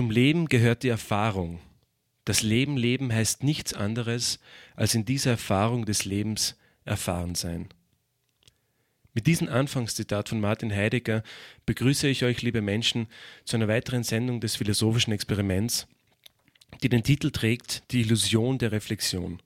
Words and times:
Zum 0.00 0.10
Leben 0.10 0.48
gehört 0.48 0.82
die 0.82 0.88
Erfahrung. 0.88 1.60
Das 2.24 2.40
Leben 2.40 2.78
leben 2.78 3.12
heißt 3.12 3.44
nichts 3.44 3.74
anderes, 3.74 4.38
als 4.74 4.94
in 4.94 5.04
dieser 5.04 5.32
Erfahrung 5.32 5.84
des 5.84 6.06
Lebens 6.06 6.56
erfahren 6.86 7.34
sein. 7.34 7.68
Mit 9.12 9.26
diesem 9.26 9.50
Anfangszitat 9.50 10.30
von 10.30 10.40
Martin 10.40 10.74
Heidegger 10.74 11.22
begrüße 11.66 12.08
ich 12.08 12.24
euch, 12.24 12.40
liebe 12.40 12.62
Menschen, 12.62 13.08
zu 13.44 13.58
einer 13.58 13.68
weiteren 13.68 14.02
Sendung 14.02 14.40
des 14.40 14.56
philosophischen 14.56 15.12
Experiments, 15.12 15.86
die 16.82 16.88
den 16.88 17.02
Titel 17.02 17.30
trägt 17.30 17.82
Die 17.90 18.00
Illusion 18.00 18.56
der 18.56 18.72
Reflexion. 18.72 19.42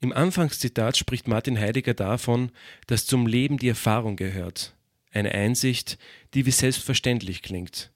Im 0.00 0.12
Anfangszitat 0.12 0.98
spricht 0.98 1.28
Martin 1.28 1.58
Heidegger 1.58 1.94
davon, 1.94 2.52
dass 2.88 3.06
zum 3.06 3.26
Leben 3.26 3.56
die 3.56 3.70
Erfahrung 3.70 4.16
gehört, 4.16 4.74
eine 5.12 5.32
Einsicht, 5.32 5.96
die 6.34 6.44
wie 6.44 6.50
selbstverständlich 6.50 7.40
klingt. 7.40 7.90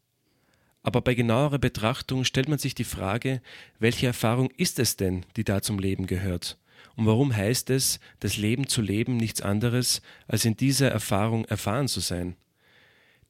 Aber 0.83 1.03
bei 1.03 1.15
genauerer 1.15 1.59
Betrachtung 1.59 2.25
stellt 2.25 2.49
man 2.49 2.59
sich 2.59 2.75
die 2.75 2.85
Frage, 2.85 3.43
welche 3.79 4.07
Erfahrung 4.07 4.51
ist 4.57 4.79
es 4.79 4.97
denn, 4.97 5.27
die 5.37 5.45
da 5.45 5.61
zum 5.61 5.79
Leben 5.79 6.07
gehört? 6.07 6.59
Und 6.97 7.07
warum 7.07 7.35
heißt 7.35 7.71
es, 7.71 8.01
das 8.21 8.37
Leben 8.37 8.67
zu 8.67 8.81
leben 8.83 9.17
nichts 9.17 9.43
anderes, 9.43 10.03
als 10.27 10.45
in 10.45 10.57
dieser 10.57 10.91
Erfahrung 10.91 11.45
erfahren 11.45 11.89
zu 11.89 12.01
sein? 12.01 12.37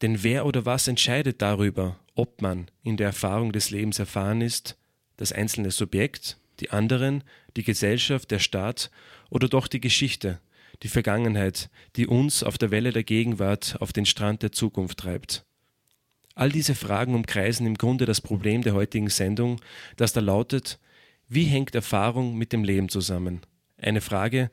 Denn 0.03 0.23
wer 0.23 0.47
oder 0.47 0.65
was 0.65 0.89
entscheidet 0.89 1.43
darüber, 1.43 1.99
ob 2.15 2.41
man 2.41 2.71
in 2.83 2.97
der 2.97 3.09
Erfahrung 3.09 3.53
des 3.53 3.71
Lebens 3.71 3.99
erfahren 3.99 4.41
ist? 4.41 4.79
Das 5.17 5.33
einzelne 5.33 5.71
Subjekt, 5.71 6.39
die 6.61 6.71
anderen, 6.71 7.25
die 7.57 7.65
Gesellschaft, 7.65 8.30
der 8.30 8.39
Staat 8.39 8.91
oder 9.29 9.49
doch 9.49 9.67
die 9.67 9.80
Geschichte, 9.80 10.41
die 10.83 10.89
Vergangenheit, 10.89 11.69
die 11.97 12.07
uns 12.07 12.43
auf 12.43 12.59
der 12.59 12.71
Welle 12.71 12.93
der 12.93 13.05
Gegenwart 13.05 13.77
auf 13.80 13.93
den 13.93 14.07
Strand 14.07 14.43
der 14.43 14.52
Zukunft 14.52 14.99
treibt. 14.99 15.45
All 16.41 16.49
diese 16.49 16.74
Fragen 16.74 17.15
umkreisen 17.15 17.66
im 17.66 17.74
Grunde 17.74 18.07
das 18.07 18.23
Problem 18.23 18.63
der 18.63 18.73
heutigen 18.73 19.10
Sendung, 19.10 19.60
das 19.99 20.15
da 20.15 20.21
lautet, 20.21 20.79
wie 21.29 21.45
hängt 21.45 21.74
Erfahrung 21.74 22.35
mit 22.38 22.55
dem 22.55 22.65
Leben 22.65 22.88
zusammen? 22.88 23.43
Eine 23.77 24.01
Frage, 24.01 24.51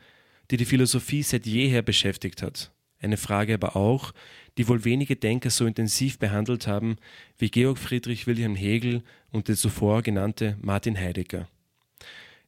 die 0.52 0.58
die 0.58 0.65
Philosophie 0.65 1.23
seit 1.23 1.45
jeher 1.45 1.81
beschäftigt 1.81 2.41
hat. 2.41 2.73
Eine 2.99 3.15
Frage 3.15 3.53
aber 3.53 3.77
auch, 3.77 4.11
die 4.58 4.67
wohl 4.67 4.83
wenige 4.83 5.15
Denker 5.15 5.49
so 5.49 5.65
intensiv 5.65 6.19
behandelt 6.19 6.67
haben 6.67 6.97
wie 7.38 7.49
Georg 7.49 7.77
Friedrich 7.77 8.27
Wilhelm 8.27 8.58
Hegel 8.58 9.02
und 9.31 9.47
der 9.47 9.55
zuvor 9.55 10.02
genannte 10.02 10.58
Martin 10.61 10.99
Heidegger. 10.99 11.47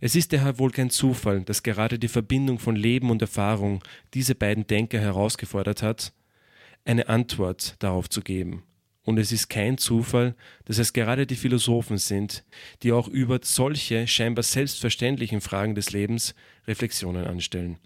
Es 0.01 0.17
ist 0.17 0.33
daher 0.33 0.59
wohl 0.59 0.71
kein 0.71 0.89
Zufall, 0.89 1.43
dass 1.43 1.63
gerade 1.63 1.97
die 1.97 2.09
Verbindung 2.09 2.59
von 2.59 2.75
Leben 2.75 3.09
und 3.09 3.21
Erfahrung 3.21 3.81
diese 4.13 4.35
beiden 4.35 4.67
Denker 4.67 4.99
herausgefordert 4.99 5.81
hat, 5.81 6.11
eine 6.83 7.07
Antwort 7.07 7.77
darauf 7.79 8.09
zu 8.09 8.19
geben. 8.19 8.63
Und 9.09 9.17
es 9.17 9.31
ist 9.31 9.49
kein 9.49 9.79
Zufall, 9.79 10.35
dass 10.65 10.77
es 10.77 10.93
gerade 10.93 11.25
die 11.25 11.35
Philosophen 11.35 11.97
sind, 11.97 12.43
die 12.83 12.91
auch 12.91 13.07
über 13.07 13.39
solche 13.41 14.05
scheinbar 14.05 14.43
selbstverständlichen 14.43 15.41
Fragen 15.41 15.73
des 15.73 15.91
Lebens 15.93 16.35
Reflexionen 16.67 17.25
anstellen. 17.25 17.79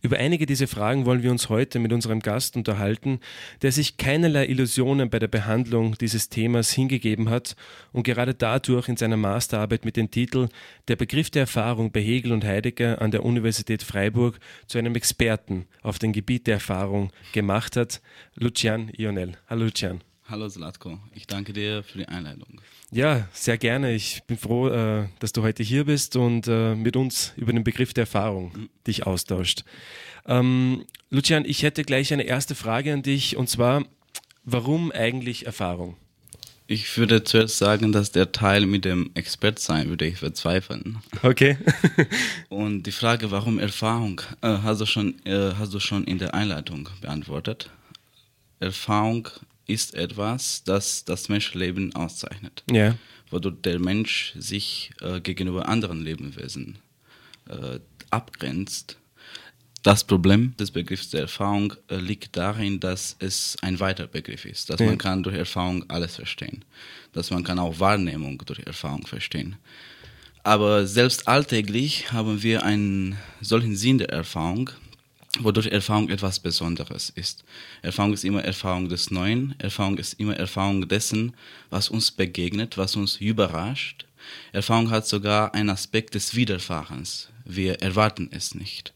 Über 0.00 0.16
einige 0.16 0.46
dieser 0.46 0.66
Fragen 0.66 1.04
wollen 1.04 1.22
wir 1.22 1.30
uns 1.30 1.50
heute 1.50 1.78
mit 1.78 1.92
unserem 1.92 2.20
Gast 2.20 2.56
unterhalten, 2.56 3.20
der 3.60 3.70
sich 3.70 3.98
keinerlei 3.98 4.46
Illusionen 4.46 5.10
bei 5.10 5.18
der 5.18 5.28
Behandlung 5.28 5.98
dieses 5.98 6.30
Themas 6.30 6.72
hingegeben 6.72 7.28
hat 7.28 7.54
und 7.92 8.04
gerade 8.04 8.32
dadurch 8.32 8.88
in 8.88 8.96
seiner 8.96 9.18
Masterarbeit 9.18 9.84
mit 9.84 9.98
dem 9.98 10.10
Titel 10.10 10.48
Der 10.88 10.96
Begriff 10.96 11.28
der 11.28 11.42
Erfahrung 11.42 11.92
bei 11.92 12.00
Hegel 12.00 12.32
und 12.32 12.44
Heidegger 12.44 13.02
an 13.02 13.10
der 13.10 13.24
Universität 13.24 13.82
Freiburg 13.82 14.38
zu 14.66 14.78
einem 14.78 14.94
Experten 14.94 15.66
auf 15.82 15.98
dem 15.98 16.12
Gebiet 16.12 16.46
der 16.46 16.54
Erfahrung 16.54 17.10
gemacht 17.32 17.76
hat. 17.76 18.00
Lucian 18.36 18.90
Ionel. 18.96 19.32
Hallo 19.48 19.64
Lucian. 19.64 20.00
Hallo 20.26 20.48
Zlatko, 20.48 20.98
ich 21.14 21.26
danke 21.26 21.52
dir 21.52 21.82
für 21.82 21.98
die 21.98 22.08
Einladung. 22.08 22.62
Ja, 22.90 23.28
sehr 23.34 23.58
gerne. 23.58 23.92
Ich 23.92 24.22
bin 24.26 24.38
froh, 24.38 24.68
äh, 24.68 25.06
dass 25.18 25.32
du 25.32 25.42
heute 25.42 25.62
hier 25.62 25.84
bist 25.84 26.16
und 26.16 26.48
äh, 26.48 26.74
mit 26.74 26.96
uns 26.96 27.34
über 27.36 27.52
den 27.52 27.62
Begriff 27.62 27.92
der 27.92 28.02
Erfahrung 28.02 28.52
mhm. 28.54 28.68
dich 28.86 29.06
austauscht. 29.06 29.64
Ähm, 30.24 30.86
Lucian, 31.10 31.44
ich 31.44 31.62
hätte 31.62 31.82
gleich 31.84 32.10
eine 32.10 32.22
erste 32.22 32.54
Frage 32.54 32.94
an 32.94 33.02
dich 33.02 33.36
und 33.36 33.50
zwar, 33.50 33.84
warum 34.44 34.92
eigentlich 34.92 35.44
Erfahrung? 35.44 35.98
Ich 36.66 36.96
würde 36.96 37.22
zuerst 37.24 37.58
sagen, 37.58 37.92
dass 37.92 38.10
der 38.10 38.32
Teil 38.32 38.64
mit 38.64 38.86
dem 38.86 39.10
Expert 39.12 39.58
sein 39.58 39.90
würde 39.90 40.06
ich 40.06 40.16
verzweifeln. 40.16 41.02
Okay. 41.22 41.58
und 42.48 42.84
die 42.84 42.92
Frage, 42.92 43.30
warum 43.30 43.58
Erfahrung, 43.58 44.22
äh, 44.40 44.56
hast, 44.62 44.80
du 44.80 44.86
schon, 44.86 45.16
hast 45.26 45.74
du 45.74 45.80
schon 45.80 46.04
in 46.04 46.16
der 46.16 46.32
Einleitung 46.32 46.88
beantwortet. 47.02 47.68
Erfahrung 48.58 49.28
ist 49.66 49.94
etwas, 49.94 50.62
das 50.64 51.04
das 51.04 51.28
Menschenleben 51.28 51.94
auszeichnet. 51.94 52.62
Ja. 52.70 52.96
Wodurch 53.30 53.56
der 53.62 53.78
Mensch 53.78 54.34
sich 54.36 54.92
äh, 55.00 55.20
gegenüber 55.20 55.68
anderen 55.68 56.02
Lebewesen 56.02 56.78
äh, 57.48 57.78
abgrenzt. 58.10 58.96
Das 59.82 60.04
Problem 60.04 60.56
des 60.56 60.70
Begriffs 60.70 61.10
der 61.10 61.22
Erfahrung 61.22 61.74
äh, 61.88 61.96
liegt 61.96 62.36
darin, 62.36 62.80
dass 62.80 63.16
es 63.18 63.56
ein 63.60 63.80
weiter 63.80 64.06
Begriff 64.06 64.44
ist, 64.46 64.70
dass 64.70 64.80
ja. 64.80 64.86
man 64.86 64.98
kann 64.98 65.22
durch 65.22 65.36
Erfahrung 65.36 65.84
alles 65.88 66.16
verstehen, 66.16 66.64
dass 67.12 67.30
man 67.30 67.44
kann 67.44 67.58
auch 67.58 67.80
Wahrnehmung 67.80 68.42
durch 68.46 68.60
Erfahrung 68.60 69.06
verstehen. 69.06 69.56
Aber 70.42 70.86
selbst 70.86 71.26
alltäglich 71.26 72.12
haben 72.12 72.42
wir 72.42 72.64
einen 72.64 73.16
solchen 73.40 73.76
Sinn 73.76 73.98
der 73.98 74.10
Erfahrung, 74.10 74.70
wodurch 75.40 75.66
Erfahrung 75.66 76.08
etwas 76.10 76.40
Besonderes 76.40 77.10
ist. 77.10 77.44
Erfahrung 77.82 78.12
ist 78.12 78.24
immer 78.24 78.44
Erfahrung 78.44 78.88
des 78.88 79.10
Neuen, 79.10 79.54
Erfahrung 79.58 79.98
ist 79.98 80.14
immer 80.14 80.36
Erfahrung 80.36 80.88
dessen, 80.88 81.34
was 81.70 81.88
uns 81.88 82.10
begegnet, 82.10 82.78
was 82.78 82.96
uns 82.96 83.16
überrascht. 83.16 84.06
Erfahrung 84.52 84.90
hat 84.90 85.06
sogar 85.06 85.54
einen 85.54 85.70
Aspekt 85.70 86.14
des 86.14 86.34
Widerfahrens. 86.34 87.28
Wir 87.44 87.82
erwarten 87.82 88.28
es 88.32 88.54
nicht. 88.54 88.94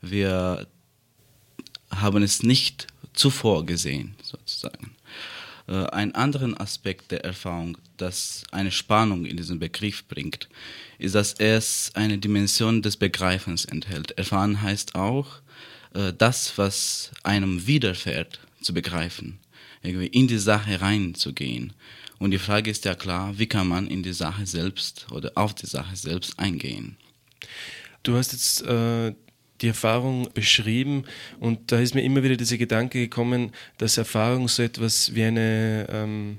Wir 0.00 0.66
haben 1.90 2.22
es 2.22 2.42
nicht 2.42 2.86
zuvor 3.12 3.66
gesehen, 3.66 4.14
sozusagen. 4.22 4.96
Äh, 5.66 5.86
ein 5.86 6.14
anderen 6.14 6.56
Aspekt 6.56 7.10
der 7.10 7.24
Erfahrung, 7.24 7.76
das 7.96 8.44
eine 8.50 8.70
Spannung 8.70 9.26
in 9.26 9.36
diesen 9.36 9.58
Begriff 9.58 10.04
bringt, 10.06 10.48
ist, 10.98 11.14
dass 11.14 11.34
es 11.34 11.90
eine 11.94 12.18
Dimension 12.18 12.82
des 12.82 12.96
Begreifens 12.96 13.64
enthält. 13.64 14.12
Erfahren 14.12 14.62
heißt 14.62 14.94
auch, 14.94 15.40
äh, 15.94 16.12
das, 16.16 16.56
was 16.58 17.10
einem 17.22 17.66
widerfährt, 17.66 18.40
zu 18.60 18.74
begreifen, 18.74 19.38
irgendwie 19.82 20.06
in 20.06 20.28
die 20.28 20.38
Sache 20.38 20.80
reinzugehen. 20.80 21.72
Und 22.18 22.32
die 22.32 22.38
Frage 22.38 22.70
ist 22.70 22.84
ja 22.84 22.94
klar, 22.94 23.38
wie 23.38 23.46
kann 23.46 23.66
man 23.66 23.86
in 23.86 24.02
die 24.02 24.12
Sache 24.12 24.44
selbst 24.46 25.06
oder 25.10 25.32
auf 25.36 25.54
die 25.54 25.66
Sache 25.66 25.96
selbst 25.96 26.38
eingehen? 26.38 26.96
Du 28.02 28.14
hast 28.16 28.32
jetzt 28.32 28.62
äh, 28.62 29.14
die 29.60 29.68
Erfahrung 29.68 30.28
beschrieben 30.34 31.04
und 31.38 31.72
da 31.72 31.80
ist 31.80 31.94
mir 31.94 32.02
immer 32.02 32.22
wieder 32.22 32.36
dieser 32.36 32.58
Gedanke 32.58 32.98
gekommen, 32.98 33.52
dass 33.78 33.98
Erfahrung 33.98 34.48
so 34.48 34.62
etwas 34.62 35.14
wie 35.14 35.24
eine 35.24 35.86
ähm, 35.90 36.38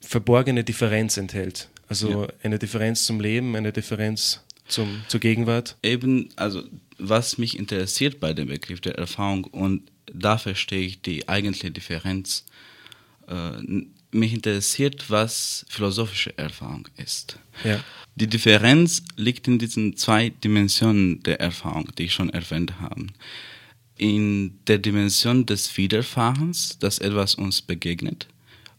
verborgene 0.00 0.64
Differenz 0.64 1.16
enthält. 1.16 1.68
Also 1.88 2.22
ja. 2.22 2.28
eine 2.42 2.58
Differenz 2.58 3.04
zum 3.04 3.20
Leben, 3.20 3.56
eine 3.56 3.72
Differenz 3.72 4.42
zum, 4.68 5.02
zur 5.08 5.20
Gegenwart? 5.20 5.76
Eben, 5.82 6.30
also 6.36 6.62
was 7.02 7.38
mich 7.38 7.58
interessiert 7.58 8.20
bei 8.20 8.32
dem 8.32 8.48
Begriff 8.48 8.80
der 8.80 8.96
Erfahrung 8.96 9.44
und 9.44 9.90
da 10.12 10.38
verstehe 10.38 10.86
ich 10.86 11.02
die 11.02 11.28
eigentliche 11.28 11.70
Differenz. 11.70 12.44
Äh, 13.26 13.52
mich 14.14 14.34
interessiert, 14.34 15.08
was 15.08 15.64
philosophische 15.68 16.36
Erfahrung 16.36 16.86
ist. 16.96 17.38
Ja. 17.64 17.82
Die 18.14 18.26
Differenz 18.26 19.02
liegt 19.16 19.48
in 19.48 19.58
diesen 19.58 19.96
zwei 19.96 20.28
Dimensionen 20.28 21.22
der 21.22 21.40
Erfahrung, 21.40 21.88
die 21.96 22.04
ich 22.04 22.12
schon 22.12 22.28
erwähnt 22.28 22.78
habe. 22.80 23.06
In 23.96 24.58
der 24.66 24.78
Dimension 24.78 25.46
des 25.46 25.74
Widerfahrens, 25.76 26.78
dass 26.78 26.98
etwas 26.98 27.36
uns 27.36 27.62
begegnet, 27.62 28.28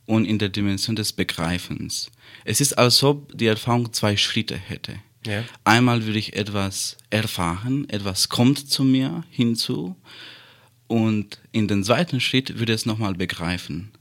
und 0.05 0.25
in 0.25 0.37
der 0.37 0.49
Dimension 0.49 0.95
des 0.95 1.13
Begreifens. 1.13 2.11
Es 2.45 2.61
ist, 2.61 2.73
als 2.73 3.01
ob 3.03 3.35
die 3.37 3.47
Erfahrung 3.47 3.91
zwei 3.93 4.17
Schritte 4.17 4.57
hätte. 4.57 4.99
Ja. 5.25 5.43
Einmal 5.63 6.05
würde 6.05 6.19
ich 6.19 6.35
etwas 6.35 6.97
erfahren, 7.09 7.87
etwas 7.89 8.29
kommt 8.29 8.69
zu 8.69 8.83
mir 8.83 9.23
hinzu 9.29 9.95
und 10.87 11.39
in 11.51 11.67
den 11.67 11.83
zweiten 11.83 12.19
Schritt 12.19 12.59
würde 12.59 12.73
es 12.73 12.85
nochmal 12.85 13.13
begreifen. 13.15 13.91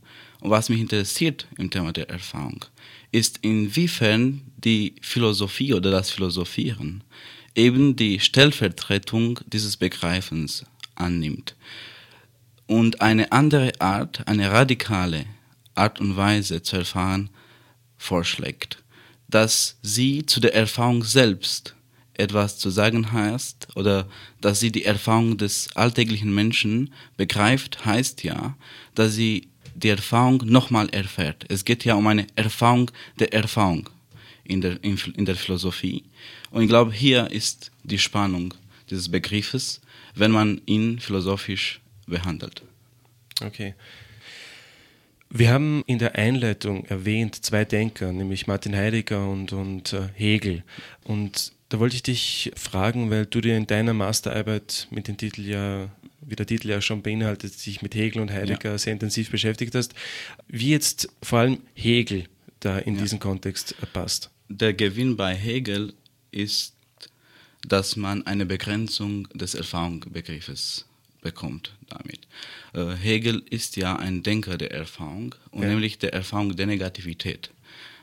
Und 0.41 0.51
was 0.51 0.69
mich 0.69 0.81
interessiert 0.81 1.47
im 1.57 1.71
Thema 1.71 1.93
der 1.93 2.11
Erfahrung, 2.11 2.65
ist 3.13 3.39
inwiefern 3.43 4.43
die 4.57 4.97
Philosophie 5.01 5.75
oder 5.75 5.91
das 5.91 6.11
Philosophieren 6.11 7.05
eben 7.55 7.97
die 7.97 8.19
Stellvertretung 8.19 9.41
dieses 9.47 9.77
Begreifens 9.77 10.65
annimmt 10.95 11.55
und 12.67 13.01
eine 13.01 13.31
andere 13.33 13.73
Art, 13.79 14.27
eine 14.27 14.51
radikale 14.51 15.27
Art 15.75 16.01
und 16.01 16.17
Weise 16.17 16.63
zu 16.63 16.77
erfahren 16.77 17.31
vorschlägt 17.97 18.83
dass 19.33 19.79
sie 19.83 20.25
zu 20.27 20.41
der 20.41 20.55
Erfahrung 20.55 21.03
selbst 21.03 21.75
etwas 22.15 22.59
zu 22.59 22.69
sagen 22.69 23.13
heißt 23.13 23.69
oder 23.77 24.07
dass 24.43 24.61
sie 24.61 24.71
die 24.71 24.85
Erfahrung 24.85 25.39
des 25.39 25.75
alltäglichen 25.75 26.33
Menschen 26.35 26.93
begreift, 27.17 27.85
heißt 27.87 28.23
ja, 28.25 28.57
dass 28.95 29.15
sie 29.15 29.49
die 29.75 29.89
Erfahrung 29.89 30.43
nochmal 30.45 30.91
erfährt. 30.91 31.47
Es 31.49 31.65
geht 31.65 31.85
ja 31.87 31.95
um 31.95 32.07
eine 32.07 32.27
Erfahrung 32.37 32.91
der 33.19 33.33
Erfahrung 33.33 33.89
in 34.45 34.61
der, 34.61 34.85
in, 34.85 34.99
in 35.17 35.25
der 35.25 35.37
Philosophie. 35.37 36.05
Und 36.51 36.63
ich 36.63 36.69
glaube, 36.69 36.93
hier 36.93 37.31
ist 37.31 37.71
die 37.85 37.99
Spannung 37.99 38.53
dieses 38.91 39.11
Begriffes, 39.11 39.81
wenn 40.15 40.31
man 40.31 40.61
ihn 40.67 40.99
philosophisch 40.99 41.81
behandelt. 42.07 42.63
Okay. 43.41 43.75
Wir 45.35 45.51
haben 45.51 45.83
in 45.87 45.99
der 45.99 46.17
Einleitung 46.17 46.85
erwähnt 46.85 47.43
zwei 47.43 47.65
Denker, 47.65 48.13
nämlich 48.13 48.47
Martin 48.47 48.77
Heidegger 48.77 49.27
und, 49.27 49.55
und 49.55 49.95
äh, 49.95 50.09
Hegel. 50.15 50.63
Und 51.05 51.53
da 51.71 51.79
wollte 51.79 51.97
ich 51.97 52.03
dich 52.03 52.53
fragen, 52.55 53.09
weil 53.09 53.25
du 53.25 53.41
dir 53.41 53.57
in 53.57 53.67
deiner 53.67 53.95
Masterarbeit 53.95 54.89
mit 54.91 55.09
dem 55.09 55.17
Titel 55.17 55.41
ja, 55.41 55.89
wie 56.21 56.37
der 56.37 56.45
Titel 56.45 56.69
ja 56.69 56.83
schon 56.83 57.01
beinhaltet, 57.01 57.55
sich 57.55 57.81
mit 57.81 57.95
Hegel 57.95 58.21
und 58.21 58.31
Heidegger 58.31 58.73
ja. 58.73 58.79
sehr 58.79 58.93
intensiv 58.93 59.31
beschäftigt 59.31 59.75
hast, 59.75 59.95
wie 60.49 60.69
jetzt 60.69 61.09
vor 61.23 61.39
allem 61.39 61.61
Hegel 61.73 62.25
da 62.61 62.79
in 62.79 62.97
ja. 62.97 63.01
diesen 63.01 63.19
Kontext 63.19 63.75
passt. 63.95 64.31
Der 64.51 64.75
Gewinn 64.75 65.17
bei 65.17 65.35
Hegel 65.35 65.95
ist, 66.31 66.75
dass 67.67 67.97
man 67.97 68.27
eine 68.27 68.45
Begrenzung 68.45 69.29
des 69.29 69.55
Erfahrungsbegriffes 69.55 70.85
bekommt 71.23 71.75
damit. 71.89 72.29
Äh, 72.73 72.95
Hegel 72.95 73.43
ist 73.51 73.77
ja 73.77 73.97
ein 73.97 74.23
Denker 74.23 74.59
der 74.59 74.73
Erfahrung 74.73 75.35
und 75.51 75.63
ja. 75.63 75.69
nämlich 75.69 75.99
der 75.99 76.13
Erfahrung 76.13 76.57
der 76.57 76.67
Negativität. 76.67 77.51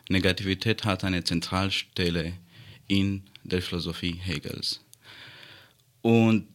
Negativität 0.10 0.86
hat 0.86 1.04
eine 1.04 1.24
Zentralstelle 1.24 2.33
in 2.88 3.24
der 3.44 3.62
Philosophie 3.62 4.13
Hegels. 4.13 4.81
Und 6.01 6.48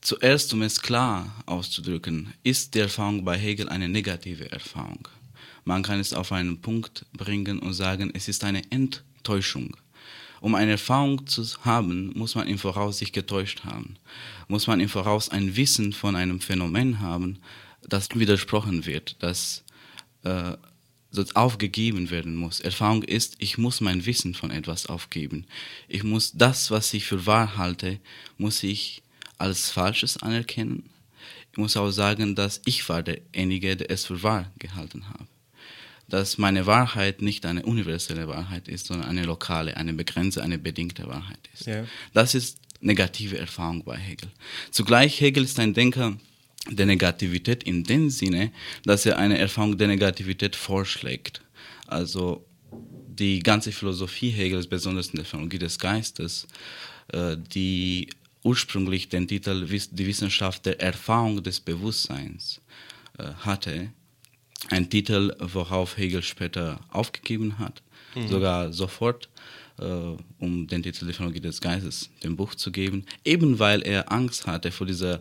zuerst, 0.00 0.52
um 0.52 0.62
es 0.62 0.80
klar 0.80 1.42
auszudrücken, 1.46 2.32
ist 2.44 2.74
die 2.74 2.80
Erfahrung 2.80 3.24
bei 3.24 3.36
Hegel 3.36 3.68
eine 3.68 3.88
negative 3.88 4.50
Erfahrung. 4.50 5.08
Man 5.64 5.82
kann 5.82 6.00
es 6.00 6.12
auf 6.12 6.32
einen 6.32 6.60
Punkt 6.60 7.04
bringen 7.12 7.58
und 7.58 7.74
sagen, 7.74 8.10
es 8.14 8.28
ist 8.28 8.44
eine 8.44 8.62
Enttäuschung. 8.70 9.76
Um 10.40 10.54
eine 10.54 10.72
Erfahrung 10.72 11.26
zu 11.26 11.44
haben, 11.64 12.12
muss 12.16 12.34
man 12.34 12.46
im 12.46 12.58
Voraus 12.58 12.98
sich 12.98 13.12
getäuscht 13.12 13.64
haben. 13.64 13.96
Muss 14.46 14.66
man 14.66 14.80
im 14.80 14.88
Voraus 14.88 15.28
ein 15.28 15.56
Wissen 15.56 15.92
von 15.92 16.16
einem 16.16 16.40
Phänomen 16.40 17.00
haben, 17.00 17.38
das 17.82 18.08
widersprochen 18.14 18.86
wird, 18.86 19.16
das 19.20 19.64
äh, 20.24 20.56
aufgegeben 21.34 22.10
werden 22.10 22.36
muss. 22.36 22.60
Erfahrung 22.60 23.02
ist, 23.02 23.36
ich 23.38 23.58
muss 23.58 23.80
mein 23.80 24.06
Wissen 24.06 24.34
von 24.34 24.50
etwas 24.50 24.86
aufgeben. 24.86 25.46
Ich 25.88 26.04
muss 26.04 26.32
das, 26.32 26.70
was 26.70 26.92
ich 26.94 27.06
für 27.06 27.26
wahr 27.26 27.56
halte, 27.56 27.98
muss 28.36 28.62
ich 28.62 29.02
als 29.38 29.70
Falsches 29.70 30.18
anerkennen. 30.18 30.90
Ich 31.52 31.58
muss 31.58 31.76
auch 31.76 31.90
sagen, 31.90 32.34
dass 32.34 32.60
ich 32.66 32.88
war 32.88 33.02
derjenige, 33.02 33.76
der 33.76 33.90
es 33.90 34.04
für 34.04 34.22
wahr 34.22 34.52
gehalten 34.58 35.08
habe 35.08 35.26
dass 36.08 36.38
meine 36.38 36.66
Wahrheit 36.66 37.22
nicht 37.22 37.44
eine 37.44 37.62
universelle 37.62 38.28
Wahrheit 38.28 38.68
ist, 38.68 38.86
sondern 38.86 39.08
eine 39.08 39.24
lokale, 39.24 39.76
eine 39.76 39.92
begrenzte, 39.92 40.42
eine 40.42 40.58
bedingte 40.58 41.06
Wahrheit 41.06 41.48
ist. 41.52 41.66
Ja. 41.66 41.84
Das 42.14 42.34
ist 42.34 42.58
negative 42.80 43.38
Erfahrung 43.38 43.84
bei 43.84 43.96
Hegel. 43.96 44.30
Zugleich 44.70 45.20
Hegel 45.20 45.44
ist 45.44 45.58
ein 45.58 45.74
Denker 45.74 46.16
der 46.70 46.86
Negativität 46.86 47.62
in 47.62 47.84
dem 47.84 48.10
Sinne, 48.10 48.52
dass 48.84 49.06
er 49.06 49.18
eine 49.18 49.38
Erfahrung 49.38 49.76
der 49.76 49.88
Negativität 49.88 50.56
vorschlägt. 50.56 51.42
Also 51.86 52.44
die 53.08 53.40
ganze 53.40 53.72
Philosophie 53.72 54.30
Hegels, 54.30 54.66
besonders 54.66 55.08
in 55.08 55.16
der 55.16 55.24
Phänologie 55.24 55.58
des 55.58 55.78
Geistes, 55.78 56.46
äh, 57.12 57.36
die 57.36 58.08
ursprünglich 58.44 59.08
den 59.08 59.26
Titel 59.26 59.66
Die 59.66 60.06
Wissenschaft 60.06 60.66
der 60.66 60.80
Erfahrung 60.80 61.42
des 61.42 61.60
Bewusstseins 61.60 62.60
äh, 63.18 63.24
hatte, 63.40 63.90
ein 64.70 64.90
Titel, 64.90 65.34
worauf 65.38 65.96
Hegel 65.96 66.22
später 66.22 66.80
aufgegeben 66.90 67.58
hat, 67.58 67.82
mhm. 68.14 68.28
sogar 68.28 68.72
sofort, 68.72 69.28
äh, 69.78 69.84
um 70.38 70.66
den 70.66 70.82
Titel 70.82 71.06
Technologie 71.06 71.40
des 71.40 71.60
Geistes 71.60 72.10
dem 72.22 72.36
Buch 72.36 72.54
zu 72.54 72.72
geben, 72.72 73.04
eben 73.24 73.58
weil 73.58 73.82
er 73.82 74.10
Angst 74.12 74.46
hatte 74.46 74.72
vor 74.72 74.86
dieser 74.86 75.20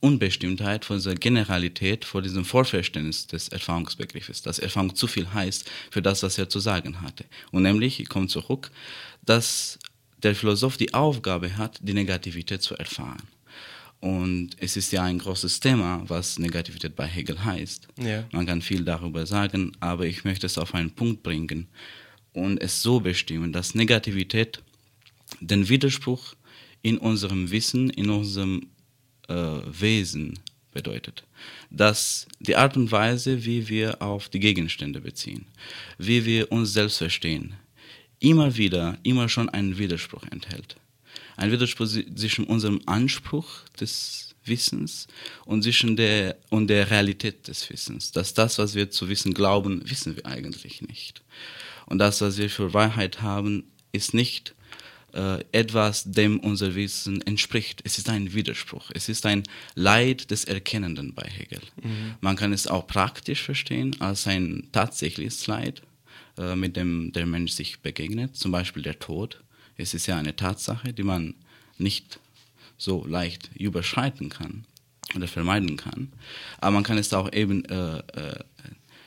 Unbestimmtheit, 0.00 0.84
vor 0.84 0.96
dieser 0.96 1.14
Generalität, 1.14 2.04
vor 2.04 2.22
diesem 2.22 2.44
Vorverständnis 2.44 3.26
des 3.26 3.48
Erfahrungsbegriffes, 3.48 4.42
dass 4.42 4.58
Erfahrung 4.58 4.94
zu 4.94 5.06
viel 5.06 5.32
heißt 5.32 5.68
für 5.90 6.02
das, 6.02 6.22
was 6.22 6.38
er 6.38 6.48
zu 6.48 6.60
sagen 6.60 7.00
hatte. 7.00 7.24
Und 7.50 7.62
nämlich, 7.62 7.98
ich 7.98 8.08
komme 8.08 8.28
zurück, 8.28 8.70
dass 9.24 9.78
der 10.22 10.34
Philosoph 10.34 10.76
die 10.76 10.94
Aufgabe 10.94 11.56
hat, 11.56 11.78
die 11.82 11.94
Negativität 11.94 12.62
zu 12.62 12.76
erfahren. 12.76 13.22
Und 14.00 14.50
es 14.58 14.76
ist 14.76 14.92
ja 14.92 15.02
ein 15.02 15.18
großes 15.18 15.60
Thema, 15.60 16.02
was 16.06 16.38
Negativität 16.38 16.94
bei 16.94 17.06
Hegel 17.06 17.44
heißt. 17.44 17.88
Ja. 17.98 18.24
Man 18.30 18.46
kann 18.46 18.62
viel 18.62 18.84
darüber 18.84 19.26
sagen, 19.26 19.72
aber 19.80 20.06
ich 20.06 20.24
möchte 20.24 20.46
es 20.46 20.58
auf 20.58 20.74
einen 20.74 20.90
Punkt 20.90 21.22
bringen 21.22 21.66
und 22.32 22.60
es 22.60 22.82
so 22.82 23.00
bestimmen, 23.00 23.52
dass 23.52 23.74
Negativität 23.74 24.62
den 25.40 25.68
Widerspruch 25.68 26.34
in 26.82 26.98
unserem 26.98 27.50
Wissen, 27.50 27.90
in 27.90 28.10
unserem 28.10 28.68
äh, 29.28 29.34
Wesen 29.34 30.38
bedeutet. 30.72 31.24
Dass 31.70 32.28
die 32.38 32.54
Art 32.54 32.76
und 32.76 32.92
Weise, 32.92 33.44
wie 33.44 33.68
wir 33.68 34.02
auf 34.02 34.28
die 34.28 34.40
Gegenstände 34.40 35.00
beziehen, 35.00 35.46
wie 35.98 36.24
wir 36.26 36.52
uns 36.52 36.74
selbst 36.74 36.98
verstehen, 36.98 37.54
immer 38.20 38.56
wieder, 38.56 38.98
immer 39.02 39.28
schon 39.28 39.48
einen 39.48 39.78
Widerspruch 39.78 40.24
enthält 40.30 40.76
ein 41.36 41.52
Widerspruch 41.52 41.86
zwischen 41.86 42.44
unserem 42.44 42.80
Anspruch 42.86 43.60
des 43.80 44.34
Wissens 44.44 45.08
und 45.44 45.62
zwischen 45.62 45.96
der 45.96 46.36
und 46.50 46.68
der 46.68 46.90
Realität 46.90 47.48
des 47.48 47.68
Wissens. 47.70 48.12
Dass 48.12 48.34
das, 48.34 48.58
was 48.58 48.74
wir 48.74 48.90
zu 48.90 49.08
wissen 49.08 49.34
glauben, 49.34 49.88
wissen 49.88 50.16
wir 50.16 50.26
eigentlich 50.26 50.82
nicht. 50.82 51.22
Und 51.86 51.98
das, 51.98 52.20
was 52.20 52.38
wir 52.38 52.50
für 52.50 52.74
Wahrheit 52.74 53.22
haben, 53.22 53.64
ist 53.92 54.14
nicht 54.14 54.54
äh, 55.12 55.44
etwas, 55.52 56.04
dem 56.04 56.40
unser 56.40 56.74
Wissen 56.74 57.22
entspricht. 57.22 57.80
Es 57.84 57.98
ist 57.98 58.08
ein 58.08 58.34
Widerspruch. 58.34 58.90
Es 58.94 59.08
ist 59.08 59.24
ein 59.26 59.44
Leid 59.74 60.30
des 60.30 60.44
Erkennenden 60.44 61.14
bei 61.14 61.26
Hegel. 61.28 61.60
Mhm. 61.82 62.14
Man 62.20 62.36
kann 62.36 62.52
es 62.52 62.66
auch 62.66 62.86
praktisch 62.86 63.42
verstehen 63.42 63.96
als 64.00 64.26
ein 64.26 64.68
tatsächliches 64.72 65.46
Leid, 65.46 65.82
äh, 66.38 66.54
mit 66.54 66.76
dem 66.76 67.12
der 67.12 67.26
Mensch 67.26 67.52
sich 67.52 67.80
begegnet, 67.80 68.36
zum 68.36 68.52
Beispiel 68.52 68.82
der 68.82 68.98
Tod 68.98 69.42
es 69.76 69.94
ist 69.94 70.06
ja 70.06 70.18
eine 70.18 70.36
Tatsache, 70.36 70.92
die 70.92 71.02
man 71.02 71.34
nicht 71.78 72.18
so 72.78 73.04
leicht 73.06 73.50
überschreiten 73.54 74.28
kann 74.28 74.64
oder 75.14 75.28
vermeiden 75.28 75.76
kann. 75.76 76.12
Aber 76.58 76.72
man 76.72 76.84
kann 76.84 76.98
es 76.98 77.12
auch 77.12 77.32
eben 77.32 77.64
äh, 77.66 77.98
äh, 77.98 78.44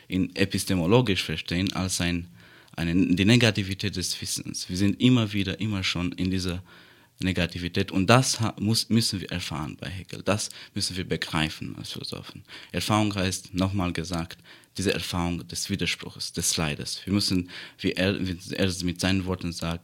in 0.08 0.36
epistemologisch 0.36 1.24
verstehen 1.24 1.72
als 1.74 2.02
ein, 2.02 2.28
eine, 2.76 2.94
die 3.16 3.26
Negativität 3.26 3.96
des 3.96 4.20
Wissens. 4.22 4.70
Wir 4.70 4.78
sind 4.78 5.00
immer 5.02 5.34
wieder, 5.34 5.60
immer 5.60 5.84
schon 5.84 6.12
in 6.14 6.32
dieser 6.32 6.64
Negativität 7.22 7.92
und 7.92 8.08
das 8.08 8.40
muss, 8.60 8.90
müssen 8.90 9.20
wir 9.20 9.30
erfahren 9.30 9.78
bei 9.80 9.90
Hegel. 9.90 10.22
Das 10.24 10.50
müssen 10.74 10.96
wir 10.96 11.04
begreifen 11.04 11.76
als 11.78 11.92
Philosophen. 11.92 12.44
Erfahrung 12.72 13.14
heißt, 13.14 13.54
nochmal 13.54 13.92
gesagt, 13.92 14.38
diese 14.78 14.94
Erfahrung 14.94 15.46
des 15.48 15.70
Widerspruchs, 15.70 16.32
des 16.32 16.56
Leides. 16.56 17.02
Wir 17.06 17.14
müssen, 17.14 17.50
wie 17.80 17.92
er, 17.92 18.26
wie 18.26 18.38
er 18.56 18.74
mit 18.84 19.02
seinen 19.02 19.26
Worten 19.26 19.52
sagt, 19.52 19.84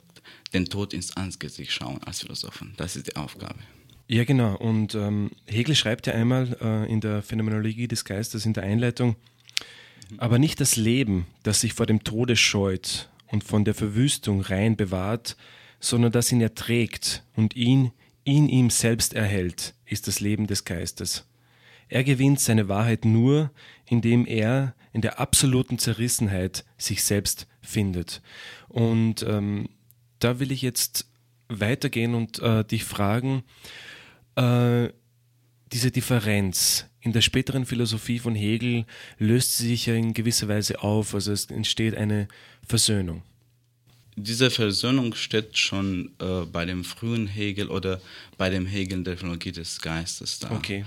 den 0.56 0.66
Tod 0.66 0.94
ins 0.94 1.16
Angesicht 1.16 1.72
schauen 1.72 2.00
als 2.04 2.22
Philosophen. 2.22 2.74
Das 2.78 2.96
ist 2.96 3.08
die 3.08 3.16
Aufgabe. 3.16 3.60
Ja, 4.08 4.24
genau. 4.24 4.56
Und 4.56 4.96
ähm, 4.96 5.32
Hegel 5.46 5.76
schreibt 5.76 6.08
ja 6.08 6.14
einmal 6.14 6.58
äh, 6.62 6.92
in 6.92 7.02
der 7.02 7.22
Phänomenologie 7.22 7.88
des 7.88 8.06
Geistes 8.06 8.46
in 8.46 8.54
der 8.54 8.64
Einleitung, 8.64 9.16
aber 10.18 10.38
nicht 10.40 10.62
das 10.62 10.76
Leben, 10.76 11.26
das 11.44 11.62
sich 11.62 11.74
vor 11.74 11.86
dem 11.86 12.04
Tode 12.04 12.36
scheut 12.36 13.10
und 13.28 13.44
von 13.44 13.66
der 13.66 13.74
Verwüstung 13.74 14.42
rein 14.42 14.76
bewahrt, 14.76 15.36
sondern 15.80 16.12
das 16.12 16.32
ihn 16.32 16.42
erträgt 16.42 17.24
und 17.36 17.56
ihn 17.56 17.92
in 18.24 18.48
ihm 18.48 18.70
selbst 18.70 19.14
erhält, 19.14 19.74
ist 19.86 20.08
das 20.08 20.20
Leben 20.20 20.48
des 20.48 20.64
Geistes. 20.64 21.28
Er 21.90 22.04
gewinnt 22.04 22.40
seine 22.40 22.68
Wahrheit 22.68 23.06
nur, 23.06 23.52
indem 23.86 24.26
er 24.26 24.76
in 24.94 25.02
der 25.02 25.20
absoluten 25.20 25.78
Zerrissenheit 25.78 26.66
sich 26.78 27.04
selbst 27.04 27.48
findet. 27.62 28.22
Und 28.70 29.24
ähm, 29.24 29.70
da 30.20 30.40
will 30.40 30.52
ich 30.52 30.62
jetzt 30.62 31.08
weitergehen 31.48 32.16
und 32.16 32.40
äh, 32.40 32.64
dich 32.64 32.84
fragen, 32.84 33.44
äh, 34.36 34.90
diese 35.72 35.92
Differenz 35.92 36.86
in 37.02 37.14
der 37.14 37.22
späteren 37.22 37.66
Philosophie 37.66 38.20
von 38.20 38.34
Hegel 38.36 38.86
löst 39.20 39.58
sie 39.58 39.68
sich 39.68 39.86
ja 39.86 39.94
in 39.94 40.14
gewisser 40.14 40.48
Weise 40.48 40.82
auf, 40.82 41.14
also 41.14 41.32
es 41.32 41.46
entsteht 41.46 41.96
eine 41.96 42.28
Versöhnung. 42.68 43.24
Diese 44.16 44.50
Versöhnung 44.50 45.14
steht 45.14 45.58
schon 45.58 46.12
äh, 46.20 46.46
bei 46.46 46.66
dem 46.66 46.84
frühen 46.84 47.28
Hegel 47.28 47.70
oder 47.70 48.02
bei 48.38 48.50
dem 48.50 48.66
Hegel 48.66 49.04
der 49.04 49.18
Philologie 49.18 49.52
des 49.52 49.82
Geistes 49.82 50.40
da. 50.40 50.52
Okay. 50.52 50.86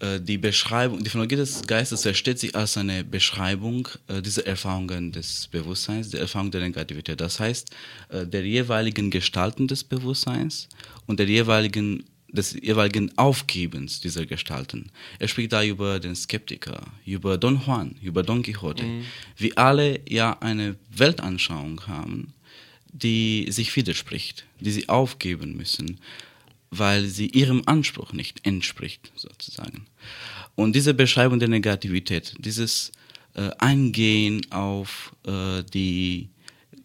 Äh, 0.00 0.20
die 0.20 0.38
Beschreibung, 0.38 1.04
die 1.04 1.10
Phänologie 1.10 1.36
des 1.36 1.62
Geistes 1.66 2.02
versteht 2.02 2.38
sich 2.38 2.56
als 2.56 2.76
eine 2.76 3.04
Beschreibung 3.04 3.88
äh, 4.08 4.20
dieser 4.22 4.46
Erfahrungen 4.46 5.12
des 5.12 5.46
Bewusstseins, 5.48 6.10
der 6.10 6.20
Erfahrung 6.20 6.50
der 6.50 6.62
Negativität. 6.62 7.20
Das 7.20 7.38
heißt, 7.38 7.70
äh, 8.08 8.26
der 8.26 8.44
jeweiligen 8.44 9.10
Gestalten 9.10 9.68
des 9.68 9.84
Bewusstseins 9.84 10.68
und 11.06 11.20
der 11.20 11.26
jeweiligen 11.26 12.04
des 12.32 12.52
jeweiligen 12.52 13.10
Aufgebens 13.18 13.98
dieser 13.98 14.24
Gestalten. 14.24 14.92
Er 15.18 15.26
spricht 15.26 15.52
da 15.52 15.64
über 15.64 15.98
den 15.98 16.14
Skeptiker, 16.14 16.80
über 17.04 17.36
Don 17.38 17.60
Juan, 17.66 17.96
über 18.02 18.22
Don 18.22 18.44
Quixote, 18.44 18.84
mhm. 18.84 19.04
wie 19.36 19.56
alle 19.56 19.98
ja 20.08 20.38
eine 20.38 20.76
Weltanschauung 20.90 21.88
haben, 21.88 22.32
die 22.92 23.46
sich 23.50 23.74
widerspricht, 23.74 24.44
die 24.60 24.70
sie 24.70 24.88
aufgeben 24.88 25.56
müssen, 25.56 25.98
weil 26.70 27.06
sie 27.06 27.26
ihrem 27.26 27.62
Anspruch 27.66 28.12
nicht 28.12 28.46
entspricht, 28.46 29.10
sozusagen. 29.16 29.86
Und 30.54 30.74
diese 30.74 30.94
Beschreibung 30.94 31.38
der 31.38 31.48
Negativität, 31.48 32.34
dieses 32.38 32.92
äh, 33.34 33.50
Eingehen 33.58 34.50
auf 34.50 35.14
äh, 35.26 35.62
die 35.62 36.28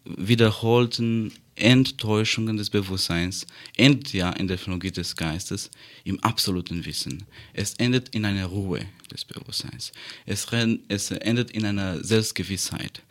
wiederholten 0.05 1.33
Enttäuschungen 1.55 2.57
des 2.57 2.69
Bewusstseins 2.69 3.47
endet 3.77 4.13
ja 4.13 4.29
in 4.31 4.47
der 4.47 4.57
Phänologie 4.57 4.91
des 4.91 5.15
Geistes 5.15 5.71
im 6.03 6.19
absoluten 6.23 6.85
Wissen. 6.85 7.23
Es 7.53 7.73
endet 7.75 8.09
in 8.09 8.25
einer 8.25 8.45
Ruhe 8.45 8.81
des 9.11 9.25
Bewusstseins. 9.25 9.91
Es, 10.25 10.47
es 10.89 11.11
endet 11.11 11.51
in 11.51 11.65
einer 11.65 12.03
Selbstgewissheit. 12.03 13.01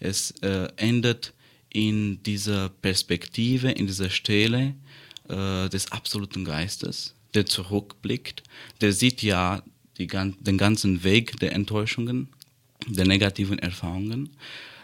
Es 0.00 0.32
äh, 0.42 0.68
endet 0.76 1.32
in 1.70 2.22
dieser 2.22 2.68
Perspektive, 2.68 3.70
in 3.70 3.86
dieser 3.86 4.10
Stelle 4.10 4.74
äh, 5.28 5.68
des 5.70 5.90
absoluten 5.90 6.44
Geistes, 6.44 7.13
der 7.34 7.46
zurückblickt, 7.46 8.42
der 8.80 8.92
sieht 8.92 9.22
ja 9.22 9.62
die, 9.98 10.06
den 10.06 10.58
ganzen 10.58 11.04
Weg 11.04 11.38
der 11.40 11.52
Enttäuschungen, 11.52 12.28
der 12.86 13.06
negativen 13.06 13.58
Erfahrungen, 13.58 14.30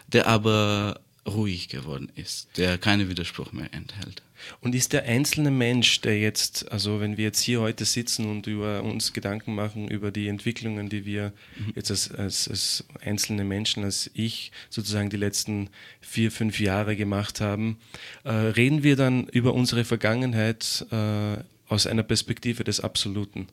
der 0.07 0.27
aber 0.27 1.01
ruhig 1.27 1.69
geworden 1.69 2.11
ist, 2.15 2.57
der 2.57 2.77
keinen 2.77 3.09
Widerspruch 3.09 3.51
mehr 3.51 3.73
enthält. 3.73 4.23
Und 4.59 4.73
ist 4.73 4.93
der 4.93 5.03
einzelne 5.03 5.51
Mensch, 5.51 6.01
der 6.01 6.19
jetzt, 6.19 6.71
also 6.71 6.99
wenn 6.99 7.15
wir 7.15 7.25
jetzt 7.25 7.41
hier 7.41 7.61
heute 7.61 7.85
sitzen 7.85 8.25
und 8.25 8.47
über 8.47 8.81
uns 8.83 9.13
Gedanken 9.13 9.53
machen 9.53 9.87
über 9.87 10.09
die 10.09 10.27
Entwicklungen, 10.27 10.89
die 10.89 11.05
wir 11.05 11.31
mhm. 11.57 11.73
jetzt 11.75 11.91
als, 11.91 12.11
als, 12.11 12.47
als, 12.47 12.85
einzelne 13.01 13.43
Menschen, 13.43 13.83
als 13.83 14.09
ich 14.15 14.51
sozusagen 14.71 15.11
die 15.11 15.17
letzten 15.17 15.69
vier, 15.99 16.31
fünf 16.31 16.59
Jahre 16.59 16.95
gemacht 16.95 17.39
haben, 17.39 17.77
äh, 18.23 18.31
reden 18.31 18.81
wir 18.81 18.95
dann 18.95 19.27
über 19.27 19.53
unsere 19.53 19.85
Vergangenheit 19.85 20.87
äh, 20.91 21.37
aus 21.71 21.87
einer 21.87 22.03
Perspektive 22.03 22.63
des 22.63 22.81
Absoluten? 22.81 23.47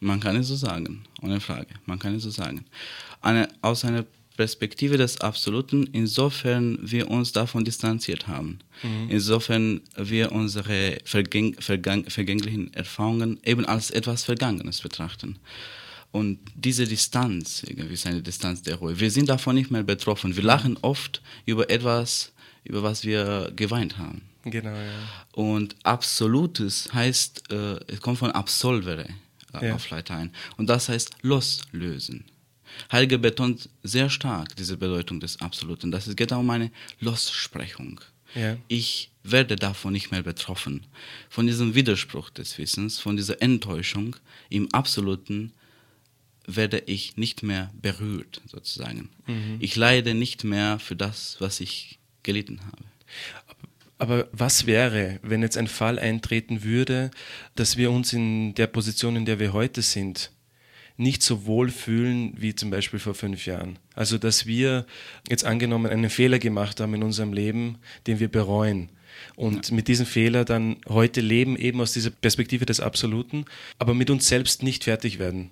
Man 0.00 0.18
kann 0.18 0.36
es 0.36 0.48
so 0.48 0.56
sagen, 0.56 1.04
ohne 1.22 1.40
Frage. 1.40 1.74
Man 1.86 1.98
kann 1.98 2.14
es 2.16 2.24
so 2.24 2.30
sagen. 2.30 2.64
Eine, 3.20 3.48
aus 3.62 3.84
einer 3.84 4.04
Perspektive 4.36 4.96
des 4.96 5.20
Absoluten, 5.20 5.88
insofern 5.92 6.78
wir 6.80 7.08
uns 7.10 7.32
davon 7.32 7.64
distanziert 7.64 8.26
haben. 8.26 8.58
Mhm. 8.82 9.10
Insofern 9.10 9.80
wir 9.96 10.32
unsere 10.32 10.98
vergäng 11.04 11.54
vergäng 11.60 12.08
vergänglichen 12.08 12.72
Erfahrungen 12.74 13.38
eben 13.44 13.64
als 13.66 13.90
etwas 13.90 14.24
Vergangenes 14.24 14.80
betrachten. 14.80 15.38
Und 16.10 16.38
diese 16.56 16.86
Distanz, 16.86 17.62
irgendwie 17.64 17.94
ist 17.94 18.06
eine 18.06 18.22
Distanz 18.22 18.62
der 18.62 18.76
Ruhe. 18.76 18.98
Wir 18.98 19.10
sind 19.10 19.28
davon 19.28 19.54
nicht 19.54 19.70
mehr 19.70 19.84
betroffen. 19.84 20.34
Wir 20.34 20.42
lachen 20.42 20.78
oft 20.82 21.22
über 21.46 21.70
etwas, 21.70 22.32
über 22.64 22.82
was 22.82 23.04
wir 23.04 23.52
geweint 23.54 23.98
haben. 23.98 24.22
Genau, 24.44 24.74
ja. 24.74 25.08
Und 25.32 25.76
Absolutes 25.82 26.92
heißt, 26.92 27.52
äh, 27.52 27.78
es 27.86 28.00
kommt 28.00 28.18
von 28.18 28.30
absolvere 28.30 29.06
äh, 29.54 29.66
ja. 29.68 29.74
auf 29.74 29.90
Latein. 29.90 30.32
Und 30.56 30.68
das 30.68 30.88
heißt 30.88 31.16
loslösen. 31.22 32.24
Heidegger 32.90 33.18
betont 33.18 33.68
sehr 33.82 34.08
stark 34.08 34.54
diese 34.56 34.76
Bedeutung 34.76 35.20
des 35.20 35.40
Absoluten. 35.40 35.90
Das 35.90 36.14
geht 36.14 36.32
um 36.32 36.48
eine 36.50 36.70
Lossprechung. 37.00 38.00
Ja. 38.34 38.56
Ich 38.68 39.10
werde 39.22 39.56
davon 39.56 39.92
nicht 39.92 40.10
mehr 40.10 40.22
betroffen. 40.22 40.86
Von 41.28 41.46
diesem 41.46 41.74
Widerspruch 41.74 42.30
des 42.30 42.56
Wissens, 42.58 42.98
von 42.98 43.16
dieser 43.16 43.42
Enttäuschung 43.42 44.16
im 44.48 44.72
Absoluten 44.72 45.52
werde 46.46 46.82
ich 46.86 47.16
nicht 47.16 47.42
mehr 47.42 47.70
berührt, 47.80 48.40
sozusagen. 48.46 49.10
Mhm. 49.26 49.56
Ich 49.60 49.76
leide 49.76 50.14
nicht 50.14 50.44
mehr 50.44 50.78
für 50.78 50.96
das, 50.96 51.36
was 51.38 51.60
ich 51.60 51.98
gelitten 52.22 52.60
habe. 52.64 52.84
Aber 54.00 54.28
was 54.32 54.64
wäre, 54.64 55.20
wenn 55.22 55.42
jetzt 55.42 55.58
ein 55.58 55.66
Fall 55.66 55.98
eintreten 55.98 56.64
würde, 56.64 57.10
dass 57.54 57.76
wir 57.76 57.90
uns 57.90 58.14
in 58.14 58.54
der 58.54 58.66
Position, 58.66 59.14
in 59.14 59.26
der 59.26 59.38
wir 59.38 59.52
heute 59.52 59.82
sind, 59.82 60.30
nicht 60.96 61.22
so 61.22 61.44
wohl 61.44 61.68
fühlen 61.68 62.32
wie 62.34 62.54
zum 62.54 62.70
Beispiel 62.70 62.98
vor 62.98 63.14
fünf 63.14 63.44
Jahren. 63.44 63.78
Also 63.94 64.16
dass 64.16 64.46
wir 64.46 64.86
jetzt 65.28 65.44
angenommen 65.44 65.90
einen 65.90 66.08
Fehler 66.08 66.38
gemacht 66.38 66.80
haben 66.80 66.94
in 66.94 67.02
unserem 67.02 67.34
Leben, 67.34 67.76
den 68.06 68.20
wir 68.20 68.28
bereuen. 68.28 68.88
Und 69.36 69.68
ja. 69.68 69.74
mit 69.74 69.86
diesem 69.86 70.06
Fehler 70.06 70.46
dann 70.46 70.76
heute 70.88 71.20
leben, 71.20 71.56
eben 71.56 71.82
aus 71.82 71.92
dieser 71.92 72.10
Perspektive 72.10 72.64
des 72.64 72.80
Absoluten, 72.80 73.44
aber 73.78 73.92
mit 73.92 74.08
uns 74.08 74.28
selbst 74.28 74.62
nicht 74.62 74.84
fertig 74.84 75.18
werden. 75.18 75.50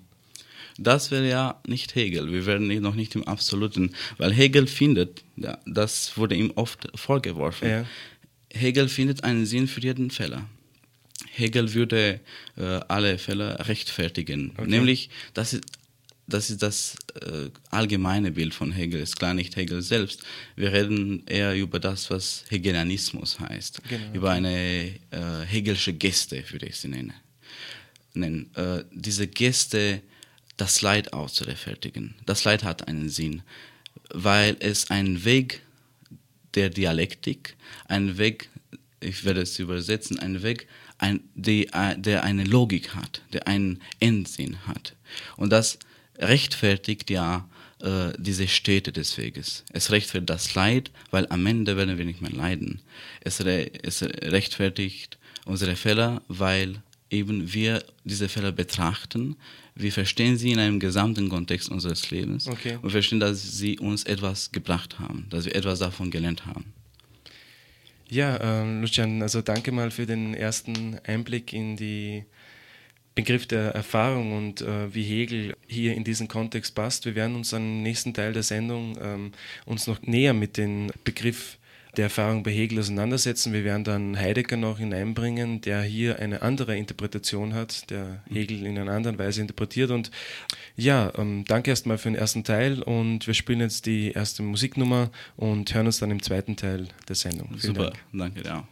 Das 0.79 1.11
wäre 1.11 1.29
ja 1.29 1.61
nicht 1.67 1.93
Hegel. 1.93 2.31
Wir 2.31 2.47
wären 2.47 2.67
noch 2.81 2.95
nicht 2.95 3.13
im 3.13 3.27
Absoluten, 3.27 3.91
weil 4.17 4.33
Hegel 4.33 4.65
findet, 4.65 5.23
das 5.67 6.17
wurde 6.17 6.35
ihm 6.35 6.53
oft 6.55 6.87
vorgeworfen, 6.95 7.69
ja. 7.69 7.85
Hegel 8.53 8.89
findet 8.89 9.23
einen 9.23 9.45
Sinn 9.45 9.67
für 9.67 9.81
jeden 9.81 10.11
Fehler. 10.11 10.47
Hegel 11.31 11.73
würde 11.73 12.19
äh, 12.57 12.63
alle 12.87 13.17
Fälle 13.17 13.67
rechtfertigen. 13.67 14.51
Okay. 14.57 14.69
Nämlich, 14.69 15.09
das 15.33 15.53
ist, 15.53 15.63
das 16.27 16.49
ist 16.49 16.61
das 16.61 16.95
äh, 17.21 17.49
allgemeine 17.71 18.31
Bild 18.31 18.53
von 18.53 18.71
Hegel, 18.71 19.01
ist 19.01 19.17
klar 19.17 19.33
nicht 19.33 19.55
Hegel 19.55 19.81
selbst. 19.81 20.23
Wir 20.55 20.71
reden 20.71 21.25
eher 21.25 21.55
über 21.55 21.79
das, 21.79 22.09
was 22.09 22.45
Hegelianismus 22.49 23.39
heißt, 23.39 23.81
genau. 23.89 24.13
über 24.13 24.31
eine 24.31 24.93
äh, 25.11 25.45
Hegelsche 25.47 25.93
Geste, 25.93 26.43
würde 26.51 26.67
ich 26.67 26.77
sie 26.77 26.87
nennen. 26.87 27.13
nennen. 28.13 28.53
Äh, 28.55 28.83
diese 28.91 29.27
Geste, 29.27 30.01
das 30.57 30.81
Leid 30.81 31.13
auszurechtfertigen. 31.13 32.15
Das 32.25 32.43
Leid 32.43 32.63
hat 32.63 32.87
einen 32.87 33.09
Sinn, 33.09 33.41
weil 34.13 34.57
es 34.59 34.91
ein 34.91 35.23
Weg 35.25 35.61
der 36.55 36.69
Dialektik, 36.69 37.55
ein 37.87 38.17
Weg, 38.17 38.49
ich 38.99 39.23
werde 39.23 39.41
es 39.41 39.59
übersetzen, 39.59 40.19
ein 40.19 40.43
Weg 40.43 40.67
ein, 40.99 41.21
die, 41.33 41.69
der 41.97 42.23
eine 42.23 42.43
Logik 42.43 42.93
hat, 42.93 43.21
der 43.33 43.47
einen 43.47 43.81
Endsinn 43.99 44.67
hat. 44.67 44.95
Und 45.37 45.51
das 45.51 45.79
rechtfertigt 46.17 47.09
ja 47.09 47.49
äh, 47.81 48.11
diese 48.17 48.47
Städte 48.47 48.91
des 48.91 49.17
Weges. 49.17 49.63
Es 49.71 49.91
rechtfertigt 49.91 50.29
das 50.29 50.53
Leid, 50.55 50.91
weil 51.09 51.25
am 51.29 51.45
Ende 51.45 51.77
werden 51.77 51.97
wir 51.97 52.05
nicht 52.05 52.21
mehr 52.21 52.31
leiden. 52.31 52.81
Es, 53.21 53.43
re 53.43 53.71
es 53.81 54.03
rechtfertigt 54.03 55.17
unsere 55.45 55.75
Fehler, 55.75 56.21
weil 56.27 56.83
eben 57.09 57.53
wir 57.53 57.83
diese 58.03 58.29
Fälle 58.29 58.51
betrachten, 58.51 59.37
wir 59.79 59.91
verstehen 59.93 60.37
sie 60.37 60.51
in 60.51 60.59
einem 60.59 60.79
gesamten 60.79 61.29
Kontext 61.29 61.69
unseres 61.69 62.11
Lebens 62.11 62.47
okay. 62.47 62.77
und 62.81 62.89
verstehen, 62.89 63.19
dass 63.19 63.57
sie 63.57 63.79
uns 63.79 64.03
etwas 64.03 64.51
gebracht 64.51 64.99
haben, 64.99 65.25
dass 65.29 65.45
wir 65.45 65.55
etwas 65.55 65.79
davon 65.79 66.11
gelernt 66.11 66.45
haben. 66.45 66.73
Ja, 68.09 68.37
äh, 68.37 68.81
Lucian, 68.81 69.21
also 69.21 69.41
danke 69.41 69.71
mal 69.71 69.91
für 69.91 70.05
den 70.05 70.33
ersten 70.33 70.99
Einblick 71.05 71.53
in 71.53 71.77
die 71.77 72.25
Begriff 73.15 73.45
der 73.45 73.71
Erfahrung 73.75 74.37
und 74.37 74.61
äh, 74.61 74.93
wie 74.93 75.03
Hegel 75.03 75.55
hier 75.67 75.93
in 75.93 76.03
diesen 76.03 76.27
Kontext 76.27 76.73
passt. 76.73 77.05
Wir 77.05 77.15
werden 77.15 77.35
uns 77.35 77.53
am 77.53 77.83
nächsten 77.83 78.13
Teil 78.13 78.33
der 78.33 78.43
Sendung 78.43 78.97
ähm, 79.01 79.31
uns 79.65 79.87
noch 79.87 80.01
näher 80.01 80.33
mit 80.33 80.57
dem 80.57 80.89
Begriff 81.03 81.58
der 81.99 82.05
Erfahrung 82.05 82.43
bei 82.43 82.51
Hegel 82.51 82.79
auseinandersetzen. 82.79 83.51
Wir 83.51 83.65
werden 83.65 83.83
dann 83.83 84.17
Heidegger 84.17 84.55
noch 84.55 84.79
hineinbringen, 84.79 85.59
der 85.59 85.81
hier 85.81 86.19
eine 86.19 86.41
andere 86.41 86.77
Interpretation 86.77 87.53
hat, 87.53 87.89
der 87.89 88.23
Hegel 88.29 88.65
in 88.65 88.77
einer 88.77 88.93
anderen 88.93 89.19
Weise 89.19 89.41
interpretiert. 89.41 89.91
Und 89.91 90.09
ja, 90.77 91.11
ähm, 91.17 91.43
danke 91.45 91.71
erstmal 91.71 91.97
für 91.97 92.09
den 92.09 92.15
ersten 92.15 92.45
Teil 92.45 92.81
und 92.83 93.27
wir 93.27 93.33
spielen 93.33 93.59
jetzt 93.59 93.85
die 93.85 94.13
erste 94.13 94.43
Musiknummer 94.43 95.11
und 95.35 95.73
hören 95.73 95.87
uns 95.87 95.99
dann 95.99 96.09
im 96.09 96.23
zweiten 96.23 96.55
Teil 96.55 96.87
der 97.09 97.17
Sendung. 97.17 97.49
Vielen 97.49 97.75
Super, 97.75 97.83
Dank. 97.89 97.99
danke 98.13 98.43
dir. 98.43 98.49
Ja, 98.49 98.67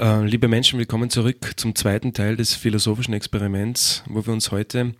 äh, 0.00 0.24
liebe 0.24 0.46
Menschen, 0.46 0.78
willkommen 0.78 1.10
zurück 1.10 1.54
zum 1.56 1.74
zweiten 1.74 2.12
Teil 2.12 2.36
des 2.36 2.54
philosophischen 2.54 3.12
Experiments, 3.12 4.04
wo 4.06 4.24
wir 4.24 4.32
uns 4.32 4.52
heute 4.52 4.94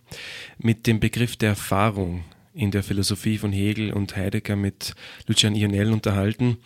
mit 0.57 0.85
dem 0.85 0.99
Begriff 0.99 1.37
der 1.37 1.51
Erfahrung 1.51 2.25
in 2.53 2.71
der 2.71 2.83
Philosophie 2.83 3.37
von 3.37 3.53
Hegel 3.53 3.93
und 3.93 4.17
Heidegger 4.17 4.57
mit 4.57 4.93
Lucian 5.27 5.55
Ionel 5.55 5.93
unterhalten. 5.93 6.57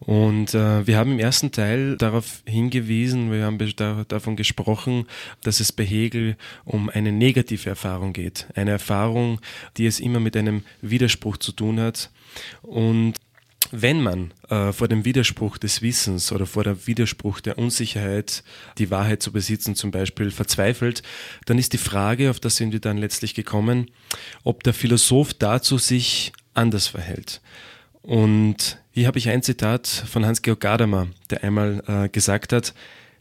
Und 0.00 0.52
äh, 0.52 0.86
wir 0.86 0.98
haben 0.98 1.12
im 1.12 1.18
ersten 1.18 1.52
Teil 1.52 1.96
darauf 1.96 2.42
hingewiesen, 2.46 3.32
wir 3.32 3.46
haben 3.46 3.56
da, 3.76 4.04
davon 4.08 4.36
gesprochen, 4.36 5.06
dass 5.42 5.60
es 5.60 5.72
bei 5.72 5.86
Hegel 5.86 6.36
um 6.66 6.90
eine 6.90 7.12
negative 7.12 7.70
Erfahrung 7.70 8.12
geht. 8.12 8.46
Eine 8.54 8.72
Erfahrung, 8.72 9.40
die 9.78 9.86
es 9.86 10.00
immer 10.00 10.20
mit 10.20 10.36
einem 10.36 10.64
Widerspruch 10.82 11.38
zu 11.38 11.52
tun 11.52 11.80
hat. 11.80 12.10
Und 12.60 13.14
wenn 13.82 14.02
man 14.02 14.32
äh, 14.48 14.72
vor 14.72 14.88
dem 14.88 15.04
Widerspruch 15.04 15.58
des 15.58 15.82
Wissens 15.82 16.32
oder 16.32 16.46
vor 16.46 16.64
dem 16.64 16.86
Widerspruch 16.86 17.40
der 17.40 17.58
Unsicherheit, 17.58 18.44
die 18.78 18.90
Wahrheit 18.90 19.22
zu 19.22 19.32
besitzen 19.32 19.74
zum 19.74 19.90
Beispiel, 19.90 20.30
verzweifelt, 20.30 21.02
dann 21.46 21.58
ist 21.58 21.72
die 21.72 21.78
Frage, 21.78 22.30
auf 22.30 22.40
das 22.40 22.56
sind 22.56 22.72
wir 22.72 22.80
dann 22.80 22.98
letztlich 22.98 23.34
gekommen, 23.34 23.90
ob 24.42 24.62
der 24.62 24.74
Philosoph 24.74 25.34
dazu 25.34 25.78
sich 25.78 26.32
anders 26.54 26.86
verhält. 26.86 27.40
Und 28.02 28.78
hier 28.92 29.06
habe 29.06 29.18
ich 29.18 29.28
ein 29.28 29.42
Zitat 29.42 29.86
von 29.86 30.24
Hans-Georg 30.24 30.60
Gadamer, 30.60 31.08
der 31.30 31.42
einmal 31.42 31.82
äh, 31.86 32.08
gesagt 32.08 32.52
hat, 32.52 32.74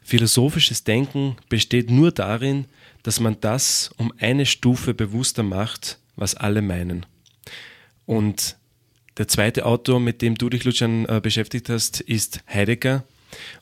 philosophisches 0.04 0.84
Denken 0.84 1.38
besteht 1.50 1.90
nur 1.90 2.12
darin, 2.12 2.66
dass 3.04 3.20
man 3.20 3.38
das 3.40 3.92
um 3.98 4.14
eine 4.20 4.46
Stufe 4.46 4.94
bewusster 4.94 5.44
macht, 5.44 6.00
was 6.16 6.36
alle 6.36 6.62
meinen. 6.62 7.06
Und 8.06 8.58
der 9.18 9.28
zweite 9.28 9.66
Autor, 9.66 10.00
mit 10.00 10.22
dem 10.22 10.36
du 10.36 10.50
dich, 10.50 10.64
Lucian, 10.64 11.06
äh, 11.06 11.20
beschäftigt 11.22 11.70
hast, 11.70 12.02
ist 12.02 12.42
Heidegger. 12.52 13.04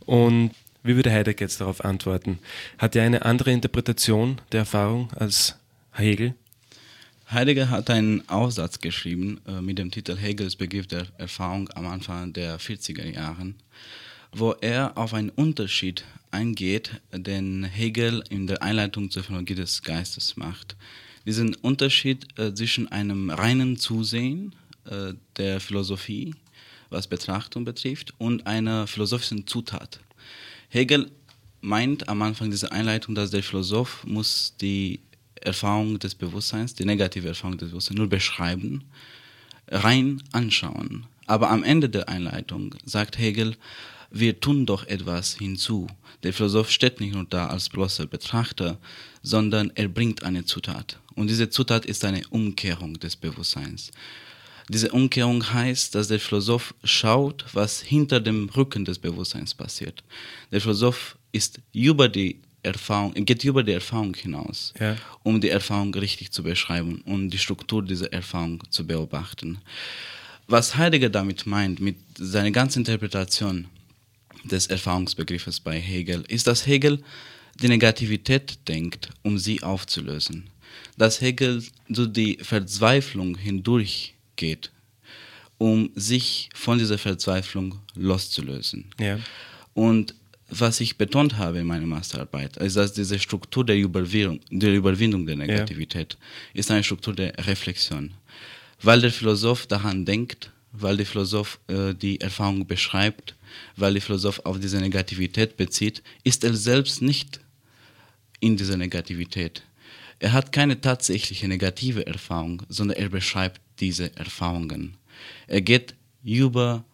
Und 0.05 0.51
wie 0.83 0.95
würde 0.95 1.11
Heidegger 1.11 1.45
jetzt 1.45 1.61
darauf 1.61 1.83
antworten? 1.83 2.39
Hat 2.77 2.95
er 2.95 3.03
eine 3.03 3.25
andere 3.25 3.51
Interpretation 3.51 4.41
der 4.51 4.61
Erfahrung 4.61 5.11
als 5.13 5.55
Hegel? 5.91 6.33
Heidegger 7.29 7.69
hat 7.69 7.89
einen 7.89 8.27
Aufsatz 8.27 8.79
geschrieben 8.79 9.39
äh, 9.47 9.61
mit 9.61 9.77
dem 9.77 9.91
Titel 9.91 10.17
Hegels 10.17 10.55
Begriff 10.55 10.87
der 10.87 11.07
Erfahrung 11.17 11.69
am 11.75 11.87
Anfang 11.87 12.33
der 12.33 12.59
40er 12.59 13.05
Jahren, 13.09 13.55
wo 14.33 14.51
er 14.53 14.97
auf 14.97 15.13
einen 15.13 15.29
Unterschied 15.29 16.03
eingeht, 16.31 17.01
den 17.13 17.63
Hegel 17.63 18.23
in 18.29 18.47
der 18.47 18.61
Einleitung 18.61 19.11
zur 19.11 19.23
Phänologie 19.23 19.55
des 19.55 19.81
Geistes 19.81 20.35
macht. 20.35 20.75
Diesen 21.25 21.55
Unterschied 21.55 22.37
äh, 22.39 22.53
zwischen 22.53 22.91
einem 22.91 23.29
reinen 23.29 23.77
Zusehen 23.77 24.55
äh, 24.85 25.13
der 25.37 25.59
Philosophie, 25.59 26.35
was 26.89 27.07
Betrachtung 27.07 27.65
betrifft, 27.65 28.13
und 28.17 28.45
einer 28.47 28.87
philosophischen 28.87 29.47
Zutat. 29.47 29.99
Hegel 30.69 31.11
meint 31.61 32.09
am 32.09 32.21
Anfang 32.21 32.49
dieser 32.49 32.71
Einleitung, 32.71 33.15
dass 33.15 33.31
der 33.31 33.43
Philosoph 33.43 34.03
muss 34.05 34.55
die 34.59 34.99
Erfahrung 35.35 35.99
des 35.99 36.15
Bewusstseins, 36.15 36.73
die 36.73 36.85
negative 36.85 37.27
Erfahrung 37.27 37.57
des 37.57 37.69
Bewusstseins 37.69 37.97
nur 37.97 38.09
beschreiben, 38.09 38.83
rein 39.67 40.21
anschauen. 40.31 41.05
Aber 41.27 41.49
am 41.49 41.63
Ende 41.63 41.89
der 41.89 42.09
Einleitung 42.09 42.75
sagt 42.85 43.17
Hegel, 43.17 43.55
wir 44.09 44.39
tun 44.41 44.65
doch 44.65 44.85
etwas 44.87 45.35
hinzu. 45.35 45.87
Der 46.23 46.33
Philosoph 46.33 46.69
steht 46.69 46.99
nicht 46.99 47.13
nur 47.13 47.23
da 47.23 47.47
als 47.47 47.69
bloßer 47.69 48.07
Betrachter, 48.07 48.77
sondern 49.23 49.71
er 49.75 49.87
bringt 49.87 50.23
eine 50.23 50.43
Zutat. 50.43 50.99
Und 51.15 51.29
diese 51.29 51.49
Zutat 51.49 51.85
ist 51.85 52.03
eine 52.03 52.21
Umkehrung 52.29 52.99
des 52.99 53.15
Bewusstseins. 53.15 53.91
Diese 54.71 54.89
Umkehrung 54.93 55.51
heißt, 55.51 55.95
dass 55.95 56.07
der 56.07 56.21
Philosoph 56.21 56.73
schaut, 56.85 57.43
was 57.51 57.81
hinter 57.81 58.21
dem 58.21 58.47
Rücken 58.47 58.85
des 58.85 58.99
Bewusstseins 58.99 59.53
passiert. 59.53 60.01
Der 60.49 60.61
Philosoph 60.61 61.17
ist 61.33 61.59
über 61.73 62.07
die 62.07 62.39
Erfahrung, 62.63 63.13
geht 63.13 63.43
über 63.43 63.63
die 63.63 63.73
Erfahrung 63.73 64.15
hinaus, 64.15 64.73
ja. 64.79 64.95
um 65.23 65.41
die 65.41 65.49
Erfahrung 65.49 65.93
richtig 65.95 66.31
zu 66.31 66.41
beschreiben 66.41 67.01
und 67.05 67.31
die 67.31 67.37
Struktur 67.37 67.83
dieser 67.83 68.13
Erfahrung 68.13 68.63
zu 68.69 68.87
beobachten. 68.87 69.57
Was 70.47 70.77
Heidegger 70.77 71.09
damit 71.09 71.45
meint, 71.45 71.81
mit 71.81 71.97
seiner 72.17 72.51
ganzen 72.51 72.79
Interpretation 72.79 73.67
des 74.45 74.67
Erfahrungsbegriffes 74.67 75.59
bei 75.59 75.81
Hegel, 75.81 76.23
ist, 76.29 76.47
dass 76.47 76.65
Hegel 76.65 77.03
die 77.61 77.67
Negativität 77.67 78.65
denkt, 78.69 79.09
um 79.21 79.37
sie 79.37 79.63
aufzulösen. 79.63 80.49
Dass 80.97 81.19
Hegel 81.19 81.61
so 81.89 82.05
die 82.05 82.37
Verzweiflung 82.41 83.35
hindurch 83.35 84.15
geht, 84.41 84.71
um 85.59 85.91
sich 85.95 86.49
von 86.55 86.79
dieser 86.79 86.97
Verzweiflung 86.97 87.79
loszulösen. 87.95 88.85
Ja. 88.99 89.19
Und 89.73 90.15
was 90.49 90.81
ich 90.81 90.97
betont 90.97 91.37
habe 91.37 91.59
in 91.59 91.67
meiner 91.67 91.85
Masterarbeit, 91.85 92.57
ist, 92.57 92.75
dass 92.75 92.91
diese 92.91 93.19
Struktur 93.19 93.63
der 93.63 93.77
Überwindung 93.77 94.39
der, 94.49 94.73
Überwindung 94.73 95.25
der 95.25 95.37
Negativität 95.37 96.17
ja. 96.19 96.59
ist 96.59 96.71
eine 96.71 96.83
Struktur 96.83 97.13
der 97.13 97.31
Reflexion. 97.47 98.13
Weil 98.81 98.99
der 99.01 99.11
Philosoph 99.11 99.67
daran 99.67 100.03
denkt, 100.05 100.51
weil 100.71 100.97
der 100.97 101.05
Philosoph 101.05 101.59
äh, 101.67 101.93
die 101.93 102.19
Erfahrung 102.19 102.65
beschreibt, 102.65 103.35
weil 103.77 103.93
der 103.93 104.01
Philosoph 104.01 104.39
auf 104.43 104.59
diese 104.59 104.79
Negativität 104.79 105.55
bezieht, 105.55 106.01
ist 106.23 106.43
er 106.43 106.55
selbst 106.55 107.01
nicht 107.01 107.39
in 108.39 108.57
dieser 108.57 108.77
Negativität. 108.77 109.61
Er 110.19 110.33
hat 110.33 110.51
keine 110.51 110.81
tatsächliche 110.81 111.47
negative 111.47 112.05
Erfahrung, 112.05 112.63
sondern 112.69 112.97
er 112.97 113.09
beschreibt 113.09 113.61
diese 113.81 114.15
Erfahrungen. 114.15 114.95
Er 115.47 115.61
geht 115.61 115.95
über 116.23 116.85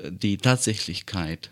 die 0.00 0.36
Tatsächlichkeit 0.38 1.50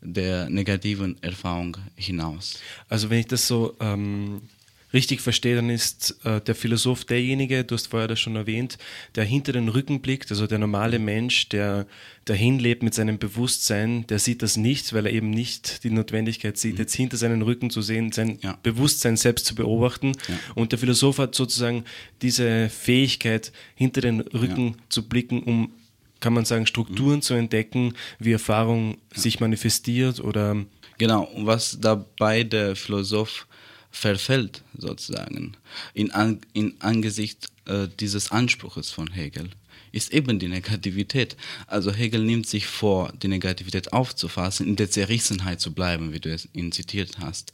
der 0.00 0.48
negativen 0.48 1.20
Erfahrung 1.22 1.76
hinaus. 1.96 2.60
Also 2.88 3.10
wenn 3.10 3.20
ich 3.20 3.26
das 3.26 3.48
so 3.48 3.74
ähm, 3.80 4.42
richtig 4.92 5.20
verstehe, 5.20 5.56
dann 5.56 5.70
ist 5.70 6.18
äh, 6.24 6.40
der 6.40 6.54
Philosoph 6.54 7.04
derjenige, 7.04 7.64
du 7.64 7.74
hast 7.74 7.88
vorher 7.88 8.08
das 8.08 8.20
schon 8.20 8.36
erwähnt, 8.36 8.78
der 9.14 9.24
hinter 9.24 9.52
den 9.52 9.68
Rücken 9.68 10.00
blickt, 10.00 10.30
also 10.30 10.46
der 10.46 10.58
normale 10.58 10.98
Mensch, 10.98 11.48
der 11.48 11.86
dahin 12.24 12.58
lebt 12.58 12.82
mit 12.82 12.94
seinem 12.94 13.18
Bewusstsein, 13.18 14.06
der 14.06 14.18
sieht 14.18 14.42
das 14.42 14.56
nicht, 14.56 14.92
weil 14.92 15.06
er 15.06 15.12
eben 15.12 15.30
nicht 15.30 15.84
die 15.84 15.90
Notwendigkeit 15.90 16.58
sieht, 16.58 16.74
mhm. 16.74 16.80
jetzt 16.80 16.94
hinter 16.94 17.16
seinen 17.16 17.42
Rücken 17.42 17.70
zu 17.70 17.82
sehen, 17.82 18.12
sein 18.12 18.38
ja. 18.42 18.58
Bewusstsein 18.62 19.16
selbst 19.16 19.46
zu 19.46 19.54
beobachten. 19.54 20.12
Ja. 20.28 20.38
Und 20.54 20.72
der 20.72 20.78
Philosoph 20.78 21.18
hat 21.18 21.34
sozusagen 21.34 21.84
diese 22.22 22.68
Fähigkeit, 22.68 23.52
hinter 23.74 24.00
den 24.00 24.20
Rücken 24.20 24.68
ja. 24.68 24.74
zu 24.88 25.08
blicken, 25.08 25.42
um 25.42 25.72
kann 26.20 26.32
man 26.32 26.44
sagen, 26.44 26.66
Strukturen 26.66 27.16
mhm. 27.16 27.22
zu 27.22 27.34
entdecken, 27.34 27.94
wie 28.18 28.32
Erfahrung 28.32 28.98
sich 29.14 29.38
manifestiert 29.38 30.18
oder 30.18 30.56
Genau, 30.98 31.22
und 31.22 31.46
was 31.46 31.78
dabei 31.80 32.42
der 32.42 32.74
Philosoph 32.74 33.46
verfällt 33.90 34.62
sozusagen 34.76 35.56
in, 35.94 36.10
an, 36.10 36.40
in 36.52 36.80
Angesicht 36.80 37.48
äh, 37.64 37.88
dieses 38.00 38.30
Anspruches 38.30 38.90
von 38.90 39.12
Hegel 39.12 39.50
ist 39.92 40.12
eben 40.12 40.38
die 40.38 40.48
Negativität. 40.48 41.36
Also 41.66 41.92
Hegel 41.92 42.22
nimmt 42.22 42.46
sich 42.46 42.66
vor, 42.66 43.12
die 43.22 43.28
Negativität 43.28 43.92
aufzufassen, 43.92 44.66
in 44.66 44.76
der 44.76 44.90
Zerrissenheit 44.90 45.60
zu 45.60 45.72
bleiben, 45.72 46.12
wie 46.12 46.20
du 46.20 46.32
es 46.32 46.48
ihn 46.52 46.72
zitiert 46.72 47.18
hast. 47.18 47.52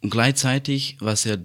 Und 0.00 0.10
gleichzeitig, 0.10 0.96
was 1.00 1.26
er 1.26 1.38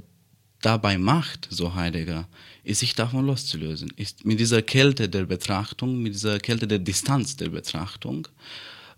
dabei 0.61 0.99
macht, 0.99 1.47
so 1.49 1.73
Heidegger, 1.73 2.27
ist 2.63 2.81
sich 2.81 2.93
davon 2.93 3.25
loszulösen, 3.25 3.91
ist 3.95 4.23
mit 4.23 4.39
dieser 4.39 4.61
Kälte 4.61 5.09
der 5.09 5.25
Betrachtung, 5.25 6.01
mit 6.01 6.13
dieser 6.13 6.39
Kälte 6.39 6.67
der 6.67 6.79
Distanz 6.79 7.35
der 7.35 7.49
Betrachtung, 7.49 8.27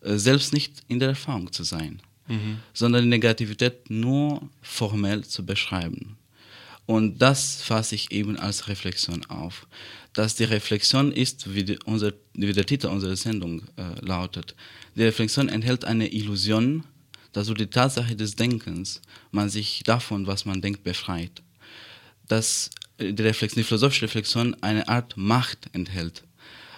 äh, 0.01 0.17
selbst 0.17 0.51
nicht 0.51 0.83
in 0.89 0.99
der 0.99 1.09
Erfahrung 1.09 1.51
zu 1.53 1.63
sein 1.63 2.01
mhm. 2.27 2.59
sondern 2.73 3.03
die 3.03 3.09
Negativität 3.09 3.89
nur 3.89 4.49
formell 4.61 5.23
zu 5.23 5.45
beschreiben. 5.45 6.17
Und 6.85 7.21
das 7.21 7.61
fasse 7.61 7.95
ich 7.95 8.11
eben 8.11 8.37
als 8.37 8.67
Reflexion 8.67 9.25
auf. 9.27 9.67
Dass 10.13 10.35
die 10.35 10.43
Reflexion 10.43 11.11
ist, 11.11 11.53
wie, 11.53 11.63
die, 11.63 11.79
unser, 11.85 12.13
wie 12.33 12.51
der 12.51 12.65
Titel 12.65 12.87
unserer 12.87 13.15
Sendung 13.15 13.63
äh, 13.77 14.05
lautet, 14.05 14.55
die 14.95 15.03
Reflexion 15.03 15.49
enthält 15.49 15.85
eine 15.85 16.11
Illusion, 16.11 16.83
dass 17.31 17.47
durch 17.47 17.57
die 17.57 17.67
Tatsache 17.67 18.15
des 18.15 18.35
Denkens 18.35 19.01
man 19.31 19.49
sich 19.49 19.81
davon, 19.85 20.27
was 20.27 20.45
man 20.45 20.61
denkt, 20.61 20.83
befreit. 20.83 21.41
Dass 22.27 22.69
die, 22.99 23.21
Reflexion, 23.23 23.61
die 23.61 23.67
philosophische 23.67 24.03
Reflexion 24.03 24.55
eine 24.61 24.87
Art 24.87 25.17
Macht 25.17 25.69
enthält, 25.73 26.23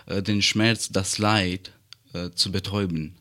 äh, 0.05 0.21
den 0.21 0.41
Schmerz, 0.41 0.89
das 0.89 1.17
Leid 1.17 1.73
äh, 2.13 2.29
zu 2.29 2.51
betäuben 2.51 3.15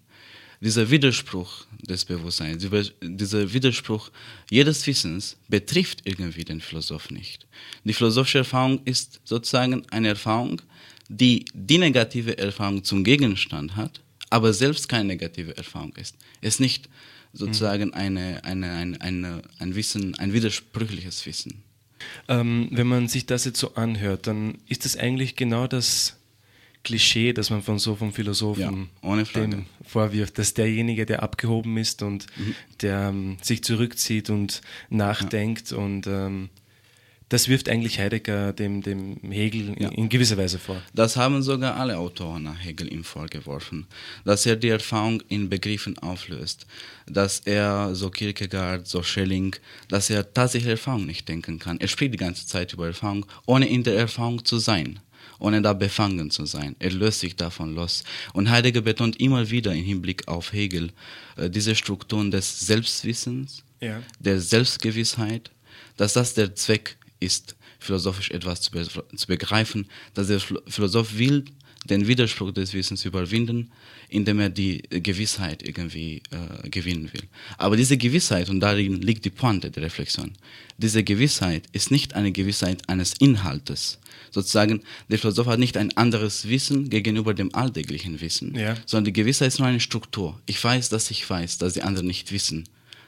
dieser 0.65 0.91
Widerspruch 0.91 1.67
des 1.85 2.05
Bewusstseins, 2.05 2.67
dieser 3.03 3.53
Widerspruch 3.53 4.11
jedes 4.51 4.87
Wissens 4.87 5.37
betrifft 5.49 6.03
irgendwie 6.05 6.45
den 6.45 6.61
Philosoph 6.61 7.11
nicht. 7.11 7.47
Die 7.85 7.93
philosophische 7.93 8.39
Erfahrung 8.39 8.81
ist 8.85 9.21
sozusagen 9.25 9.85
eine 9.91 10.09
Erfahrung, 10.09 10.61
die 11.09 11.45
die 11.55 11.79
negative 11.79 12.39
Erfahrung 12.39 12.83
zum 12.85 13.05
Gegenstand 13.05 13.77
hat, 13.77 14.01
aber 14.31 14.53
selbst 14.53 14.89
keine 14.89 15.05
negative 15.05 15.57
Erfahrung 15.57 15.95
ist. 15.97 16.17
Es 16.41 16.55
ist 16.55 16.61
nicht 16.61 16.89
sozusagen 17.33 17.89
mhm. 17.89 17.95
eine, 17.95 18.45
eine, 18.45 18.71
eine, 18.71 19.01
eine, 19.01 19.43
ein 19.59 19.75
Wissen, 19.75 20.15
ein 20.19 20.33
widersprüchliches 20.33 21.27
Wissen. 21.27 21.63
Ähm, 22.29 22.69
wenn 22.71 22.87
man 22.87 23.09
sich 23.09 23.27
das 23.27 23.45
jetzt 23.45 23.59
so 23.59 23.75
anhört, 23.75 24.27
dann 24.27 24.59
ist 24.69 24.85
das 24.85 24.97
eigentlich 24.97 25.37
genau 25.37 25.67
das 25.67 26.17
Klischee, 26.85 27.33
das 27.33 27.51
man 27.51 27.63
von 27.63 27.79
so 27.79 27.97
vom 27.97 28.13
Philosophen 28.13 28.91
ja, 29.03 29.23
dem 29.25 29.67
vorwirft, 29.85 30.39
dass 30.39 30.55
derjenige, 30.55 31.07
der 31.07 31.23
abgehoben 31.23 31.77
ist 31.79 32.03
und 32.03 32.27
mhm. 32.37 32.55
der 32.83 33.09
ähm, 33.09 33.37
sich 33.43 33.65
zurückzieht 33.65 34.31
und 34.31 34.61
nachdenkt 34.91 35.71
ja. 35.71 35.79
und 35.79 36.07
ähm, 36.07 36.51
das 37.31 37.49
wirft 37.49 37.69
eigentlich 37.69 37.99
Heidegger 37.99 38.53
dem, 38.53 38.83
dem 38.83 39.19
Hegel 39.31 39.75
ja. 39.79 39.89
in, 39.89 40.09
gewisser 40.09 40.37
Weise 40.37 40.59
vor. 40.59 40.81
Das 40.93 41.17
haben 41.17 41.43
sogar 41.43 41.77
alle 41.77 41.99
Autoren 41.99 42.45
nach 42.45 42.63
Hegel 42.63 42.93
ihm 42.93 43.03
vorgeworfen, 43.03 43.87
dass 44.25 44.47
er 44.47 44.57
die 44.57 44.69
Erfahrung 44.69 45.23
in 45.29 45.49
Begriffen 45.49 45.99
auflöst, 45.99 46.67
dass 47.07 47.41
er, 47.41 47.95
so 47.95 48.11
Kierkegaard, 48.11 48.87
so 48.87 49.03
Schelling, 49.03 49.57
dass 49.89 50.11
er 50.11 50.33
tatsächlich 50.33 50.71
Erfahrung 50.71 51.07
nicht 51.07 51.29
denken 51.29 51.59
kann. 51.59 51.81
Er 51.81 51.89
spricht 51.89 52.13
die 52.13 52.19
ganze 52.19 52.47
Zeit 52.47 52.73
über 52.73 52.87
Erfahrung, 52.87 53.27
ohne 53.47 53.69
in 53.69 53.83
der 53.83 53.97
Erfahrung 53.97 54.45
zu 54.45 54.59
sein. 54.59 55.01
Ohne 55.39 55.63
da 55.63 55.73
befangen 55.73 56.31
zu 56.31 56.47
sein. 56.47 56.77
Er 56.79 56.93
löst 56.93 57.21
sich 57.21 57.37
davon 57.37 57.75
los. 57.75 58.05
Und 58.33 58.51
Heidegger 58.51 58.81
betont 58.81 59.21
immer 59.21 59.51
wieder 59.51 59.73
im 59.75 59.85
Hinblick 59.85 60.29
auf 60.29 60.53
Hegel 60.53 60.91
äh, 61.37 61.51
diese 61.51 61.75
Strukturen 61.75 62.31
des 62.31 62.61
Selbstwissens, 62.61 63.63
ja. 63.81 64.03
der 64.19 64.41
Selbstgewissheit, 64.41 65.51
dass 65.97 66.13
das 66.15 66.35
der 66.35 66.55
Zweck 66.55 66.97
ist, 67.21 67.57
philosophisch 67.79 68.31
etwas 68.31 68.63
zu, 68.63 68.71
be 68.71 68.85
zu 68.85 69.27
begreifen, 69.27 69.87
dass 70.15 70.29
der 70.29 70.41
Philosoph 70.41 71.19
will 71.19 71.45
den 71.85 72.07
Widerspruch 72.07 72.53
des 72.53 72.73
Wissens 72.73 73.05
überwinden, 73.05 73.71
indem 74.09 74.41
er 74.41 74.49
die 74.49 74.83
Gewissheit 74.91 75.63
irgendwie 75.63 76.23
äh, 76.31 76.69
gewinnen 76.69 77.11
will. 77.13 77.23
Aber 77.59 77.77
diese 77.77 77.97
Gewissheit, 77.97 78.49
und 78.49 78.61
darin 78.61 79.01
liegt 79.03 79.25
die 79.25 79.31
Pointe 79.31 79.71
der 79.71 79.83
Reflexion, 79.83 80.33
diese 80.79 81.05
Gewissheit 81.05 81.65
ist 81.73 81.91
nicht 81.91 82.15
eine 82.15 82.33
Gewissheit 82.33 82.89
eines 82.89 83.15
Inhaltes. 83.19 83.99
Sozusagen, 84.31 84.83
der 85.09 85.19
Philosoph 85.19 85.47
hat 85.47 85.59
nicht 85.59 85.77
ein 85.77 85.97
anderes 85.97 86.49
Wissen 86.49 86.91
gegenüber 86.91 87.35
dem 87.35 87.55
alltäglichen 87.55 88.21
Wissen, 88.21 88.55
ja. 88.57 88.77
sondern 88.87 89.07
die 89.07 89.13
Gewissheit 89.13 89.49
ist 89.49 89.59
nur 89.59 89.69
eine 89.69 89.81
Struktur. 89.81 90.41
Ich 90.47 90.63
weiß, 90.63 90.89
dass 90.89 91.11
ich 91.11 91.29
weiß, 91.29 91.59
dass 91.59 91.75
die 91.75 91.83
anderen 91.83 92.09
nicht 92.09 92.33
wissen. 92.33 92.65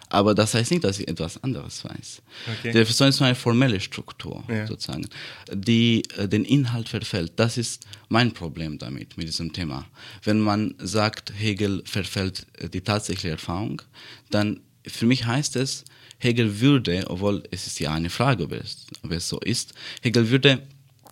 Aber 0.09 0.35
das 0.35 0.55
heißt 0.55 0.71
nicht, 0.71 0.85
dass 0.85 0.99
ich 0.99 1.09
etwas 1.09 1.42
anderes 1.42 1.85
weiß. 1.85 2.23
Okay. 2.59 2.73
Die 2.73 2.79
Reflexion 2.79 3.09
ist 3.09 3.21
eine 3.23 3.35
formelle 3.35 3.81
Struktur, 3.81 4.45
ja. 4.49 4.66
sozusagen, 4.66 5.09
die 5.53 6.03
äh, 6.16 6.29
den 6.29 6.45
Inhalt 6.45 6.88
verfällt. 6.88 7.33
Das 7.37 7.59
ist 7.59 7.87
mein 8.09 8.33
Problem 8.33 8.79
damit, 8.79 9.16
mit 9.16 9.27
diesem 9.27 9.53
Thema. 9.53 9.87
Wenn 10.23 10.40
man 10.40 10.75
sagt, 10.79 11.33
Hegel 11.37 11.83
verfällt 11.85 12.47
äh, 12.59 12.69
die 12.69 12.83
tatsächliche 12.83 13.31
Erfahrung, 13.31 13.83
dann 14.31 14.61
für 14.87 15.07
mich 15.07 15.27
heißt 15.27 15.57
es, 15.57 15.85
Hegel 16.19 16.61
würde, 16.61 17.05
obwohl 17.09 17.42
es 17.51 17.66
ist 17.66 17.79
ja 17.81 17.92
eine 17.92 18.11
Frage, 18.11 18.45
ob 18.45 18.53
es, 18.53 18.87
ob 19.03 19.11
es 19.11 19.29
so 19.29 19.38
ist, 19.40 19.75
Hegel 20.03 20.31
würde 20.31 20.62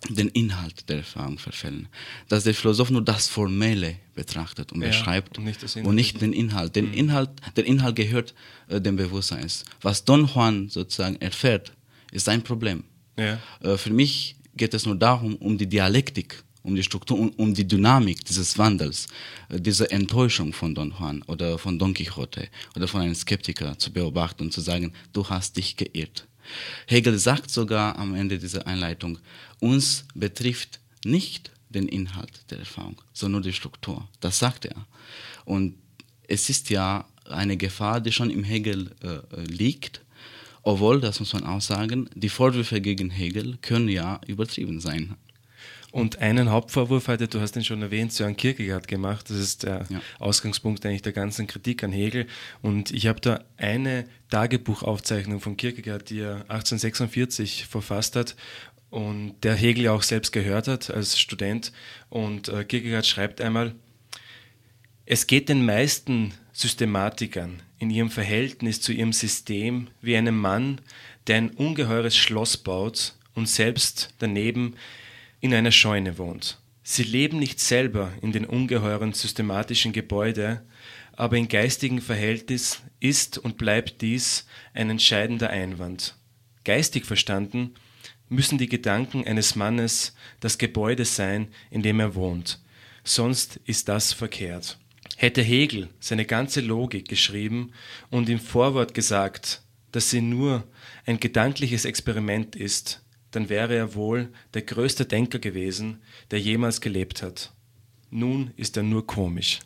den 0.09 0.29
Inhalt 0.29 0.87
der 0.89 0.97
Erfahrung 0.97 1.37
verfällen. 1.37 1.87
Dass 2.27 2.43
der 2.43 2.53
Philosoph 2.53 2.91
nur 2.91 3.03
das 3.03 3.27
Formelle 3.27 3.95
betrachtet 4.13 4.71
und 4.71 4.81
ja, 4.81 4.87
beschreibt 4.87 5.37
und 5.37 5.45
nicht, 5.45 5.75
und 5.77 5.95
nicht, 5.95 6.21
den 6.21 6.33
Inhalt. 6.33 6.75
Den 6.75 6.87
mhm. 6.89 6.93
Inhalt. 6.93 7.29
Der 7.55 7.65
Inhalt 7.65 7.95
gehört 7.95 8.33
äh, 8.67 8.79
dem 8.79 8.95
Bewusstsein. 8.95 9.47
Was 9.81 10.05
Don 10.05 10.25
Juan 10.27 10.69
sozusagen 10.69 11.15
erfährt, 11.17 11.73
ist 12.11 12.25
sein 12.25 12.41
Problem. 12.41 12.83
Ja. 13.17 13.39
Äh, 13.61 13.77
für 13.77 13.91
mich 13.91 14.35
geht 14.55 14.73
es 14.73 14.85
nur 14.85 14.95
darum, 14.95 15.35
um 15.35 15.57
die 15.57 15.67
Dialektik, 15.67 16.43
um 16.63 16.75
die 16.75 16.83
Struktur, 16.83 17.19
um, 17.19 17.29
um 17.31 17.53
die 17.53 17.67
Dynamik 17.67 18.23
dieses 18.25 18.57
Wandels, 18.57 19.07
äh, 19.49 19.59
diese 19.59 19.91
Enttäuschung 19.91 20.53
von 20.53 20.75
Don 20.75 20.93
Juan 20.97 21.21
oder 21.23 21.57
von 21.57 21.77
Don 21.79 21.93
Quixote 21.93 22.47
oder 22.75 22.87
von 22.87 23.01
einem 23.01 23.15
Skeptiker 23.15 23.77
zu 23.77 23.91
beobachten 23.91 24.43
und 24.43 24.53
zu 24.53 24.61
sagen, 24.61 24.93
du 25.13 25.27
hast 25.27 25.57
dich 25.57 25.75
geirrt. 25.75 26.27
Hegel 26.87 27.17
sagt 27.17 27.49
sogar 27.49 27.97
am 27.97 28.15
Ende 28.15 28.37
dieser 28.37 28.67
Einleitung, 28.67 29.19
uns 29.59 30.05
betrifft 30.13 30.79
nicht 31.03 31.51
den 31.69 31.87
Inhalt 31.87 32.49
der 32.49 32.59
Erfahrung, 32.59 33.01
sondern 33.13 33.41
nur 33.41 33.51
die 33.51 33.53
Struktur. 33.53 34.07
Das 34.19 34.39
sagt 34.39 34.65
er. 34.65 34.85
Und 35.45 35.75
es 36.27 36.49
ist 36.49 36.69
ja 36.69 37.05
eine 37.29 37.57
Gefahr, 37.57 38.01
die 38.01 38.11
schon 38.11 38.29
im 38.29 38.43
Hegel 38.43 38.91
äh, 39.01 39.41
liegt, 39.41 40.01
obwohl, 40.63 40.99
das 40.99 41.19
muss 41.19 41.33
man 41.33 41.43
auch 41.43 41.61
sagen, 41.61 42.09
die 42.15 42.29
Vorwürfe 42.29 42.81
gegen 42.81 43.11
Hegel 43.11 43.57
können 43.61 43.87
ja 43.87 44.19
übertrieben 44.25 44.79
sein. 44.79 45.15
Und 45.95 46.19
einen 46.19 46.51
Hauptvorwurf 46.51 47.07
hatte, 47.07 47.29
du 47.29 47.39
hast 47.39 47.55
ihn 47.55 47.63
schon 47.63 47.81
erwähnt, 47.81 48.11
Sören 48.11 48.35
Kierkegaard 48.35 48.89
gemacht. 48.89 49.29
Das 49.29 49.37
ist 49.37 49.63
der 49.63 49.85
ja. 49.87 50.01
Ausgangspunkt 50.19 50.85
eigentlich 50.85 51.03
der 51.03 51.13
ganzen 51.13 51.47
Kritik 51.47 51.85
an 51.85 51.93
Hegel. 51.93 52.27
Und 52.61 52.91
ich 52.91 53.07
habe 53.07 53.21
da 53.21 53.45
eine 53.55 54.03
Tagebuchaufzeichnung 54.29 55.39
von 55.39 55.55
Kierkegaard, 55.55 56.09
die 56.09 56.19
er 56.19 56.41
1846 56.49 57.67
verfasst 57.67 58.17
hat 58.17 58.35
und 58.89 59.35
der 59.45 59.55
Hegel 59.55 59.87
auch 59.87 60.01
selbst 60.03 60.33
gehört 60.33 60.67
hat 60.67 60.89
als 60.89 61.17
Student. 61.17 61.71
Und 62.09 62.49
äh, 62.49 62.65
Kierkegaard 62.65 63.05
schreibt 63.05 63.39
einmal, 63.39 63.73
es 65.05 65.27
geht 65.27 65.47
den 65.47 65.63
meisten 65.63 66.33
Systematikern 66.51 67.61
in 67.79 67.89
ihrem 67.89 68.09
Verhältnis 68.09 68.81
zu 68.81 68.91
ihrem 68.91 69.13
System 69.13 69.87
wie 70.01 70.17
einem 70.17 70.37
Mann, 70.37 70.81
der 71.27 71.37
ein 71.37 71.51
ungeheures 71.51 72.17
Schloss 72.17 72.57
baut 72.57 73.15
und 73.33 73.47
selbst 73.47 74.13
daneben 74.19 74.75
in 75.45 75.53
einer 75.53 75.71
Scheune 75.71 76.17
wohnt. 76.17 76.59
Sie 76.83 77.03
leben 77.03 77.39
nicht 77.39 77.59
selber 77.59 78.11
in 78.21 78.31
den 78.31 78.45
ungeheuren 78.45 79.13
systematischen 79.13 79.93
Gebäude, 79.93 80.65
aber 81.13 81.37
in 81.37 81.47
geistigen 81.47 82.01
Verhältnis 82.01 82.81
ist 82.99 83.37
und 83.37 83.57
bleibt 83.57 84.01
dies 84.01 84.47
ein 84.73 84.89
entscheidender 84.89 85.49
Einwand. 85.49 86.15
Geistig 86.63 87.05
verstanden 87.05 87.75
müssen 88.27 88.57
die 88.57 88.67
Gedanken 88.67 89.25
eines 89.25 89.55
Mannes 89.55 90.15
das 90.39 90.57
Gebäude 90.57 91.05
sein, 91.05 91.47
in 91.69 91.83
dem 91.83 91.99
er 91.99 92.15
wohnt, 92.15 92.59
sonst 93.03 93.59
ist 93.65 93.87
das 93.87 94.13
verkehrt. 94.13 94.79
Hätte 95.15 95.41
Hegel 95.41 95.89
seine 95.99 96.25
ganze 96.25 96.61
Logik 96.61 97.07
geschrieben 97.07 97.71
und 98.09 98.29
im 98.29 98.39
Vorwort 98.39 98.93
gesagt, 98.93 99.61
dass 99.91 100.09
sie 100.09 100.21
nur 100.21 100.67
ein 101.05 101.19
gedankliches 101.19 101.85
Experiment 101.85 102.55
ist, 102.55 103.04
dann 103.35 103.49
wäre 103.49 103.75
er 103.75 103.95
wohl 103.95 104.29
der 104.53 104.61
größte 104.61 105.05
Denker 105.05 105.39
gewesen, 105.39 106.01
der 106.31 106.39
jemals 106.39 106.81
gelebt 106.81 107.21
hat. 107.21 107.51
Nun 108.09 108.51
ist 108.55 108.77
er 108.77 108.83
nur 108.83 109.05
komisch. 109.05 109.59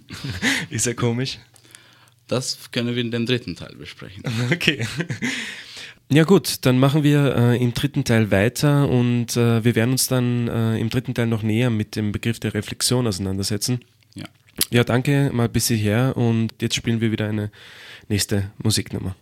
ist 0.70 0.86
er 0.86 0.94
komisch? 0.94 1.38
Das 2.26 2.70
können 2.72 2.94
wir 2.94 3.00
in 3.00 3.10
dem 3.10 3.26
dritten 3.26 3.56
Teil 3.56 3.74
besprechen. 3.76 4.22
Okay. 4.52 4.86
Ja 6.08 6.22
gut, 6.22 6.64
dann 6.64 6.78
machen 6.78 7.02
wir 7.02 7.34
äh, 7.34 7.56
im 7.60 7.74
dritten 7.74 8.04
Teil 8.04 8.30
weiter 8.30 8.88
und 8.88 9.36
äh, 9.36 9.64
wir 9.64 9.74
werden 9.74 9.90
uns 9.90 10.06
dann 10.06 10.46
äh, 10.46 10.78
im 10.78 10.88
dritten 10.88 11.14
Teil 11.14 11.26
noch 11.26 11.42
näher 11.42 11.68
mit 11.68 11.96
dem 11.96 12.12
Begriff 12.12 12.38
der 12.38 12.54
Reflexion 12.54 13.08
auseinandersetzen. 13.08 13.80
Ja. 14.14 14.26
Ja, 14.70 14.84
danke 14.84 15.30
mal 15.32 15.48
bis 15.48 15.66
hierher 15.66 16.16
und 16.16 16.52
jetzt 16.60 16.76
spielen 16.76 17.00
wir 17.00 17.10
wieder 17.10 17.28
eine 17.28 17.50
nächste 18.08 18.52
Musiknummer. 18.62 19.16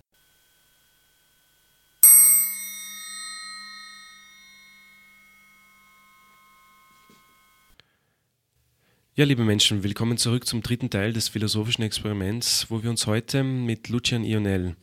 Ja, 9.16 9.24
liebe 9.24 9.44
Menschen, 9.44 9.84
willkommen 9.84 10.18
zurück 10.18 10.44
zum 10.44 10.60
dritten 10.60 10.90
Teil 10.90 11.12
des 11.12 11.28
philosophischen 11.28 11.84
Experiments, 11.84 12.66
wo 12.68 12.82
wir 12.82 12.90
uns 12.90 13.06
heute 13.06 13.44
mit 13.44 13.88
Lucian 13.88 14.24
Ionel, 14.24 14.74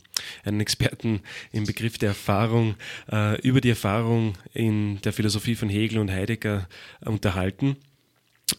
einem 0.46 0.62
Experten 0.62 1.20
im 1.52 1.66
Begriff 1.66 1.98
der 1.98 2.10
Erfahrung, 2.10 2.76
äh, 3.12 3.42
über 3.42 3.60
die 3.60 3.72
Erfahrung 3.72 4.38
in 4.54 5.02
der 5.02 5.12
Philosophie 5.12 5.56
von 5.56 5.68
Hegel 5.68 6.00
und 6.00 6.10
Heidegger 6.10 6.70
unterhalten. 7.04 7.76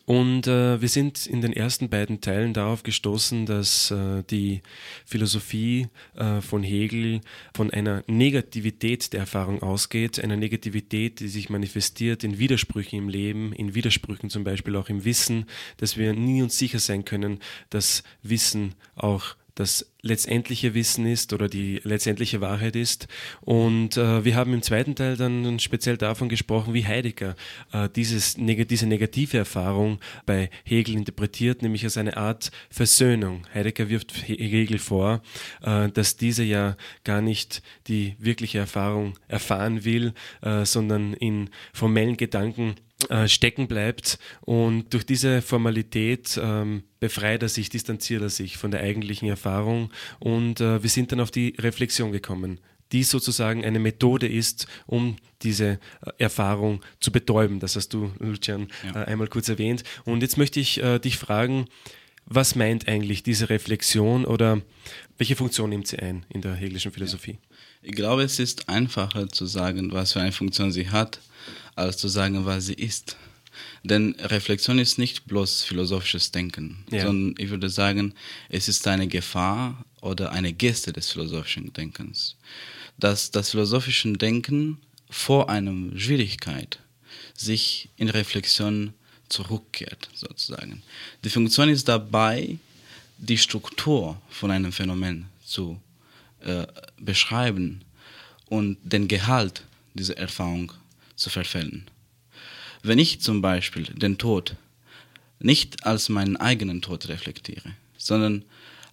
Und 0.06 0.46
äh, 0.46 0.80
wir 0.80 0.88
sind 0.88 1.26
in 1.26 1.40
den 1.40 1.52
ersten 1.52 1.88
beiden 1.88 2.20
Teilen 2.20 2.54
darauf 2.54 2.82
gestoßen, 2.82 3.46
dass 3.46 3.90
äh, 3.90 4.22
die 4.24 4.62
Philosophie 5.04 5.88
äh, 6.14 6.40
von 6.40 6.62
Hegel 6.62 7.20
von 7.54 7.70
einer 7.70 8.02
Negativität 8.06 9.12
der 9.12 9.20
Erfahrung 9.20 9.62
ausgeht, 9.62 10.22
einer 10.22 10.36
Negativität, 10.36 11.20
die 11.20 11.28
sich 11.28 11.50
manifestiert 11.50 12.24
in 12.24 12.38
Widersprüchen 12.38 12.98
im 12.98 13.08
Leben, 13.08 13.52
in 13.52 13.74
Widersprüchen 13.74 14.30
zum 14.30 14.44
Beispiel 14.44 14.76
auch 14.76 14.88
im 14.88 15.04
Wissen, 15.04 15.46
dass 15.76 15.96
wir 15.96 16.12
nie 16.12 16.42
uns 16.42 16.58
sicher 16.58 16.78
sein 16.78 17.04
können, 17.04 17.40
dass 17.70 18.02
Wissen 18.22 18.74
auch 18.94 19.36
das 19.54 19.92
letztendliche 20.02 20.74
Wissen 20.74 21.06
ist 21.06 21.32
oder 21.32 21.48
die 21.48 21.80
letztendliche 21.84 22.40
Wahrheit 22.40 22.74
ist. 22.74 23.06
Und 23.40 23.96
äh, 23.96 24.24
wir 24.24 24.34
haben 24.34 24.52
im 24.52 24.62
zweiten 24.62 24.94
Teil 24.94 25.16
dann 25.16 25.58
speziell 25.60 25.96
davon 25.96 26.28
gesprochen, 26.28 26.74
wie 26.74 26.86
Heidegger 26.86 27.36
äh, 27.72 27.88
dieses, 27.88 28.36
diese 28.36 28.86
negative 28.86 29.38
Erfahrung 29.38 30.00
bei 30.26 30.50
Hegel 30.64 30.96
interpretiert, 30.96 31.62
nämlich 31.62 31.84
als 31.84 31.96
eine 31.96 32.16
Art 32.16 32.50
Versöhnung. 32.70 33.46
Heidegger 33.54 33.88
wirft 33.88 34.12
Hegel 34.26 34.78
vor, 34.78 35.22
äh, 35.62 35.88
dass 35.90 36.16
dieser 36.16 36.44
ja 36.44 36.76
gar 37.04 37.20
nicht 37.20 37.62
die 37.86 38.16
wirkliche 38.18 38.58
Erfahrung 38.58 39.18
erfahren 39.28 39.84
will, 39.84 40.14
äh, 40.40 40.64
sondern 40.64 41.14
in 41.14 41.50
formellen 41.72 42.16
Gedanken 42.16 42.74
äh, 43.08 43.28
stecken 43.28 43.68
bleibt 43.68 44.18
und 44.40 44.92
durch 44.92 45.04
diese 45.04 45.42
Formalität 45.42 46.38
ähm, 46.42 46.84
befreit 47.00 47.42
er 47.42 47.48
sich, 47.48 47.68
distanziert 47.68 48.22
er 48.22 48.28
sich 48.28 48.56
von 48.56 48.70
der 48.70 48.80
eigentlichen 48.80 49.28
Erfahrung 49.28 49.90
und 50.18 50.60
äh, 50.60 50.82
wir 50.82 50.90
sind 50.90 51.12
dann 51.12 51.20
auf 51.20 51.30
die 51.30 51.54
Reflexion 51.58 52.12
gekommen, 52.12 52.60
die 52.92 53.02
sozusagen 53.02 53.64
eine 53.64 53.78
Methode 53.78 54.28
ist, 54.28 54.66
um 54.86 55.16
diese 55.42 55.78
äh, 56.04 56.10
Erfahrung 56.18 56.80
zu 57.00 57.10
betäuben. 57.10 57.60
Das 57.60 57.76
hast 57.76 57.94
du, 57.94 58.12
Lucian, 58.18 58.68
ja. 58.84 59.02
äh, 59.02 59.06
einmal 59.06 59.28
kurz 59.28 59.48
erwähnt. 59.48 59.82
Und 60.04 60.22
jetzt 60.22 60.38
möchte 60.38 60.60
ich 60.60 60.80
dich 61.02 61.16
fragen, 61.16 61.66
was 62.26 62.54
meint 62.54 62.88
eigentlich 62.88 63.22
diese 63.22 63.50
Reflexion 63.50 64.24
oder 64.24 64.60
welche 65.18 65.36
Funktion 65.36 65.70
nimmt 65.70 65.86
sie 65.86 65.98
ein 65.98 66.24
in 66.28 66.40
der 66.40 66.54
hegelischen 66.54 66.92
Philosophie? 66.92 67.38
Ich 67.82 67.92
glaube, 67.92 68.22
es 68.22 68.38
ist 68.38 68.68
einfacher 68.68 69.28
zu 69.28 69.46
sagen, 69.46 69.92
was 69.92 70.12
für 70.12 70.20
eine 70.20 70.32
Funktion 70.32 70.72
sie 70.72 70.90
hat, 70.90 71.20
als 71.74 71.96
zu 71.96 72.08
sagen, 72.08 72.44
was 72.46 72.66
sie 72.66 72.74
ist. 72.74 73.16
Denn 73.82 74.14
Reflexion 74.20 74.78
ist 74.78 74.98
nicht 74.98 75.26
bloß 75.26 75.64
philosophisches 75.64 76.30
Denken, 76.30 76.84
ja. 76.90 77.02
sondern 77.02 77.34
ich 77.38 77.50
würde 77.50 77.68
sagen, 77.68 78.14
es 78.48 78.68
ist 78.68 78.86
eine 78.86 79.08
Gefahr 79.08 79.84
oder 80.00 80.32
eine 80.32 80.52
Geste 80.52 80.92
des 80.92 81.10
philosophischen 81.10 81.72
Denkens. 81.72 82.36
Dass 82.98 83.30
das 83.30 83.50
philosophische 83.50 84.12
Denken 84.12 84.78
vor 85.10 85.50
einer 85.50 85.74
Schwierigkeit 85.98 86.78
sich 87.34 87.90
in 87.96 88.08
Reflexion 88.08 88.94
zurückkehrt, 89.32 90.08
sozusagen. 90.14 90.82
Die 91.24 91.30
Funktion 91.30 91.68
ist 91.68 91.88
dabei, 91.88 92.58
die 93.18 93.38
Struktur 93.38 94.20
von 94.28 94.50
einem 94.50 94.72
Phänomen 94.72 95.26
zu 95.44 95.80
äh, 96.40 96.66
beschreiben 96.98 97.82
und 98.46 98.78
den 98.82 99.08
Gehalt 99.08 99.64
dieser 99.94 100.16
Erfahrung 100.16 100.72
zu 101.16 101.30
verfällen. 101.30 101.86
Wenn 102.82 102.98
ich 102.98 103.20
zum 103.20 103.42
Beispiel 103.42 103.84
den 103.84 104.18
Tod 104.18 104.56
nicht 105.38 105.86
als 105.86 106.08
meinen 106.08 106.36
eigenen 106.36 106.82
Tod 106.82 107.08
reflektiere, 107.08 107.72
sondern 107.96 108.44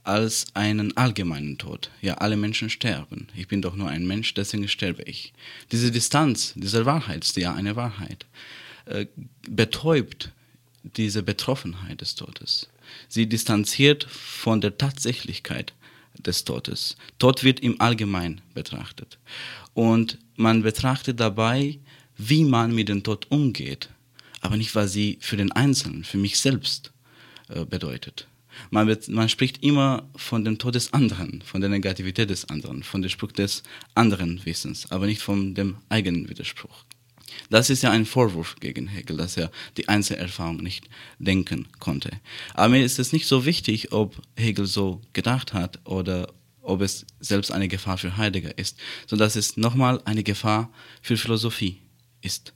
als 0.03 0.47
einen 0.55 0.95
allgemeinen 0.97 1.57
Tod. 1.57 1.91
Ja, 2.01 2.15
alle 2.15 2.37
Menschen 2.37 2.69
sterben. 2.69 3.27
Ich 3.35 3.47
bin 3.47 3.61
doch 3.61 3.75
nur 3.75 3.89
ein 3.89 4.07
Mensch, 4.07 4.33
deswegen 4.33 4.67
sterbe 4.67 5.03
ich. 5.03 5.33
Diese 5.71 5.91
Distanz, 5.91 6.53
diese 6.55 6.85
Wahrheit 6.85 7.23
ist 7.23 7.37
ja 7.37 7.53
eine 7.53 7.75
Wahrheit, 7.75 8.25
äh, 8.89 9.05
betäubt 9.47 10.31
diese 10.83 11.23
Betroffenheit 11.23 12.01
des 12.01 12.15
Todes. 12.15 12.69
Sie 13.07 13.27
distanziert 13.27 14.05
von 14.05 14.61
der 14.61 14.77
Tatsächlichkeit 14.77 15.73
des 16.17 16.43
Todes. 16.43 16.97
Tod 17.19 17.43
wird 17.43 17.59
im 17.59 17.79
Allgemeinen 17.79 18.41
betrachtet. 18.53 19.19
Und 19.73 20.17
man 20.35 20.63
betrachtet 20.63 21.19
dabei, 21.19 21.77
wie 22.17 22.43
man 22.43 22.73
mit 22.73 22.89
dem 22.89 23.03
Tod 23.03 23.27
umgeht, 23.29 23.89
aber 24.41 24.57
nicht, 24.57 24.73
was 24.73 24.91
sie 24.91 25.17
für 25.21 25.37
den 25.37 25.51
Einzelnen, 25.51 26.03
für 26.03 26.17
mich 26.17 26.39
selbst 26.39 26.91
äh, 27.49 27.65
bedeutet. 27.65 28.27
Man, 28.71 28.87
wird, 28.87 29.07
man 29.07 29.29
spricht 29.29 29.63
immer 29.63 30.09
von 30.15 30.43
dem 30.43 30.57
Tod 30.57 30.75
des 30.75 30.91
anderen, 30.93 31.43
von 31.43 31.61
der 31.61 31.69
Negativität 31.69 32.29
des 32.29 32.45
anderen, 32.49 32.83
von 32.83 33.01
dem 33.01 33.09
Spruch 33.09 33.31
des 33.31 33.63
anderen 33.93 34.43
Wissens, 34.45 34.91
aber 34.91 35.05
nicht 35.05 35.21
von 35.21 35.53
dem 35.53 35.77
eigenen 35.89 36.27
Widerspruch. 36.27 36.83
Das 37.49 37.69
ist 37.69 37.83
ja 37.83 37.91
ein 37.91 38.05
Vorwurf 38.05 38.55
gegen 38.59 38.87
Hegel, 38.87 39.17
dass 39.17 39.37
er 39.37 39.51
die 39.77 39.87
Einzelerfahrung 39.89 40.57
nicht 40.57 40.89
denken 41.17 41.67
konnte. 41.79 42.11
Aber 42.53 42.69
mir 42.69 42.83
ist 42.83 42.99
es 42.99 43.13
nicht 43.13 43.27
so 43.27 43.45
wichtig, 43.45 43.91
ob 43.91 44.15
Hegel 44.35 44.65
so 44.65 45.01
gedacht 45.13 45.53
hat 45.53 45.79
oder 45.85 46.31
ob 46.61 46.81
es 46.81 47.05
selbst 47.19 47.51
eine 47.51 47.67
Gefahr 47.67 47.97
für 47.97 48.17
Heidegger 48.17 48.57
ist, 48.57 48.77
sondern 49.07 49.27
dass 49.27 49.35
es 49.35 49.57
nochmal 49.57 50.01
eine 50.05 50.23
Gefahr 50.23 50.69
für 51.01 51.17
Philosophie 51.17 51.81
ist. 52.21 52.53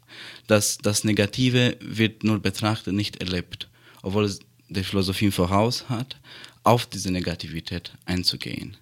Dass 0.48 0.78
das 0.78 1.04
Negative 1.04 1.78
wird 1.80 2.24
nur 2.24 2.40
betrachtet, 2.40 2.94
nicht 2.94 3.18
erlebt, 3.18 3.70
obwohl 4.02 4.26
es 4.26 4.40
die 4.70 4.84
Philosophie 4.84 5.32
voraus 5.32 5.90
hat, 5.90 6.18
auf 6.64 6.86
diese 6.86 7.12
Negativität 7.12 7.94
einzugehen. 8.06 8.78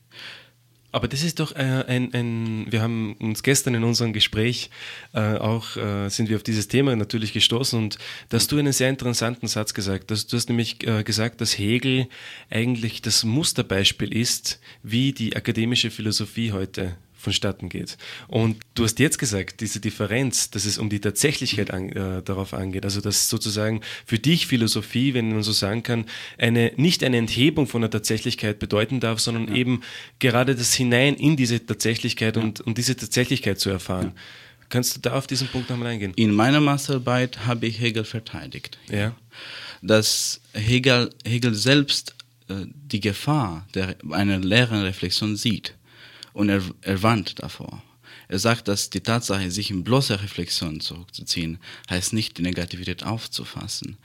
Aber 0.91 1.07
das 1.07 1.23
ist 1.23 1.39
doch 1.39 1.55
äh, 1.55 1.83
ein, 1.87 2.13
ein, 2.13 2.67
wir 2.69 2.81
haben 2.81 3.13
uns 3.19 3.43
gestern 3.43 3.75
in 3.75 3.83
unserem 3.83 4.11
Gespräch 4.11 4.69
äh, 5.13 5.35
auch, 5.35 5.77
äh, 5.77 6.09
sind 6.09 6.29
wir 6.29 6.35
auf 6.35 6.43
dieses 6.43 6.67
Thema 6.67 6.95
natürlich 6.95 7.31
gestoßen 7.31 7.79
und 7.79 7.97
da 8.29 8.37
hast 8.37 8.51
du 8.51 8.57
einen 8.57 8.73
sehr 8.73 8.89
interessanten 8.89 9.47
Satz 9.47 9.73
gesagt. 9.73 10.11
Dass, 10.11 10.27
du 10.27 10.35
hast 10.35 10.49
nämlich 10.49 10.85
äh, 10.85 11.03
gesagt, 11.03 11.39
dass 11.39 11.57
Hegel 11.57 12.07
eigentlich 12.49 13.01
das 13.01 13.23
Musterbeispiel 13.23 14.13
ist, 14.13 14.59
wie 14.83 15.13
die 15.13 15.35
akademische 15.35 15.91
Philosophie 15.91 16.51
heute 16.51 16.97
vonstatten 17.21 17.69
geht. 17.69 17.97
Und 18.27 18.57
du 18.73 18.83
hast 18.83 18.99
jetzt 18.99 19.19
gesagt, 19.19 19.61
diese 19.61 19.79
Differenz, 19.79 20.49
dass 20.49 20.65
es 20.65 20.77
um 20.77 20.89
die 20.89 20.99
Tatsächlichkeit 20.99 21.71
an, 21.71 21.89
äh, 21.89 22.21
darauf 22.23 22.53
angeht, 22.53 22.83
also 22.83 22.99
dass 22.99 23.29
sozusagen 23.29 23.81
für 24.05 24.19
dich 24.19 24.47
Philosophie, 24.47 25.13
wenn 25.13 25.29
man 25.29 25.43
so 25.43 25.51
sagen 25.51 25.83
kann, 25.83 26.05
eine, 26.37 26.73
nicht 26.75 27.03
eine 27.03 27.17
Enthebung 27.17 27.67
von 27.67 27.81
der 27.81 27.91
Tatsächlichkeit 27.91 28.59
bedeuten 28.59 28.99
darf, 28.99 29.19
sondern 29.19 29.47
ja. 29.49 29.55
eben 29.55 29.81
gerade 30.19 30.55
das 30.55 30.73
Hinein 30.73 31.15
in 31.15 31.37
diese 31.37 31.65
Tatsächlichkeit 31.65 32.35
ja. 32.35 32.43
und, 32.43 32.61
und 32.61 32.77
diese 32.77 32.95
Tatsächlichkeit 32.95 33.59
zu 33.59 33.69
erfahren. 33.69 34.13
Ja. 34.15 34.21
Kannst 34.69 34.95
du 34.95 35.01
da 35.01 35.13
auf 35.13 35.27
diesen 35.27 35.49
Punkt 35.49 35.69
nochmal 35.69 35.87
eingehen? 35.87 36.13
In 36.15 36.33
meiner 36.33 36.61
Masterarbeit 36.61 37.45
habe 37.45 37.67
ich 37.67 37.79
Hegel 37.79 38.05
verteidigt. 38.05 38.79
Ja. 38.89 39.15
Dass 39.81 40.39
Hegel, 40.53 41.09
Hegel 41.25 41.53
selbst 41.53 42.15
äh, 42.47 42.65
die 42.67 43.01
Gefahr 43.01 43.67
der, 43.73 43.95
einer 44.11 44.39
leeren 44.39 44.81
Reflexion 44.81 45.35
sieht 45.35 45.75
und 46.33 46.49
er, 46.49 46.61
er 46.81 47.03
warnt 47.03 47.41
davor. 47.41 47.81
Er 48.31 48.39
sagt, 48.39 48.69
dass 48.69 48.89
die 48.89 49.01
Tatsache, 49.01 49.51
sich 49.51 49.71
in 49.71 49.83
bloßer 49.83 50.23
Reflexion 50.23 50.79
zurückzuziehen, 50.79 51.57
heißt 51.89 52.13
nicht, 52.13 52.37
die 52.37 52.43
Negativität 52.43 53.03
aufzufassen. 53.03 53.97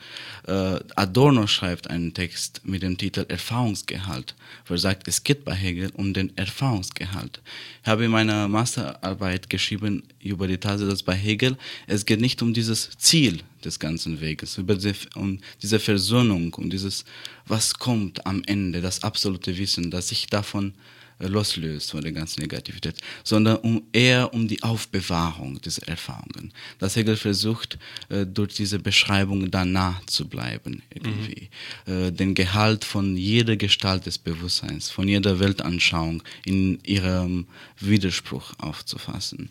Äh, 0.49 0.81
Adorno 0.97 1.47
schreibt 1.47 1.89
einen 1.89 2.13
Text 2.13 2.61
mit 2.65 2.83
dem 2.83 2.99
Titel 2.99 3.25
Erfahrungsgehalt, 3.29 4.35
wo 4.67 4.75
er 4.75 4.79
sagt, 4.79 5.07
es 5.07 5.23
geht 5.23 5.45
bei 5.45 5.55
Hegel 5.55 5.91
um 5.95 6.13
den 6.13 6.37
Erfahrungsgehalt. 6.37 7.41
Ich 7.83 7.89
habe 7.89 8.07
in 8.07 8.11
meiner 8.11 8.49
Masterarbeit 8.49 9.49
geschrieben 9.49 10.03
über 10.21 10.49
die 10.49 10.59
Tatsache, 10.59 10.91
dass 10.91 11.05
bei 11.05 11.15
Hegel 11.15 11.57
es 11.87 12.05
geht 12.05 12.21
nicht 12.21 12.43
um 12.43 12.53
dieses 12.53 12.91
Ziel 12.99 13.43
des 13.65 13.79
ganzen 13.79 14.21
Weges, 14.21 14.59
über 14.59 14.75
die, 14.75 14.93
um 15.15 15.39
diese 15.63 15.79
Versöhnung, 15.79 16.53
um 16.55 16.69
dieses, 16.69 17.05
was 17.47 17.75
kommt 17.75 18.27
am 18.27 18.43
Ende, 18.47 18.81
das 18.81 19.05
absolute 19.05 19.57
Wissen, 19.57 19.93
dass 19.93 20.11
ich 20.11 20.27
davon 20.27 20.75
loslöst 21.19 21.91
von 21.91 22.03
der 22.03 22.13
ganzen 22.13 22.43
Negativität, 22.43 22.97
sondern 23.25 23.57
um, 23.59 23.83
eher 23.93 24.33
um 24.35 24.49
die 24.49 24.63
Aufbewahrung 24.63 25.61
dieser 25.61 25.89
Erfahrungen. 25.89 26.53
Dass 26.79 26.97
Hegel 26.97 27.17
versucht, 27.17 27.79
äh, 28.09 28.27
durch 28.27 28.55
diese 28.55 28.79
Beschreibung 28.79 29.51
danach 29.51 30.05
zu 30.07 30.29
bleiben, 30.29 30.83
irgendwie. 30.93 31.49
Mhm. 31.87 32.17
Den 32.17 32.35
Gehalt 32.35 32.85
von 32.85 33.17
jeder 33.17 33.57
Gestalt 33.57 34.07
des 34.07 34.19
Bewusstseins, 34.19 34.91
von 34.91 35.09
jeder 35.09 35.41
Weltanschauung 35.41 36.23
in 36.45 36.79
ihrem 36.85 37.47
Widerspruch 37.79 38.53
aufzufassen. 38.59 39.51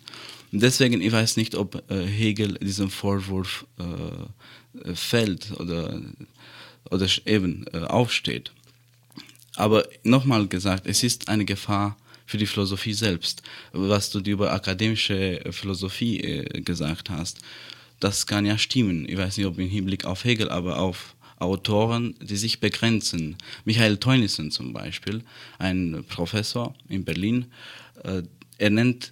Und 0.51 0.61
deswegen, 0.61 1.01
ich 1.01 1.11
weiß 1.11 1.37
nicht, 1.37 1.55
ob 1.55 1.83
Hegel 1.89 2.53
diesem 2.55 2.89
Vorwurf 2.89 3.65
fällt 4.93 5.51
oder, 5.59 6.01
oder 6.89 7.07
eben 7.25 7.67
aufsteht. 7.67 8.51
Aber 9.55 9.87
nochmal 10.03 10.47
gesagt, 10.47 10.85
es 10.85 11.03
ist 11.03 11.29
eine 11.29 11.45
Gefahr 11.45 11.97
für 12.25 12.37
die 12.37 12.45
Philosophie 12.45 12.93
selbst. 12.93 13.43
Was 13.71 14.09
du 14.09 14.19
über 14.19 14.51
akademische 14.51 15.41
Philosophie 15.51 16.19
äh, 16.21 16.61
gesagt 16.61 17.09
hast, 17.09 17.39
das 17.99 18.27
kann 18.27 18.45
ja 18.45 18.57
stimmen. 18.57 19.07
Ich 19.07 19.17
weiß 19.17 19.37
nicht, 19.37 19.47
ob 19.47 19.57
im 19.57 19.69
Hinblick 19.69 20.05
auf 20.05 20.23
Hegel, 20.25 20.49
aber 20.49 20.79
auf 20.79 21.15
Autoren, 21.39 22.15
die 22.21 22.37
sich 22.37 22.59
begrenzen. 22.59 23.37
Michael 23.65 23.97
Teunissen 23.97 24.51
zum 24.51 24.73
Beispiel, 24.73 25.23
ein 25.59 26.03
Professor 26.07 26.73
in 26.89 27.03
Berlin, 27.03 27.45
äh, 28.03 28.23
er 28.57 28.69
nennt 28.69 29.11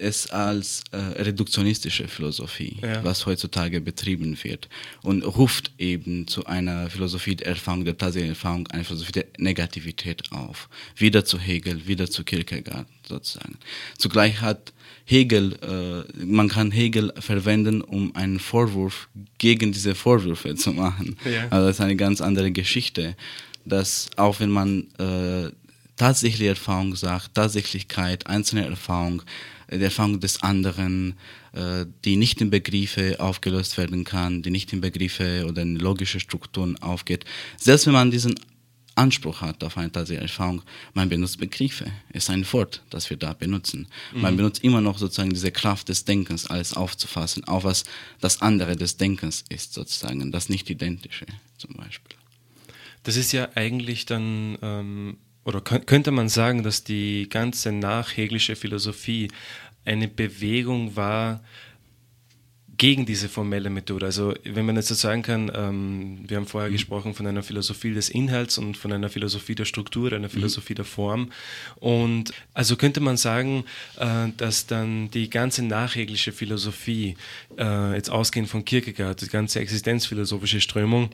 es 0.00 0.30
als 0.30 0.82
äh, 0.92 0.96
reduktionistische 0.96 2.08
Philosophie, 2.08 2.76
ja. 2.82 3.04
was 3.04 3.26
heutzutage 3.26 3.80
betrieben 3.80 4.36
wird 4.42 4.68
und 5.02 5.22
ruft 5.22 5.72
eben 5.78 6.26
zu 6.26 6.46
einer 6.46 6.90
Philosophie 6.90 7.36
der 7.36 7.48
Erfahrung, 7.48 7.84
der 7.84 7.96
tatsächlichen 7.96 8.34
Erfahrung, 8.34 8.66
eine 8.68 8.84
Philosophie 8.84 9.12
der 9.12 9.26
Negativität 9.38 10.32
auf. 10.32 10.68
Wieder 10.96 11.24
zu 11.24 11.38
Hegel, 11.38 11.86
wieder 11.86 12.10
zu 12.10 12.24
Kierkegaard 12.24 12.86
sozusagen. 13.06 13.58
Zugleich 13.98 14.40
hat 14.40 14.72
Hegel, 15.04 15.58
äh, 15.62 16.24
man 16.24 16.48
kann 16.48 16.70
Hegel 16.70 17.12
verwenden, 17.18 17.82
um 17.82 18.14
einen 18.14 18.38
Vorwurf 18.38 19.08
gegen 19.38 19.72
diese 19.72 19.94
Vorwürfe 19.94 20.54
zu 20.54 20.72
machen. 20.72 21.16
Ja. 21.24 21.48
Also 21.50 21.66
das 21.66 21.76
ist 21.76 21.80
eine 21.80 21.96
ganz 21.96 22.20
andere 22.20 22.50
Geschichte, 22.52 23.16
dass 23.64 24.08
auch 24.16 24.40
wenn 24.40 24.50
man 24.50 24.86
äh, 24.98 25.50
tatsächliche 25.96 26.48
Erfahrung 26.48 26.96
sagt, 26.96 27.34
Tatsächlichkeit, 27.34 28.26
einzelne 28.26 28.66
Erfahrung, 28.66 29.22
der 29.70 29.82
Erfahrung 29.82 30.20
des 30.20 30.42
anderen, 30.42 31.14
äh, 31.52 31.86
die 32.04 32.16
nicht 32.16 32.40
in 32.40 32.50
Begriffe 32.50 33.16
aufgelöst 33.18 33.78
werden 33.78 34.04
kann, 34.04 34.42
die 34.42 34.50
nicht 34.50 34.72
in 34.72 34.80
Begriffe 34.80 35.46
oder 35.48 35.62
in 35.62 35.76
logische 35.76 36.20
Strukturen 36.20 36.76
aufgeht. 36.78 37.24
Selbst 37.56 37.86
wenn 37.86 37.92
man 37.92 38.10
diesen 38.10 38.34
Anspruch 38.96 39.40
hat 39.40 39.62
auf 39.64 39.78
eine 39.78 39.90
tatsächliche 39.90 40.28
Erfahrung, 40.30 40.62
man 40.94 41.08
benutzt 41.08 41.38
Begriffe. 41.38 41.86
Es 42.10 42.24
ist 42.24 42.30
ein 42.30 42.44
Wort, 42.52 42.82
das 42.90 43.08
wir 43.08 43.16
da 43.16 43.32
benutzen. 43.32 43.86
Mhm. 44.12 44.20
Man 44.20 44.36
benutzt 44.36 44.62
immer 44.64 44.80
noch 44.80 44.98
sozusagen 44.98 45.30
diese 45.30 45.52
Kraft 45.52 45.88
des 45.88 46.04
Denkens, 46.04 46.46
alles 46.46 46.74
aufzufassen, 46.74 47.44
auch 47.44 47.64
was 47.64 47.84
das 48.20 48.42
andere 48.42 48.76
des 48.76 48.96
Denkens 48.96 49.44
ist 49.48 49.72
sozusagen, 49.72 50.32
das 50.32 50.48
nicht 50.48 50.68
identische 50.68 51.26
zum 51.56 51.74
Beispiel. 51.74 52.16
Das 53.02 53.16
ist 53.16 53.32
ja 53.32 53.48
eigentlich 53.54 54.04
dann 54.04 54.58
ähm, 54.60 55.16
oder 55.44 55.60
könnte 55.60 56.10
man 56.10 56.28
sagen, 56.28 56.62
dass 56.62 56.84
die 56.84 57.28
ganze 57.28 57.72
nachheglische 57.72 58.56
Philosophie 58.56 59.28
eine 59.84 60.08
Bewegung 60.08 60.96
war 60.96 61.40
gegen 62.80 63.04
diese 63.04 63.28
formelle 63.28 63.68
Methode. 63.68 64.06
Also 64.06 64.32
wenn 64.42 64.64
man 64.64 64.74
jetzt 64.76 64.88
so 64.88 64.94
sagen 64.94 65.20
kann, 65.20 65.52
ähm, 65.54 66.20
wir 66.26 66.38
haben 66.38 66.46
vorher 66.46 66.70
mhm. 66.70 66.74
gesprochen 66.74 67.12
von 67.12 67.26
einer 67.26 67.42
Philosophie 67.42 67.92
des 67.92 68.08
Inhalts 68.08 68.56
und 68.56 68.74
von 68.74 68.90
einer 68.90 69.10
Philosophie 69.10 69.54
der 69.54 69.66
Struktur, 69.66 70.10
einer 70.10 70.28
mhm. 70.28 70.32
Philosophie 70.32 70.72
mhm. 70.72 70.76
der 70.76 70.84
Form. 70.86 71.32
Und 71.76 72.32
also 72.54 72.76
könnte 72.76 73.00
man 73.00 73.18
sagen, 73.18 73.64
äh, 73.98 74.28
dass 74.38 74.66
dann 74.66 75.10
die 75.10 75.28
ganze 75.28 75.62
nachheglische 75.62 76.32
Philosophie, 76.32 77.16
äh, 77.58 77.94
jetzt 77.94 78.08
ausgehend 78.08 78.48
von 78.48 78.64
Kierkegaard, 78.64 79.20
die 79.20 79.28
ganze 79.28 79.60
existenzphilosophische 79.60 80.62
Strömung, 80.62 81.10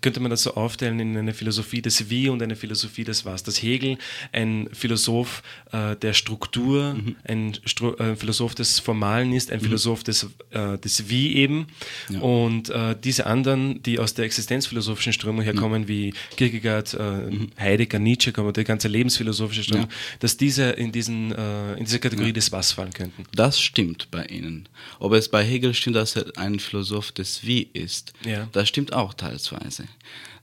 könnte 0.00 0.20
man 0.20 0.30
das 0.30 0.42
so 0.42 0.54
aufteilen 0.54 1.00
in 1.00 1.16
eine 1.16 1.34
Philosophie 1.34 1.82
des 1.82 2.10
Wie 2.10 2.28
und 2.28 2.42
eine 2.42 2.56
Philosophie 2.56 3.04
des 3.04 3.24
Was. 3.24 3.42
Dass 3.42 3.62
Hegel 3.62 3.98
ein 4.32 4.68
Philosoph 4.72 5.42
äh, 5.72 5.96
der 5.96 6.14
Struktur, 6.14 6.94
mhm. 6.94 7.16
ein 7.24 7.58
Stru 7.64 7.94
äh, 7.94 8.16
Philosoph 8.16 8.54
des 8.54 8.78
Formalen 8.78 9.32
ist, 9.32 9.50
ein 9.50 9.60
mhm. 9.60 9.64
Philosoph 9.64 10.02
des, 10.04 10.26
äh, 10.50 10.78
des 10.78 11.08
Wie 11.08 11.36
eben. 11.36 11.66
Ja. 12.08 12.20
Und 12.20 12.70
äh, 12.70 12.96
diese 13.02 13.26
anderen, 13.26 13.82
die 13.82 13.98
aus 13.98 14.14
der 14.14 14.24
existenzphilosophischen 14.24 15.12
Strömung 15.12 15.42
herkommen, 15.42 15.82
mhm. 15.82 15.88
wie 15.88 16.14
Kierkegaard, 16.36 16.94
äh, 16.94 17.02
mhm. 17.02 17.50
Heidegger, 17.58 17.98
Nietzsche, 17.98 18.32
die 18.32 18.64
ganze 18.64 18.88
lebensphilosophische 18.88 19.64
Strömung, 19.64 19.88
ja. 19.88 20.16
dass 20.20 20.36
diese 20.36 20.70
in, 20.70 20.92
diesen, 20.92 21.32
äh, 21.32 21.74
in 21.74 21.84
diese 21.84 21.98
Kategorie 21.98 22.28
ja. 22.28 22.34
des 22.34 22.52
Was 22.52 22.72
fallen 22.72 22.92
könnten. 22.92 23.24
Das 23.34 23.60
stimmt 23.60 24.10
bei 24.10 24.24
Ihnen. 24.26 24.68
Ob 24.98 25.12
es 25.12 25.28
bei 25.28 25.44
Hegel 25.44 25.74
stimmt, 25.74 25.96
dass 25.96 26.16
er 26.16 26.36
ein 26.36 26.58
Philosoph 26.58 27.12
des 27.12 27.44
Wie 27.44 27.68
ist, 27.72 28.12
das 28.52 28.68
stimmt 28.68 28.92
auch 28.92 29.14
teilsweise. 29.14 29.89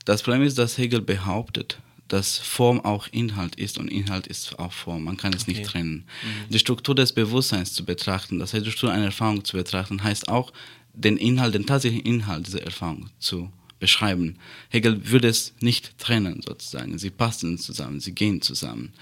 Das 0.04 0.22
Problem 0.22 0.42
ist, 0.42 0.58
dass 0.58 0.78
Hegel 0.78 1.00
behauptet, 1.00 1.78
dass 2.08 2.38
Form 2.38 2.80
auch 2.80 3.06
Inhalt 3.08 3.56
ist 3.56 3.78
und 3.78 3.88
Inhalt 3.88 4.26
ist 4.26 4.58
auch 4.58 4.72
Form. 4.72 5.04
Man 5.04 5.16
kann 5.16 5.34
es 5.34 5.42
okay. 5.42 5.52
nicht 5.52 5.66
trennen. 5.66 6.06
Mhm. 6.22 6.50
Die 6.52 6.58
Struktur 6.58 6.94
des 6.94 7.12
Bewusstseins 7.12 7.74
zu 7.74 7.84
betrachten, 7.84 8.38
das 8.38 8.54
heißt 8.54 8.64
die 8.64 8.70
Struktur 8.70 8.92
einer 8.92 9.06
Erfahrung 9.06 9.44
zu 9.44 9.56
betrachten, 9.56 10.02
heißt 10.02 10.28
auch 10.28 10.52
den 10.94 11.16
Inhalt, 11.16 11.54
den 11.54 11.66
tatsächlichen 11.66 12.06
Inhalt 12.06 12.46
dieser 12.46 12.62
Erfahrung 12.62 13.10
zu 13.18 13.52
beschreiben. 13.78 14.36
Hegel 14.70 15.10
würde 15.10 15.28
es 15.28 15.52
nicht 15.60 15.98
trennen 15.98 16.42
sozusagen. 16.44 16.98
Sie 16.98 17.10
passen 17.10 17.58
zusammen, 17.58 18.00
sie 18.00 18.12
gehen 18.12 18.42
zusammen. 18.42 18.92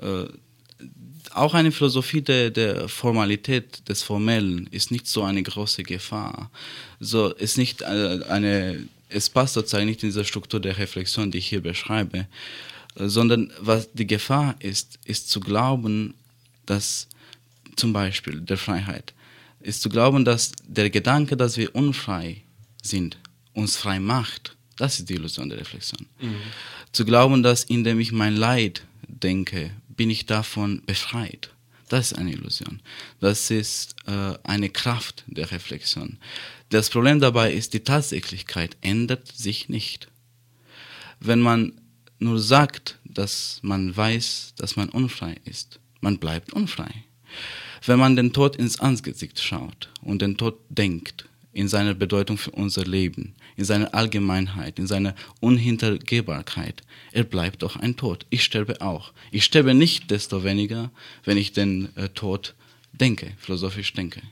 Äh, 0.00 0.26
auch 1.32 1.54
eine 1.54 1.72
Philosophie 1.72 2.22
der, 2.22 2.50
der 2.50 2.88
Formalität, 2.88 3.88
des 3.88 4.02
Formellen, 4.02 4.68
ist 4.70 4.90
nicht 4.90 5.06
so 5.06 5.22
eine 5.24 5.42
große 5.42 5.82
Gefahr. 5.82 6.50
So 7.00 7.32
ist 7.32 7.58
nicht 7.58 7.82
äh, 7.82 8.20
eine, 8.28 8.86
es 9.14 9.30
passt 9.30 9.54
sozusagen 9.54 9.86
nicht 9.86 10.02
in 10.02 10.08
dieser 10.08 10.24
Struktur 10.24 10.60
der 10.60 10.76
Reflexion, 10.76 11.30
die 11.30 11.38
ich 11.38 11.46
hier 11.46 11.62
beschreibe, 11.62 12.26
sondern 12.96 13.52
was 13.58 13.92
die 13.92 14.06
Gefahr 14.06 14.56
ist, 14.58 14.98
ist 15.04 15.30
zu 15.30 15.40
glauben, 15.40 16.14
dass 16.66 17.08
zum 17.76 17.92
Beispiel 17.92 18.40
der 18.40 18.56
Freiheit, 18.56 19.14
ist 19.60 19.82
zu 19.82 19.88
glauben, 19.88 20.24
dass 20.24 20.52
der 20.66 20.90
Gedanke, 20.90 21.36
dass 21.36 21.56
wir 21.56 21.74
unfrei 21.74 22.42
sind, 22.82 23.18
uns 23.52 23.76
frei 23.76 23.98
macht. 23.98 24.56
Das 24.76 24.98
ist 24.98 25.08
die 25.08 25.14
Illusion 25.14 25.48
der 25.48 25.58
Reflexion. 25.58 26.06
Mhm. 26.20 26.36
Zu 26.92 27.04
glauben, 27.04 27.42
dass 27.42 27.64
indem 27.64 28.00
ich 28.00 28.12
mein 28.12 28.36
Leid 28.36 28.84
denke, 29.06 29.70
bin 29.88 30.10
ich 30.10 30.26
davon 30.26 30.82
befreit. 30.84 31.50
Das 31.88 32.12
ist 32.12 32.18
eine 32.18 32.32
Illusion. 32.32 32.80
Das 33.20 33.50
ist 33.50 33.96
äh, 34.06 34.34
eine 34.42 34.70
Kraft 34.70 35.24
der 35.26 35.50
Reflexion. 35.50 36.18
Das 36.70 36.90
Problem 36.90 37.20
dabei 37.20 37.52
ist, 37.52 37.74
die 37.74 37.84
Tatsächlichkeit 37.84 38.76
ändert 38.80 39.30
sich 39.30 39.68
nicht. 39.68 40.08
Wenn 41.20 41.40
man 41.40 41.72
nur 42.18 42.40
sagt, 42.40 42.98
dass 43.04 43.60
man 43.62 43.96
weiß, 43.96 44.54
dass 44.56 44.76
man 44.76 44.88
unfrei 44.88 45.36
ist, 45.44 45.80
man 46.00 46.18
bleibt 46.18 46.52
unfrei. 46.52 47.04
Wenn 47.86 47.98
man 47.98 48.16
den 48.16 48.32
Tod 48.32 48.56
ins 48.56 48.80
Angesicht 48.80 49.40
schaut 49.40 49.90
und 50.00 50.22
den 50.22 50.36
Tod 50.36 50.58
denkt, 50.68 51.28
in 51.52 51.68
seiner 51.68 51.94
Bedeutung 51.94 52.38
für 52.38 52.50
unser 52.50 52.84
Leben, 52.84 53.34
in 53.56 53.64
seiner 53.64 53.94
Allgemeinheit, 53.94 54.78
in 54.78 54.86
seiner 54.86 55.14
Unhintergehbarkeit. 55.40 56.82
Er 57.12 57.24
bleibt 57.24 57.62
doch 57.62 57.76
ein 57.76 57.96
Tod. 57.96 58.26
Ich 58.30 58.42
sterbe 58.44 58.80
auch. 58.80 59.12
Ich 59.30 59.44
sterbe 59.44 59.74
nicht 59.74 60.10
desto 60.10 60.44
weniger, 60.44 60.90
wenn 61.24 61.36
ich 61.36 61.52
den 61.52 61.94
äh, 61.96 62.08
Tod 62.08 62.54
denke, 62.92 63.32
philosophisch 63.38 63.92
denke. 63.92 64.22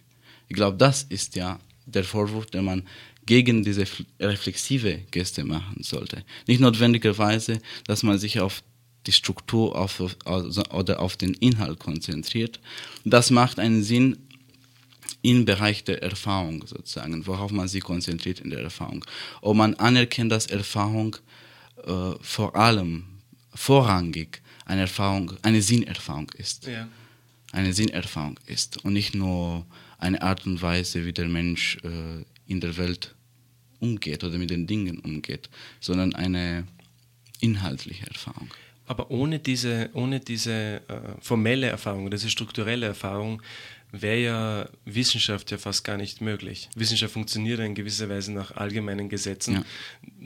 Ich 0.48 0.56
glaube, 0.56 0.76
das 0.76 1.04
ist 1.04 1.36
ja 1.36 1.60
der 1.86 2.04
Vorwurf, 2.04 2.46
den 2.46 2.64
man 2.64 2.82
gegen 3.26 3.64
diese 3.64 3.84
reflexive 4.20 5.00
Geste 5.10 5.44
machen 5.44 5.82
sollte. 5.82 6.24
Nicht 6.46 6.60
notwendigerweise, 6.60 7.60
dass 7.86 8.02
man 8.02 8.18
sich 8.18 8.40
auf 8.40 8.62
die 9.06 9.12
Struktur 9.12 9.76
auf, 9.76 10.02
also, 10.24 10.62
oder 10.70 11.00
auf 11.00 11.16
den 11.16 11.34
Inhalt 11.34 11.78
konzentriert. 11.78 12.60
Das 13.04 13.30
macht 13.30 13.58
einen 13.58 13.82
Sinn, 13.82 14.16
im 15.22 15.44
Bereich 15.44 15.84
der 15.84 16.02
Erfahrung 16.02 16.66
sozusagen, 16.66 17.26
worauf 17.26 17.52
man 17.52 17.68
sich 17.68 17.82
konzentriert 17.82 18.40
in 18.40 18.50
der 18.50 18.60
Erfahrung. 18.60 19.04
Ob 19.40 19.56
man 19.56 19.74
anerkennt, 19.74 20.32
dass 20.32 20.46
Erfahrung 20.46 21.16
äh, 21.86 22.12
vor 22.20 22.56
allem 22.56 23.04
vorrangig 23.54 24.42
eine 24.64 24.82
Erfahrung, 24.82 25.32
eine 25.42 25.62
Sinnerfahrung 25.62 26.30
ist. 26.36 26.66
Ja. 26.66 26.88
Eine 27.52 27.72
Sinnerfahrung 27.72 28.40
ist 28.46 28.82
und 28.84 28.94
nicht 28.94 29.14
nur 29.14 29.66
eine 29.98 30.22
Art 30.22 30.46
und 30.46 30.60
Weise, 30.62 31.04
wie 31.04 31.12
der 31.12 31.28
Mensch 31.28 31.76
äh, 31.84 32.24
in 32.46 32.60
der 32.60 32.76
Welt 32.76 33.14
umgeht 33.78 34.24
oder 34.24 34.38
mit 34.38 34.50
den 34.50 34.66
Dingen 34.66 34.98
umgeht, 35.00 35.50
sondern 35.80 36.14
eine 36.14 36.66
inhaltliche 37.40 38.06
Erfahrung. 38.06 38.48
Aber 38.86 39.10
ohne 39.10 39.38
diese, 39.38 39.90
ohne 39.92 40.20
diese 40.20 40.52
äh, 40.52 40.80
formelle 41.20 41.68
Erfahrung, 41.68 42.10
diese 42.10 42.30
strukturelle 42.30 42.86
Erfahrung 42.86 43.42
wäre 43.92 44.18
ja 44.18 44.68
Wissenschaft 44.86 45.50
ja 45.50 45.58
fast 45.58 45.84
gar 45.84 45.98
nicht 45.98 46.22
möglich. 46.22 46.70
Wissenschaft 46.74 47.12
funktioniert 47.12 47.60
in 47.60 47.74
gewisser 47.74 48.08
Weise 48.08 48.32
nach 48.32 48.56
allgemeinen 48.56 49.10
Gesetzen, 49.10 49.64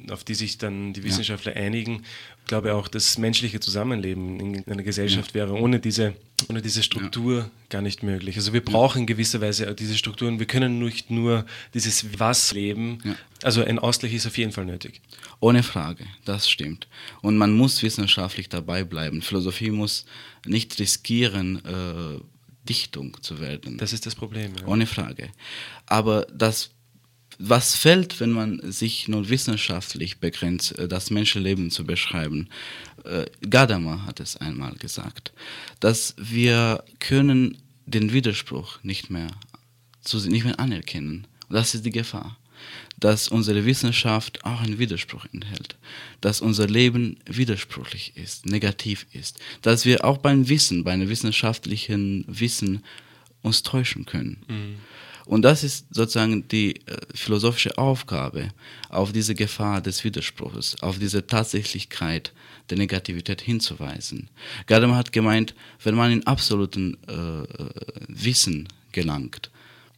ja. 0.06 0.14
auf 0.14 0.22
die 0.22 0.34
sich 0.34 0.56
dann 0.56 0.92
die 0.92 1.02
Wissenschaftler 1.02 1.56
ja. 1.56 1.62
einigen. 1.62 2.04
Ich 2.42 2.46
glaube 2.46 2.74
auch, 2.74 2.86
das 2.86 3.18
menschliche 3.18 3.58
Zusammenleben 3.58 4.38
in 4.38 4.72
einer 4.72 4.84
Gesellschaft 4.84 5.30
ja. 5.30 5.34
wäre 5.34 5.54
ohne 5.54 5.80
diese, 5.80 6.14
ohne 6.48 6.62
diese 6.62 6.84
Struktur 6.84 7.50
gar 7.68 7.82
nicht 7.82 8.04
möglich. 8.04 8.36
Also 8.36 8.52
wir 8.52 8.64
brauchen 8.64 9.00
in 9.00 9.06
gewisser 9.06 9.40
Weise 9.40 9.74
diese 9.74 9.96
Strukturen. 9.96 10.38
Wir 10.38 10.46
können 10.46 10.78
nicht 10.78 11.10
nur 11.10 11.44
dieses 11.74 12.20
Was 12.20 12.52
leben. 12.52 13.16
Also 13.42 13.64
ein 13.64 13.80
Ausgleich 13.80 14.14
ist 14.14 14.28
auf 14.28 14.38
jeden 14.38 14.52
Fall 14.52 14.64
nötig. 14.64 15.00
Ohne 15.40 15.64
Frage, 15.64 16.06
das 16.24 16.48
stimmt. 16.48 16.86
Und 17.20 17.36
man 17.36 17.52
muss 17.56 17.82
wissenschaftlich 17.82 18.48
dabei 18.48 18.84
bleiben. 18.84 19.22
Philosophie 19.22 19.72
muss 19.72 20.06
nicht 20.46 20.78
riskieren, 20.78 21.64
äh, 21.64 22.20
Dichtung 22.66 23.16
zu 23.22 23.40
werden. 23.40 23.78
Das 23.78 23.92
ist 23.92 24.06
das 24.06 24.14
Problem. 24.14 24.52
Ja. 24.60 24.66
Ohne 24.66 24.86
Frage. 24.86 25.30
Aber 25.86 26.26
das, 26.32 26.70
was 27.38 27.74
fällt, 27.74 28.20
wenn 28.20 28.30
man 28.30 28.60
sich 28.70 29.08
nun 29.08 29.28
wissenschaftlich 29.28 30.18
begrenzt, 30.18 30.78
äh, 30.78 30.88
das 30.88 31.10
Menschenleben 31.10 31.70
zu 31.70 31.84
beschreiben? 31.84 32.48
Äh, 33.04 33.26
Gadamer 33.48 34.04
hat 34.04 34.20
es 34.20 34.36
einmal 34.36 34.74
gesagt, 34.74 35.32
dass 35.80 36.14
wir 36.18 36.84
können 36.98 37.58
den 37.86 38.12
Widerspruch 38.12 38.82
nicht 38.82 39.10
mehr, 39.10 39.28
nicht 40.12 40.44
mehr 40.44 40.58
anerkennen. 40.60 41.26
Das 41.48 41.74
ist 41.74 41.86
die 41.86 41.90
Gefahr 41.90 42.36
dass 42.98 43.28
unsere 43.28 43.64
Wissenschaft 43.64 44.44
auch 44.44 44.60
einen 44.60 44.78
Widerspruch 44.78 45.26
enthält, 45.32 45.76
dass 46.20 46.40
unser 46.40 46.66
Leben 46.66 47.18
widersprüchlich 47.26 48.16
ist, 48.16 48.46
negativ 48.46 49.06
ist, 49.12 49.38
dass 49.62 49.84
wir 49.84 50.04
auch 50.04 50.18
beim 50.18 50.48
Wissen, 50.48 50.84
bei 50.84 50.92
einem 50.92 51.08
wissenschaftlichen 51.08 52.24
Wissen 52.26 52.82
uns 53.42 53.62
täuschen 53.62 54.06
können. 54.06 54.42
Mhm. 54.48 54.76
Und 55.26 55.42
das 55.42 55.64
ist 55.64 55.86
sozusagen 55.90 56.46
die 56.48 56.76
äh, 56.86 56.96
philosophische 57.12 57.76
Aufgabe, 57.78 58.50
auf 58.88 59.12
diese 59.12 59.34
Gefahr 59.34 59.80
des 59.80 60.04
Widerspruchs, 60.04 60.76
auf 60.82 61.00
diese 61.00 61.26
Tatsächlichkeit 61.26 62.32
der 62.70 62.78
Negativität 62.78 63.42
hinzuweisen. 63.42 64.30
Gadamer 64.66 64.96
hat 64.96 65.12
gemeint, 65.12 65.54
wenn 65.82 65.96
man 65.96 66.12
in 66.12 66.26
absoluten 66.26 66.96
äh, 67.08 67.12
äh 67.12 67.70
Wissen 68.08 68.68
gelangt, 68.92 69.50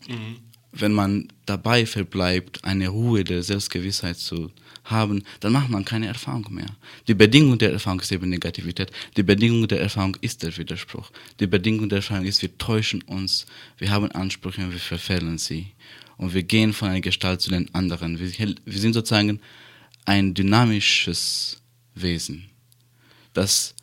mhm 0.09 0.48
wenn 0.73 0.93
man 0.93 1.29
dabei 1.47 1.87
verbleibt, 1.87 2.65
eine 2.65 2.89
Ruhe 2.89 3.25
der 3.25 3.43
Selbstgewissheit 3.43 4.19
zu 4.19 4.51
haben, 4.85 5.23
dann 5.41 5.53
macht 5.53 5.71
man 5.71 5.85
keine 5.85 6.07
Erfahrung 6.07 6.47
mehr. 6.51 6.69
Die 7.07 7.15
Bedingung 7.15 7.59
der 7.59 7.73
Erfahrung 7.73 8.01
ist 8.01 8.13
eben 8.13 8.29
Negativität. 8.29 8.91
Die 9.17 9.23
Bedingung 9.23 9.67
der 9.69 9.81
Erfahrung 9.81 10.17
ist 10.21 10.43
der 10.43 10.57
Widerspruch. 10.57 11.11
Die 11.41 11.47
Bedingung 11.47 11.89
der 11.89 11.97
Erfahrung 11.97 12.25
ist, 12.25 12.43
wir 12.43 12.57
täuschen 12.59 13.03
uns, 13.03 13.47
wir 13.79 13.91
haben 13.91 14.11
Ansprüche 14.13 14.63
und 14.63 14.73
wir 14.73 14.79
verfehlen 14.79 15.39
sie. 15.39 15.69
Und 16.17 16.35
wir 16.35 16.43
gehen 16.43 16.73
von 16.73 16.89
einer 16.89 17.01
Gestalt 17.01 17.41
zu 17.41 17.51
den 17.51 17.73
anderen. 17.75 18.19
Wir, 18.19 18.55
wir 18.65 18.79
sind 18.79 18.93
sozusagen 18.93 19.41
ein 20.05 20.35
dynamisches 20.35 21.59
Wesen, 21.95 22.51
das 23.35 23.75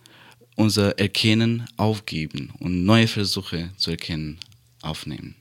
unser 0.56 0.98
Erkennen 1.00 1.66
aufgeben 1.78 2.52
und 2.60 2.86
neue 2.86 3.08
Versuche 3.08 3.72
zu 3.78 3.92
erkennen 3.92 4.40
aufnehmen. 4.82 5.36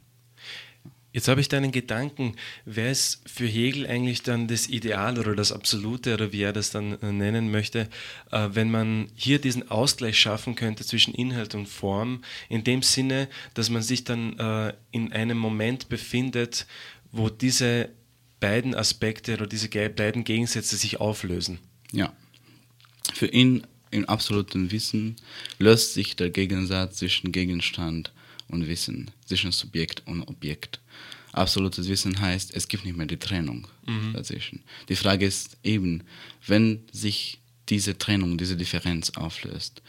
Jetzt 1.14 1.28
habe 1.28 1.40
ich 1.40 1.48
deinen 1.48 1.70
Gedanken, 1.70 2.34
wer 2.64 2.90
ist 2.90 3.22
für 3.24 3.46
Hegel 3.46 3.86
eigentlich 3.86 4.24
dann 4.24 4.48
das 4.48 4.66
Ideal 4.66 5.16
oder 5.16 5.36
das 5.36 5.52
Absolute 5.52 6.14
oder 6.14 6.32
wie 6.32 6.42
er 6.42 6.52
das 6.52 6.72
dann 6.72 7.00
äh, 7.02 7.12
nennen 7.12 7.52
möchte, 7.52 7.88
äh, 8.32 8.48
wenn 8.50 8.68
man 8.68 9.06
hier 9.14 9.40
diesen 9.40 9.70
Ausgleich 9.70 10.18
schaffen 10.18 10.56
könnte 10.56 10.84
zwischen 10.84 11.14
Inhalt 11.14 11.54
und 11.54 11.68
Form, 11.68 12.24
in 12.48 12.64
dem 12.64 12.82
Sinne, 12.82 13.28
dass 13.54 13.70
man 13.70 13.80
sich 13.80 14.02
dann 14.02 14.36
äh, 14.40 14.74
in 14.90 15.12
einem 15.12 15.38
Moment 15.38 15.88
befindet, 15.88 16.66
wo 17.12 17.30
diese 17.30 17.90
beiden 18.40 18.74
Aspekte 18.74 19.34
oder 19.34 19.46
diese 19.46 19.68
beiden 19.68 20.24
Gegensätze 20.24 20.76
sich 20.76 20.98
auflösen. 20.98 21.60
Ja. 21.92 22.12
Für 23.12 23.28
ihn 23.28 23.64
im 23.92 24.04
absoluten 24.06 24.72
Wissen 24.72 25.14
löst 25.60 25.94
sich 25.94 26.16
der 26.16 26.30
Gegensatz 26.30 26.96
zwischen 26.96 27.30
Gegenstand 27.30 28.08
und 28.08 28.23
Wissen, 28.48 29.10
zwischen 29.26 29.52
Subjekt 29.52 30.02
und 30.06 30.22
Objekt 30.22 30.80
absolutes 31.34 31.88
Wissen 31.88 32.20
heißt, 32.20 32.54
es 32.54 32.68
gibt 32.68 32.84
nicht 32.84 32.96
mehr 32.96 33.06
die 33.06 33.18
Trennung 33.18 33.66
mhm. 33.86 34.12
dazwischen. 34.12 34.62
Die 34.88 34.96
Frage 34.96 35.26
ist 35.26 35.56
eben, 35.62 36.02
wenn 36.46 36.84
sich 36.92 37.38
diese 37.68 37.98
Trennung, 37.98 38.38
diese 38.38 38.56
Differenz 38.56 39.10
auflöst, 39.16 39.82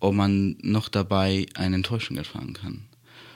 ob 0.00 0.14
man 0.14 0.56
noch 0.62 0.88
dabei 0.88 1.46
eine 1.54 1.76
Enttäuschung 1.76 2.16
erfahren 2.16 2.54
kann, 2.54 2.84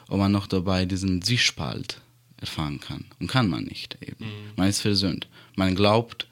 ob 0.09 0.19
man 0.19 0.33
noch 0.33 0.47
dabei 0.47 0.85
diesen 0.87 1.23
Zwiespalt 1.23 2.01
erfahren 2.37 2.81
kann. 2.81 3.05
Und 3.19 3.29
kann 3.29 3.49
man 3.49 3.65
nicht 3.65 3.99
eben. 4.01 4.25
Mhm. 4.25 4.53
Man 4.57 4.69
ist 4.69 4.81
versöhnt. 4.81 5.29
Man 5.57 5.75
glaubt 5.75 6.29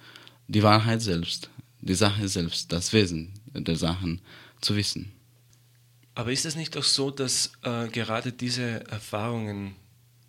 die 0.49 0.63
Wahrheit 0.63 1.03
selbst, 1.03 1.51
die 1.81 1.95
Sache 1.95 2.29
selbst, 2.29 2.73
das 2.73 2.93
Wesen 2.93 3.33
der 3.53 3.77
Sachen 3.77 4.21
zu 4.61 4.77
wissen. 4.77 5.13
Aber 6.21 6.33
ist 6.33 6.45
es 6.45 6.55
nicht 6.55 6.77
auch 6.77 6.85
so, 6.85 7.11
dass 7.11 7.53
äh, 7.63 7.89
gerade 7.89 8.31
diese 8.31 8.85
Erfahrungen, 8.91 9.75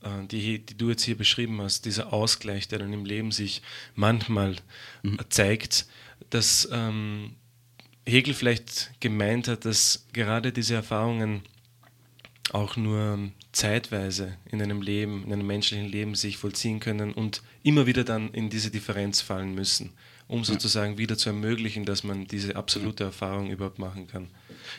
äh, 0.01 0.25
die, 0.25 0.59
die, 0.59 0.77
du 0.77 0.89
jetzt 0.89 1.03
hier 1.03 1.17
beschrieben 1.17 1.61
hast, 1.61 1.83
dieser 1.83 2.13
Ausgleich, 2.13 2.69
der 2.69 2.79
dann 2.79 2.93
im 2.93 3.03
Leben 3.03 3.33
sich 3.33 3.61
manchmal 3.93 4.55
mhm. 5.03 5.19
zeigt, 5.27 5.87
dass 6.29 6.69
ähm, 6.71 7.35
Hegel 8.07 8.33
vielleicht 8.33 9.01
gemeint 9.01 9.49
hat, 9.49 9.65
dass 9.65 10.05
gerade 10.13 10.53
diese 10.53 10.75
Erfahrungen 10.75 11.41
auch 12.53 12.77
nur 12.77 13.29
zeitweise 13.51 14.37
in 14.49 14.61
einem 14.61 14.81
Leben, 14.81 15.25
in 15.25 15.33
einem 15.33 15.45
menschlichen 15.45 15.89
Leben 15.89 16.15
sich 16.15 16.37
vollziehen 16.37 16.79
können 16.79 17.11
und 17.11 17.43
immer 17.63 17.85
wieder 17.85 18.05
dann 18.05 18.33
in 18.33 18.49
diese 18.49 18.71
Differenz 18.71 19.19
fallen 19.19 19.53
müssen, 19.55 19.91
um 20.31 20.45
sozusagen 20.45 20.97
wieder 20.97 21.17
zu 21.17 21.27
ermöglichen, 21.27 21.83
dass 21.83 22.05
man 22.05 22.25
diese 22.25 22.55
absolute 22.55 23.03
Erfahrung 23.03 23.51
überhaupt 23.51 23.79
machen 23.79 24.07
kann. 24.07 24.27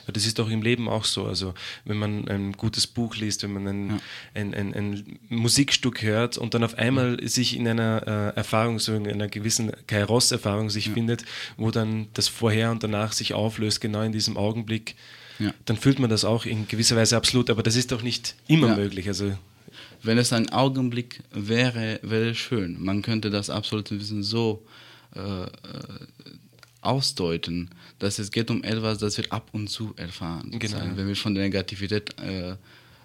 Ja, 0.07 0.13
das 0.15 0.25
ist 0.25 0.39
doch 0.39 0.49
im 0.49 0.63
Leben 0.63 0.89
auch 0.89 1.05
so. 1.05 1.27
Also 1.27 1.53
wenn 1.85 1.99
man 1.99 2.27
ein 2.27 2.53
gutes 2.53 2.87
Buch 2.87 3.17
liest, 3.17 3.43
wenn 3.43 3.53
man 3.53 3.67
ein, 3.67 3.91
ja. 3.91 4.01
ein, 4.35 4.55
ein, 4.55 4.75
ein, 4.75 5.19
Musikstück 5.29 6.01
hört 6.01 6.39
und 6.39 6.55
dann 6.55 6.65
auf 6.65 6.79
einmal 6.79 7.19
ja. 7.21 7.29
sich 7.29 7.55
in 7.55 7.69
einer 7.69 8.33
äh, 8.35 8.37
Erfahrung, 8.37 8.79
so 8.79 8.95
in 8.95 9.07
einer 9.07 9.29
gewissen 9.29 9.73
Kairos-Erfahrung 9.87 10.71
sich 10.71 10.89
findet, 10.89 11.27
wo 11.59 11.71
dann 11.71 12.09
das 12.15 12.29
Vorher 12.29 12.71
und 12.71 12.83
danach 12.83 13.13
sich 13.13 13.35
auflöst, 13.35 13.83
genau 13.83 14.01
in 14.01 14.13
diesem 14.13 14.39
Augenblick, 14.39 14.97
dann 15.65 15.77
fühlt 15.77 15.99
man 15.99 16.09
das 16.09 16.25
auch 16.25 16.47
in 16.47 16.67
gewisser 16.67 16.97
Weise 16.97 17.17
absolut. 17.17 17.51
Aber 17.51 17.63
das 17.63 17.77
ist 17.77 17.93
doch 17.93 18.03
nicht 18.03 18.37
immer 18.47 18.75
möglich. 18.75 19.09
Also 19.09 19.37
wenn 20.03 20.17
es 20.17 20.33
ein 20.33 20.51
Augenblick 20.51 21.21
wäre, 21.33 22.01
wäre 22.03 22.35
schön. 22.35 22.83
Man 22.83 23.03
könnte 23.03 23.29
das 23.29 23.51
absolute 23.51 24.01
Wissen 24.01 24.23
so 24.23 24.65
äh, 25.15 25.45
äh 25.45 25.49
ausdeuten, 26.83 27.71
dass 28.01 28.19
es 28.19 28.33
geht 28.33 28.51
um 28.51 28.65
etwas, 28.65 28.99
das 28.99 29.17
wir 29.17 29.33
ab 29.33 29.49
und 29.53 29.69
zu 29.69 29.95
erfahren. 29.97 30.51
Genau. 30.59 30.83
Wenn 30.97 31.07
wir 31.07 31.17
von 31.17 31.35
der 31.35 31.45
Negativität 31.45 32.19
äh, 32.19 32.57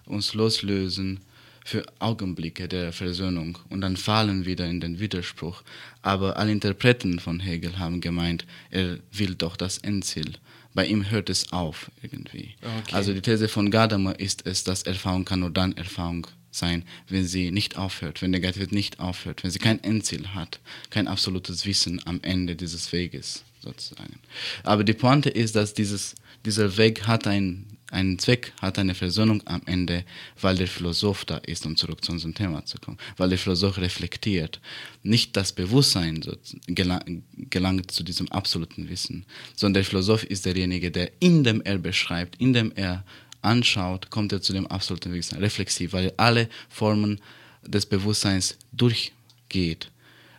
uns 0.05 0.33
loslösen 0.33 1.19
für 1.63 1.85
Augenblicke 1.99 2.67
der 2.67 2.93
Versöhnung 2.93 3.57
und 3.69 3.81
dann 3.81 3.97
fallen 3.97 4.45
wieder 4.45 4.65
in 4.67 4.79
den 4.79 4.99
Widerspruch. 4.99 5.63
Aber 6.01 6.37
alle 6.37 6.51
Interpreten 6.51 7.19
von 7.19 7.39
Hegel 7.39 7.77
haben 7.77 8.01
gemeint, 8.01 8.45
er 8.71 8.99
will 9.11 9.35
doch 9.35 9.57
das 9.57 9.77
Endziel. 9.79 10.33
Bei 10.73 10.85
ihm 10.85 11.09
hört 11.09 11.29
es 11.29 11.51
auf 11.51 11.91
irgendwie. 12.01 12.55
Okay. 12.61 12.95
Also 12.95 13.13
die 13.13 13.21
These 13.21 13.47
von 13.47 13.69
Gadamer 13.69 14.19
ist 14.19 14.45
es, 14.47 14.63
dass 14.63 14.83
Erfahrung 14.83 15.25
kann 15.25 15.41
nur 15.41 15.49
dann 15.49 15.75
Erfahrung 15.75 16.27
sein, 16.51 16.83
wenn 17.07 17.25
sie 17.25 17.51
nicht 17.51 17.77
aufhört, 17.77 18.21
wenn 18.21 18.31
Negativität 18.31 18.73
nicht 18.73 18.99
aufhört, 18.99 19.43
wenn 19.43 19.51
sie 19.51 19.59
kein 19.59 19.83
Endziel 19.83 20.29
hat, 20.29 20.59
kein 20.89 21.07
absolutes 21.07 21.65
Wissen 21.65 22.01
am 22.05 22.19
Ende 22.23 22.55
dieses 22.55 22.91
Weges 22.91 23.43
sozusagen. 23.61 24.19
Aber 24.63 24.83
die 24.83 24.93
Pointe 24.93 25.29
ist, 25.29 25.55
dass 25.55 25.73
dieses, 25.73 26.15
dieser 26.45 26.77
Weg 26.77 27.07
hat 27.07 27.27
einen, 27.27 27.77
einen 27.91 28.19
Zweck, 28.19 28.53
hat 28.61 28.79
eine 28.79 28.95
Versöhnung 28.95 29.41
am 29.45 29.61
Ende, 29.65 30.03
weil 30.39 30.55
der 30.55 30.67
Philosoph 30.67 31.25
da 31.25 31.37
ist, 31.37 31.65
um 31.65 31.75
zurück 31.75 32.03
zu 32.03 32.11
unserem 32.11 32.33
Thema 32.33 32.65
zu 32.65 32.77
kommen, 32.77 32.97
weil 33.17 33.29
der 33.29 33.37
Philosoph 33.37 33.77
reflektiert. 33.77 34.59
Nicht 35.03 35.35
das 35.37 35.51
Bewusstsein 35.53 36.21
gelangt 36.67 37.91
zu 37.91 38.03
diesem 38.03 38.31
absoluten 38.31 38.89
Wissen, 38.89 39.25
sondern 39.55 39.81
der 39.81 39.85
Philosoph 39.85 40.23
ist 40.23 40.45
derjenige, 40.45 40.91
der 40.91 41.11
in 41.19 41.43
dem 41.43 41.61
er 41.61 41.77
beschreibt, 41.77 42.39
in 42.39 42.53
dem 42.53 42.71
er 42.75 43.03
anschaut, 43.47 44.09
kommt 44.09 44.31
er 44.31 44.41
zu 44.41 44.53
dem 44.53 44.67
absoluten 44.67 45.13
Wissen, 45.13 45.37
reflexiv, 45.37 45.93
weil 45.93 46.05
er 46.05 46.13
alle 46.17 46.49
Formen 46.69 47.19
des 47.65 47.85
Bewusstseins 47.85 48.57
durchgeht. 48.71 49.91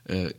Äh, 0.04 0.32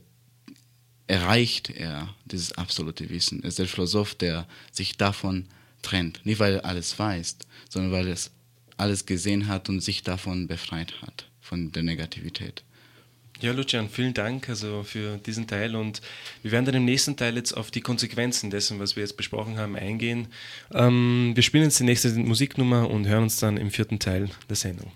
erreicht 1.08 1.72
er 1.72 2.14
dieses 2.26 2.52
absolute 2.52 3.10
Wissen. 3.10 3.42
Er 3.42 3.50
ist 3.50 3.60
der 3.60 3.68
Philosoph, 3.68 4.14
der 4.14 4.48
sich 4.72 4.96
davon 4.96 5.46
trennt. 5.82 6.24
Nicht, 6.26 6.40
weil 6.40 6.56
er 6.56 6.66
alles 6.66 6.98
weiß, 6.98 7.38
sondern 7.68 7.92
weil 7.92 8.08
er 8.08 8.18
alles 8.78 9.06
gesehen 9.06 9.48
hat 9.48 9.70
und 9.70 9.82
sich 9.82 10.04
davon 10.04 10.48
befreit 10.48 11.02
hat, 11.02 11.28
von 11.42 11.72
der 11.72 11.84
Negativität. 11.84 12.64
Ja, 13.42 13.54
Lucian, 13.54 13.88
vielen 13.88 14.14
Dank 14.14 14.50
also 14.50 14.84
für 14.84 15.18
diesen 15.18 15.48
Teil 15.48 15.78
und 15.78 16.02
wir 16.42 16.52
werden 16.52 16.66
dann 16.66 16.76
im 16.76 16.84
nächsten 16.84 17.16
Teil 17.16 17.38
jetzt 17.38 17.54
auf 17.54 17.72
die 17.72 17.80
Konsequenzen 17.80 18.50
dessen, 18.50 18.80
was 18.80 18.98
wir 18.98 19.04
jetzt 19.04 19.16
besprochen 19.16 19.58
haben, 19.58 19.78
eingehen. 19.78 20.28
Ähm, 20.74 21.32
wir 21.36 21.42
spielen 21.42 21.64
jetzt 21.64 21.80
die 21.80 21.86
nächste 21.86 22.10
Musiknummer 22.10 22.90
und 22.90 23.08
hören 23.08 23.24
uns 23.24 23.40
dann 23.40 23.56
im 23.56 23.72
vierten 23.72 23.98
Teil 23.98 24.30
der 24.50 24.58
Sendung. 24.58 24.92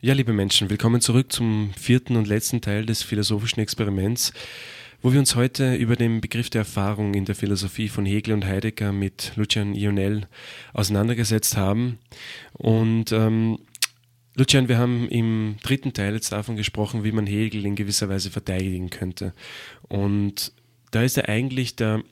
Ja, 0.00 0.14
liebe 0.14 0.32
Menschen, 0.32 0.70
willkommen 0.70 1.02
zurück 1.02 1.30
zum 1.30 1.74
vierten 1.78 2.16
und 2.16 2.26
letzten 2.26 2.62
Teil 2.62 2.86
des 2.86 3.02
philosophischen 3.02 3.62
Experiments, 3.62 4.32
wo 5.02 5.12
wir 5.12 5.18
uns 5.18 5.34
heute 5.34 5.74
über 5.74 5.96
den 5.96 6.20
Begriff 6.20 6.48
der 6.48 6.60
Erfahrung 6.60 7.14
in 7.14 7.24
der 7.24 7.34
Philosophie 7.34 7.88
von 7.88 8.06
Hegel 8.06 8.34
und 8.34 8.44
Heidegger 8.44 8.92
mit 8.92 9.32
Lucian 9.34 9.74
Ionel 9.74 10.28
auseinandergesetzt 10.72 11.56
haben. 11.56 11.98
Und 12.52 13.10
ähm, 13.10 13.58
Lucian, 14.36 14.68
wir 14.68 14.78
haben 14.78 15.08
im 15.08 15.56
dritten 15.62 15.92
Teil 15.92 16.14
jetzt 16.14 16.30
davon 16.32 16.56
gesprochen, 16.56 17.02
wie 17.02 17.12
man 17.12 17.26
Hegel 17.26 17.66
in 17.66 17.74
gewisser 17.74 18.08
Weise 18.08 18.30
verteidigen 18.30 18.90
könnte. 18.90 19.34
Und 19.88 20.52
da 20.92 21.02
ist 21.02 21.16
ja 21.16 21.24
eigentlich 21.24 21.74
der 21.74 22.02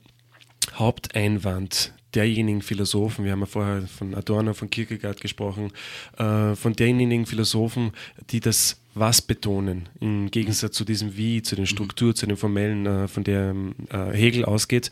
Haupteinwand 0.75 1.93
derjenigen 2.15 2.61
Philosophen, 2.61 3.25
wir 3.25 3.31
haben 3.31 3.41
ja 3.41 3.45
vorher 3.45 3.87
von 3.87 4.13
Adorno, 4.15 4.53
von 4.53 4.69
Kierkegaard 4.69 5.21
gesprochen, 5.21 5.71
äh, 6.17 6.55
von 6.55 6.73
derjenigen 6.73 7.25
Philosophen, 7.25 7.91
die 8.29 8.39
das 8.39 8.77
Was 8.93 9.21
betonen, 9.21 9.87
im 9.99 10.29
Gegensatz 10.31 10.75
zu 10.75 10.83
diesem 10.83 11.15
Wie, 11.15 11.41
zu 11.41 11.55
den 11.55 11.67
Strukturen, 11.67 12.15
zu 12.15 12.25
den 12.25 12.37
Formellen, 12.37 12.85
äh, 12.85 13.07
von 13.07 13.23
der 13.23 13.55
äh, 13.89 14.11
Hegel 14.11 14.45
ausgeht. 14.45 14.91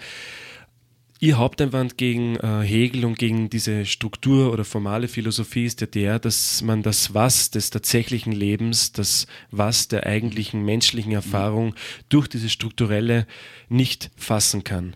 Ihr 1.22 1.38
Haupteinwand 1.38 1.97
gegen 1.97 2.38
äh, 2.38 2.61
Hegel 2.61 3.03
und 3.03 3.20
gegen 3.20 3.49
diese 3.49 3.86
Struktur 3.86 4.53
oder 4.53 4.63
formale 4.63 5.09
Philosophie 5.09 5.65
ist 5.65 5.82
ja 5.82 5.88
der, 5.88 6.17
dass 6.17 6.61
man 6.61 6.82
das 6.82 7.13
Was 7.13 7.51
des 7.51 7.72
tatsächlichen 7.72 8.32
Lebens, 8.32 8.93
das 8.93 9.28
Was 9.51 9.89
der 9.89 10.05
eigentlichen 10.05 10.63
menschlichen 10.63 11.11
Erfahrung 11.11 11.76
durch 12.07 12.30
diese 12.30 12.47
strukturelle 12.47 13.28
nicht 13.67 14.11
fassen 14.15 14.63
kann. 14.63 14.95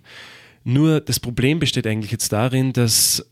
Nur 0.63 1.01
das 1.01 1.19
Problem 1.19 1.59
besteht 1.59 1.87
eigentlich 1.87 2.11
jetzt 2.11 2.31
darin, 2.31 2.73
dass 2.73 3.25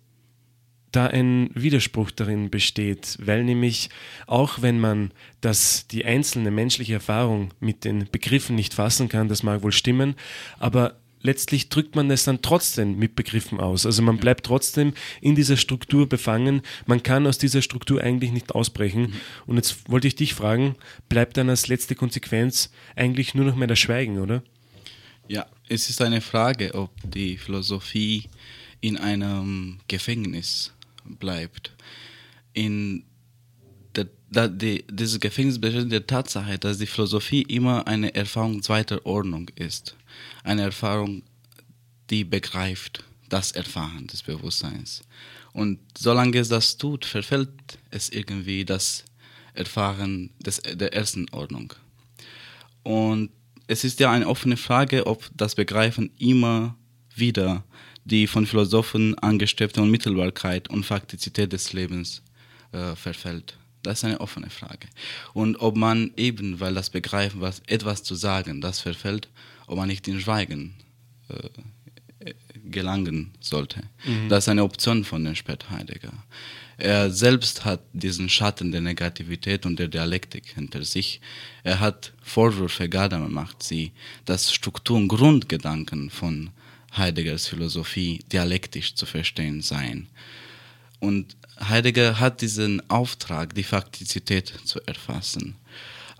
da 0.91 1.07
ein 1.07 1.49
Widerspruch 1.53 2.11
darin 2.11 2.49
besteht, 2.49 3.17
weil 3.21 3.43
nämlich 3.43 3.89
auch 4.27 4.61
wenn 4.61 4.79
man 4.79 5.11
das, 5.39 5.87
die 5.87 6.03
einzelne 6.03 6.51
menschliche 6.51 6.93
Erfahrung 6.93 7.53
mit 7.59 7.85
den 7.85 8.09
Begriffen 8.11 8.55
nicht 8.55 8.73
fassen 8.73 9.07
kann, 9.07 9.29
das 9.29 9.43
mag 9.43 9.63
wohl 9.63 9.71
stimmen, 9.71 10.15
aber 10.59 10.97
letztlich 11.21 11.69
drückt 11.69 11.95
man 11.95 12.09
es 12.11 12.23
dann 12.23 12.41
trotzdem 12.41 12.97
mit 12.97 13.15
Begriffen 13.15 13.59
aus. 13.59 13.85
Also 13.85 14.01
man 14.01 14.17
bleibt 14.17 14.45
trotzdem 14.45 14.93
in 15.21 15.35
dieser 15.35 15.57
Struktur 15.57 16.09
befangen. 16.09 16.61
Man 16.85 17.03
kann 17.03 17.27
aus 17.27 17.37
dieser 17.37 17.61
Struktur 17.61 18.01
eigentlich 18.01 18.31
nicht 18.31 18.53
ausbrechen. 18.53 19.13
Und 19.45 19.57
jetzt 19.57 19.89
wollte 19.89 20.07
ich 20.07 20.15
dich 20.15 20.33
fragen, 20.33 20.75
bleibt 21.09 21.37
dann 21.37 21.49
als 21.49 21.67
letzte 21.67 21.95
Konsequenz 21.95 22.71
eigentlich 22.95 23.35
nur 23.35 23.45
noch 23.45 23.55
mehr 23.55 23.67
das 23.67 23.79
Schweigen, 23.79 24.19
oder? 24.19 24.43
Ja, 25.27 25.45
es 25.71 25.89
ist 25.89 26.01
eine 26.01 26.19
Frage, 26.19 26.73
ob 26.73 26.91
die 27.01 27.37
Philosophie 27.37 28.25
in 28.81 28.97
einem 28.97 29.79
Gefängnis 29.87 30.73
bleibt. 31.05 31.71
In 32.51 33.05
der, 33.95 34.09
der, 34.29 34.49
die, 34.49 34.83
dieses 34.91 35.21
Gefängnis 35.21 35.61
besteht 35.61 35.83
in 35.83 35.89
der 35.89 36.05
Tatsache, 36.05 36.59
dass 36.59 36.77
die 36.77 36.87
Philosophie 36.87 37.43
immer 37.43 37.87
eine 37.87 38.13
Erfahrung 38.13 38.61
zweiter 38.61 39.05
Ordnung 39.05 39.47
ist. 39.55 39.95
Eine 40.43 40.63
Erfahrung, 40.63 41.23
die 42.09 42.25
begreift 42.25 43.05
das 43.29 43.53
Erfahren 43.53 44.07
des 44.07 44.23
Bewusstseins. 44.23 45.03
Und 45.53 45.79
solange 45.97 46.37
es 46.37 46.49
das 46.49 46.75
tut, 46.75 47.05
verfällt 47.05 47.79
es 47.91 48.09
irgendwie 48.09 48.65
das 48.65 49.05
Erfahren 49.53 50.31
des, 50.39 50.57
der 50.57 50.93
ersten 50.93 51.29
Ordnung. 51.29 51.73
Und 52.83 53.29
es 53.71 53.85
ist 53.85 54.01
ja 54.01 54.11
eine 54.11 54.27
offene 54.27 54.57
Frage, 54.57 55.07
ob 55.07 55.29
das 55.33 55.55
Begreifen 55.55 56.11
immer 56.19 56.75
wieder 57.15 57.63
die 58.03 58.27
von 58.27 58.45
Philosophen 58.45 59.17
angestrebte 59.19 59.81
Unmittelbarkeit 59.81 60.69
und 60.69 60.85
Faktizität 60.85 61.53
des 61.53 61.71
Lebens 61.71 62.21
äh, 62.73 62.95
verfällt. 62.97 63.57
Das 63.81 63.99
ist 63.99 64.03
eine 64.03 64.19
offene 64.19 64.49
Frage. 64.49 64.89
Und 65.33 65.55
ob 65.61 65.77
man 65.77 66.11
eben, 66.17 66.59
weil 66.59 66.73
das 66.73 66.89
Begreifen, 66.89 67.39
was 67.39 67.61
etwas 67.67 68.03
zu 68.03 68.15
sagen, 68.15 68.59
das 68.59 68.81
verfällt, 68.81 69.29
ob 69.67 69.77
man 69.77 69.87
nicht 69.87 70.05
in 70.09 70.19
Schweigen 70.19 70.75
äh, 71.29 72.33
gelangen 72.65 73.31
sollte. 73.39 73.83
Mhm. 74.05 74.27
Das 74.27 74.43
ist 74.43 74.49
eine 74.49 74.63
Option 74.63 75.05
von 75.05 75.23
den 75.23 75.35
Spätheidegger. 75.35 76.11
Er 76.81 77.11
selbst 77.11 77.63
hat 77.63 77.81
diesen 77.93 78.27
Schatten 78.27 78.71
der 78.71 78.81
Negativität 78.81 79.67
und 79.67 79.77
der 79.77 79.87
Dialektik 79.87 80.47
hinter 80.55 80.83
sich. 80.83 81.21
Er 81.63 81.79
hat 81.79 82.11
Vorwürfe 82.23 82.89
Gadamer 82.89 83.29
macht 83.29 83.61
sie, 83.61 83.91
dass 84.25 84.51
Struktur 84.51 84.97
und 84.97 85.07
Grundgedanken 85.07 86.09
von 86.09 86.49
Heideggers 86.97 87.47
Philosophie 87.47 88.21
dialektisch 88.31 88.95
zu 88.95 89.05
verstehen 89.05 89.61
seien. 89.61 90.07
Und 90.99 91.37
Heidegger 91.59 92.19
hat 92.19 92.41
diesen 92.41 92.81
Auftrag, 92.89 93.53
die 93.53 93.61
Faktizität 93.61 94.51
zu 94.65 94.81
erfassen. 94.87 95.57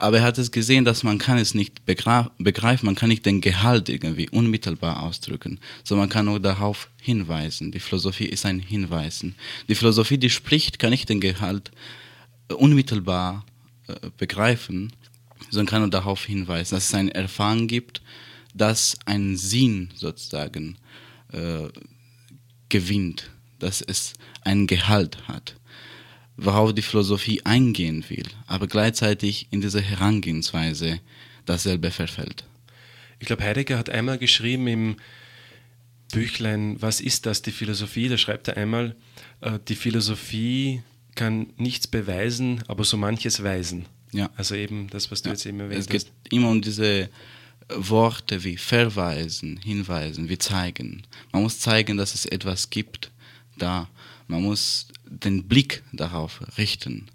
Aber 0.02 0.18
er 0.18 0.24
hat 0.24 0.40
es 0.40 0.50
gesehen, 0.50 0.84
dass 0.84 1.04
man 1.04 1.20
kann 1.20 1.38
es 1.38 1.54
nicht 1.54 1.86
begreifen, 1.86 2.88
man 2.88 2.96
kann 2.96 3.10
nicht 3.10 3.24
den 3.24 3.40
Gehalt 3.40 3.88
irgendwie 3.88 4.28
unmittelbar 4.30 5.04
ausdrücken, 5.04 5.60
sondern 5.84 6.08
man 6.08 6.10
kann 6.10 6.26
nur 6.26 6.40
darauf 6.40 6.90
hinweisen. 7.00 7.72
Die 7.72 7.80
Philosophie 7.80 8.26
ist 8.26 8.44
ein 8.48 8.58
Hinweisen. 8.58 9.36
Die 9.68 9.76
Philosophie, 9.76 10.18
die 10.18 10.32
spricht, 10.32 10.80
kann 10.80 10.90
nicht 10.90 11.08
den 11.08 11.22
Gehalt 11.22 11.70
äh, 12.50 12.56
unmittelbar 12.56 13.46
äh, 13.88 14.10
begreifen, 14.18 14.92
sondern 15.52 15.68
kann 15.68 15.82
nur 15.82 15.92
darauf 15.92 16.26
hinweisen, 16.26 16.74
dass 16.74 16.86
es 16.86 16.96
eine 16.96 17.14
Erfahrung 17.14 17.68
gibt, 17.68 18.02
dass 18.56 18.98
ein 19.06 19.38
Sinn 19.38 19.90
sozusagen 19.94 20.78
äh, 21.32 21.68
gewinnt, 22.70 23.30
dass 23.60 23.82
es 23.82 24.14
einen 24.44 24.66
Gehalt 24.66 25.28
hat 25.28 25.58
worauf 26.42 26.74
die 26.74 26.82
Philosophie 26.82 27.42
eingehen 27.46 28.04
will, 28.10 28.26
aber 28.48 28.68
gleichzeitig 28.68 29.48
in 29.52 29.62
dieser 29.62 29.82
Herangehensweise 29.82 31.00
dasselbe 31.46 31.92
verfällt. 31.92 32.46
Ich 33.20 33.28
glaube, 33.28 33.44
Heidegger 33.44 33.78
hat 33.78 33.90
einmal 33.90 34.18
geschrieben 34.18 34.68
im 34.68 34.96
Büchlein, 36.12 36.82
was 36.82 37.00
ist 37.00 37.26
das, 37.26 37.42
die 37.42 37.52
Philosophie? 37.52 38.10
Da 38.10 38.18
schreibt 38.18 38.48
er 38.48 38.58
einmal, 38.58 38.96
äh, 39.42 39.60
die 39.68 39.76
Philosophie 39.76 40.82
kann 41.16 41.54
nichts 41.58 41.88
beweisen, 41.88 42.64
aber 42.68 42.84
so 42.84 42.98
manches 42.98 43.44
weisen. 43.44 43.86
Ja. 44.12 44.30
Also 44.36 44.56
eben 44.56 44.90
das, 44.90 45.12
was 45.12 45.22
du 45.22 45.30
ja. 45.30 45.34
jetzt 45.34 45.46
immer 45.46 45.66
erwähnt 45.66 45.82
Es 45.82 45.88
geht 45.88 46.12
immer 46.32 46.50
um 46.50 46.62
diese 46.62 47.10
Worte 47.70 48.44
wie 48.44 48.58
verweisen, 48.58 49.58
hinweisen, 49.58 50.28
wie 50.28 50.38
zeigen. 50.38 51.04
Man 51.32 51.44
muss 51.44 51.60
zeigen, 51.60 51.98
dass 51.98 52.14
es 52.14 52.26
etwas 52.26 52.70
gibt 52.70 53.12
da. 53.58 53.88
Man 54.32 54.44
muss 54.44 54.88
den 55.06 55.44
Blick 55.50 55.84
darauf 55.92 56.42
richten. 56.58 57.08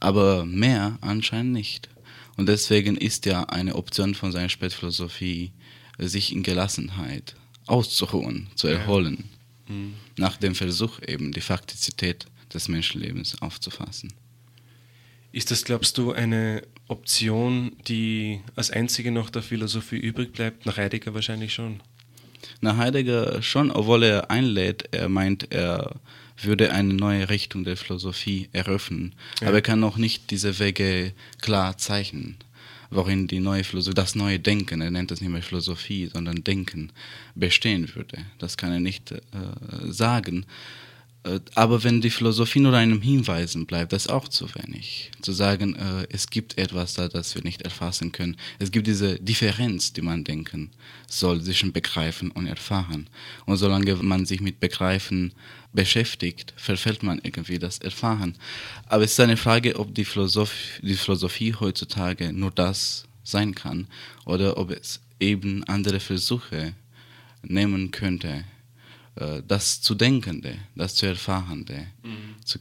Aber 0.00 0.44
mehr 0.44 0.98
anscheinend 1.00 1.52
nicht. 1.52 1.88
Und 2.36 2.48
deswegen 2.48 2.96
ist 2.96 3.24
ja 3.24 3.44
eine 3.44 3.76
Option 3.76 4.16
von 4.16 4.32
seiner 4.32 4.48
Spätphilosophie, 4.48 5.52
sich 5.96 6.32
in 6.32 6.42
Gelassenheit 6.42 7.36
auszuruhen, 7.66 8.48
zu 8.56 8.66
erholen. 8.66 9.30
Ja. 9.68 9.74
Mhm. 9.74 9.94
Nach 10.16 10.36
dem 10.36 10.56
Versuch 10.56 11.00
eben 11.06 11.30
die 11.30 11.40
Faktizität 11.40 12.26
des 12.52 12.66
Menschenlebens 12.66 13.40
aufzufassen. 13.40 14.12
Ist 15.30 15.52
das, 15.52 15.64
glaubst 15.64 15.98
du, 15.98 16.12
eine 16.12 16.62
Option, 16.88 17.76
die 17.86 18.40
als 18.56 18.72
einzige 18.72 19.12
noch 19.12 19.30
der 19.30 19.42
Philosophie 19.42 19.98
übrig 19.98 20.32
bleibt? 20.32 20.66
Nach 20.66 20.78
Heidegger 20.78 21.14
wahrscheinlich 21.14 21.54
schon. 21.54 21.80
Nach 22.60 22.76
Heidegger 22.76 23.40
schon, 23.40 23.70
obwohl 23.70 24.02
er 24.02 24.30
einlädt, 24.32 24.88
er 24.90 25.08
meint, 25.08 25.52
er 25.52 26.00
würde 26.38 26.72
eine 26.72 26.94
neue 26.94 27.28
Richtung 27.28 27.64
der 27.64 27.76
Philosophie 27.76 28.48
eröffnen. 28.52 29.14
Ja. 29.40 29.48
Aber 29.48 29.58
er 29.58 29.62
kann 29.62 29.80
noch 29.80 29.96
nicht 29.96 30.30
diese 30.30 30.58
Wege 30.58 31.12
klar 31.40 31.78
zeichnen, 31.78 32.36
worin 32.90 33.26
die 33.26 33.40
neue 33.40 33.64
Philosophie, 33.64 33.94
das 33.94 34.14
neue 34.14 34.38
Denken, 34.38 34.80
er 34.80 34.90
nennt 34.90 35.10
es 35.10 35.20
nicht 35.20 35.30
mehr 35.30 35.42
Philosophie, 35.42 36.10
sondern 36.12 36.44
Denken, 36.44 36.92
bestehen 37.34 37.94
würde. 37.94 38.18
Das 38.38 38.56
kann 38.56 38.72
er 38.72 38.80
nicht 38.80 39.12
äh, 39.12 39.20
sagen. 39.88 40.46
Äh, 41.26 41.40
aber 41.54 41.82
wenn 41.84 42.00
die 42.00 42.10
Philosophie 42.10 42.60
nur 42.60 42.74
einem 42.74 43.02
Hinweisen 43.02 43.66
bleibt, 43.66 43.92
das 43.92 44.06
ist 44.06 44.10
auch 44.10 44.28
zu 44.28 44.48
wenig. 44.54 45.10
Zu 45.20 45.32
sagen, 45.32 45.74
äh, 45.74 46.06
es 46.10 46.30
gibt 46.30 46.56
etwas 46.56 46.94
da, 46.94 47.08
das 47.08 47.34
wir 47.34 47.42
nicht 47.42 47.62
erfassen 47.62 48.12
können. 48.12 48.36
Es 48.58 48.70
gibt 48.70 48.86
diese 48.86 49.18
Differenz, 49.18 49.92
die 49.92 50.02
man 50.02 50.24
denken 50.24 50.70
soll, 51.08 51.42
zwischen 51.42 51.72
Begreifen 51.72 52.30
und 52.30 52.46
Erfahren. 52.46 53.08
Und 53.44 53.56
solange 53.56 53.96
man 53.96 54.24
sich 54.24 54.40
mit 54.40 54.60
Begreifen 54.60 55.32
beschäftigt, 55.72 56.54
verfällt 56.56 57.02
man 57.02 57.20
irgendwie 57.22 57.58
das 57.58 57.78
Erfahren. 57.78 58.36
Aber 58.86 59.04
es 59.04 59.12
ist 59.12 59.20
eine 59.20 59.36
Frage, 59.36 59.78
ob 59.78 59.94
die 59.94 60.04
Philosophie, 60.04 60.80
die 60.82 60.96
Philosophie 60.96 61.54
heutzutage 61.54 62.32
nur 62.32 62.50
das 62.50 63.04
sein 63.24 63.54
kann 63.54 63.88
oder 64.24 64.56
ob 64.56 64.70
es 64.70 65.00
eben 65.18 65.64
andere 65.64 66.00
Versuche 66.00 66.74
nehmen 67.42 67.90
könnte, 67.90 68.44
das 69.46 69.80
zu 69.80 69.94
Denkende, 69.94 70.58
das 70.74 70.94
zu 70.94 71.06
Erfahrende 71.06 71.86
mhm. 72.02 72.36
zu, 72.44 72.58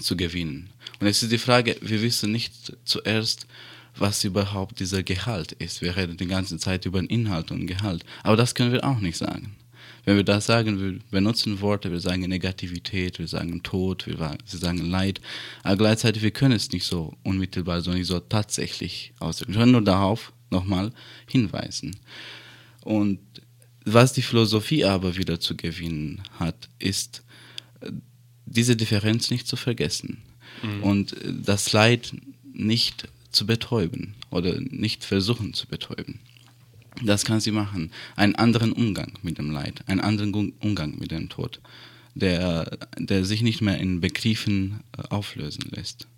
zu 0.00 0.16
gewinnen. 0.16 0.70
Und 1.00 1.06
es 1.06 1.22
ist 1.22 1.32
die 1.32 1.38
Frage, 1.38 1.76
wir 1.80 2.02
wissen 2.02 2.32
nicht 2.32 2.76
zuerst, 2.84 3.46
was 3.96 4.24
überhaupt 4.24 4.80
dieser 4.80 5.02
Gehalt 5.02 5.52
ist. 5.52 5.82
Wir 5.82 5.96
reden 5.96 6.16
die 6.16 6.26
ganze 6.26 6.58
Zeit 6.58 6.86
über 6.86 7.00
den 7.00 7.08
Inhalt 7.08 7.50
und 7.50 7.66
Gehalt, 7.66 8.04
aber 8.22 8.36
das 8.36 8.54
können 8.54 8.72
wir 8.72 8.84
auch 8.84 9.00
nicht 9.00 9.16
sagen. 9.16 9.56
Wenn 10.04 10.16
wir 10.16 10.24
das 10.24 10.46
sagen, 10.46 10.80
wir 10.80 10.98
benutzen 11.10 11.60
Worte, 11.60 11.90
wir 11.90 12.00
sagen 12.00 12.22
Negativität, 12.22 13.18
wir 13.18 13.28
sagen 13.28 13.62
Tod, 13.62 14.06
wir 14.06 14.38
sagen 14.46 14.78
Leid, 14.78 15.20
aber 15.62 15.76
gleichzeitig 15.76 16.22
wir 16.22 16.30
können 16.30 16.54
es 16.54 16.72
nicht 16.72 16.86
so 16.86 17.14
unmittelbar, 17.24 17.82
sondern 17.82 18.04
so 18.04 18.18
tatsächlich 18.18 19.12
ausdrücken. 19.18 19.52
Wir 19.52 19.60
können 19.60 19.72
nur 19.72 19.82
darauf 19.82 20.32
nochmal 20.50 20.92
hinweisen. 21.26 21.96
Und 22.84 23.18
was 23.92 24.12
die 24.12 24.22
Philosophie 24.22 24.84
aber 24.84 25.16
wieder 25.16 25.40
zu 25.40 25.56
gewinnen 25.56 26.22
hat, 26.38 26.68
ist 26.78 27.22
äh, 27.80 27.90
diese 28.46 28.76
Differenz 28.76 29.30
nicht 29.30 29.46
zu 29.46 29.56
vergessen 29.56 30.18
mhm. 30.62 30.82
und 30.82 31.12
äh, 31.12 31.32
das 31.44 31.72
Leid 31.72 32.14
nicht 32.52 33.08
zu 33.30 33.46
betäuben 33.46 34.14
oder 34.30 34.60
nicht 34.60 35.04
versuchen 35.04 35.54
zu 35.54 35.66
betäuben. 35.66 36.20
Das 37.04 37.24
kann 37.24 37.40
sie 37.40 37.52
machen. 37.52 37.92
Einen 38.16 38.34
anderen 38.34 38.72
Umgang 38.72 39.12
mit 39.22 39.38
dem 39.38 39.50
Leid, 39.50 39.82
einen 39.86 40.00
anderen 40.00 40.52
Umgang 40.60 40.98
mit 40.98 41.12
dem 41.12 41.28
Tod, 41.28 41.60
der, 42.14 42.78
der 42.98 43.24
sich 43.24 43.42
nicht 43.42 43.60
mehr 43.60 43.78
in 43.78 44.00
Begriffen 44.00 44.80
äh, 44.96 45.02
auflösen 45.08 45.70
lässt. 45.70 46.08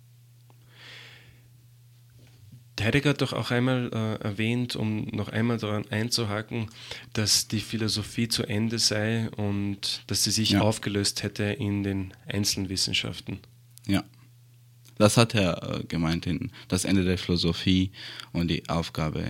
Heidegger 2.79 3.11
hat 3.11 3.21
doch 3.21 3.33
auch 3.33 3.51
einmal 3.51 3.91
äh, 3.93 4.23
erwähnt, 4.23 4.75
um 4.75 5.05
noch 5.11 5.29
einmal 5.29 5.57
daran 5.57 5.85
einzuhaken, 5.89 6.67
dass 7.13 7.47
die 7.47 7.59
Philosophie 7.59 8.27
zu 8.27 8.43
Ende 8.43 8.79
sei 8.79 9.29
und 9.31 10.03
dass 10.07 10.23
sie 10.23 10.31
sich 10.31 10.51
ja. 10.51 10.61
aufgelöst 10.61 11.23
hätte 11.23 11.43
in 11.43 11.83
den 11.83 12.13
Einzelwissenschaften. 12.27 13.39
Ja, 13.87 14.03
das 14.97 15.17
hat 15.17 15.35
er 15.35 15.79
äh, 15.79 15.83
gemeint 15.83 16.25
in 16.27 16.51
das 16.67 16.85
Ende 16.85 17.03
der 17.03 17.17
Philosophie 17.17 17.91
und 18.33 18.47
die 18.47 18.67
Aufgabe 18.69 19.25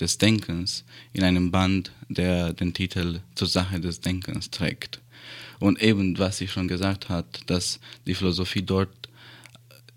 des 0.00 0.18
Denkens 0.18 0.84
in 1.12 1.24
einem 1.24 1.50
Band, 1.50 1.92
der 2.08 2.52
den 2.52 2.74
Titel 2.74 3.20
zur 3.34 3.48
Sache 3.48 3.80
des 3.80 4.00
Denkens 4.00 4.50
trägt. 4.50 5.00
Und 5.58 5.82
eben, 5.82 6.18
was 6.18 6.38
sie 6.38 6.48
schon 6.48 6.68
gesagt 6.68 7.10
hat, 7.10 7.42
dass 7.46 7.80
die 8.06 8.14
Philosophie 8.14 8.62
dort 8.62 8.99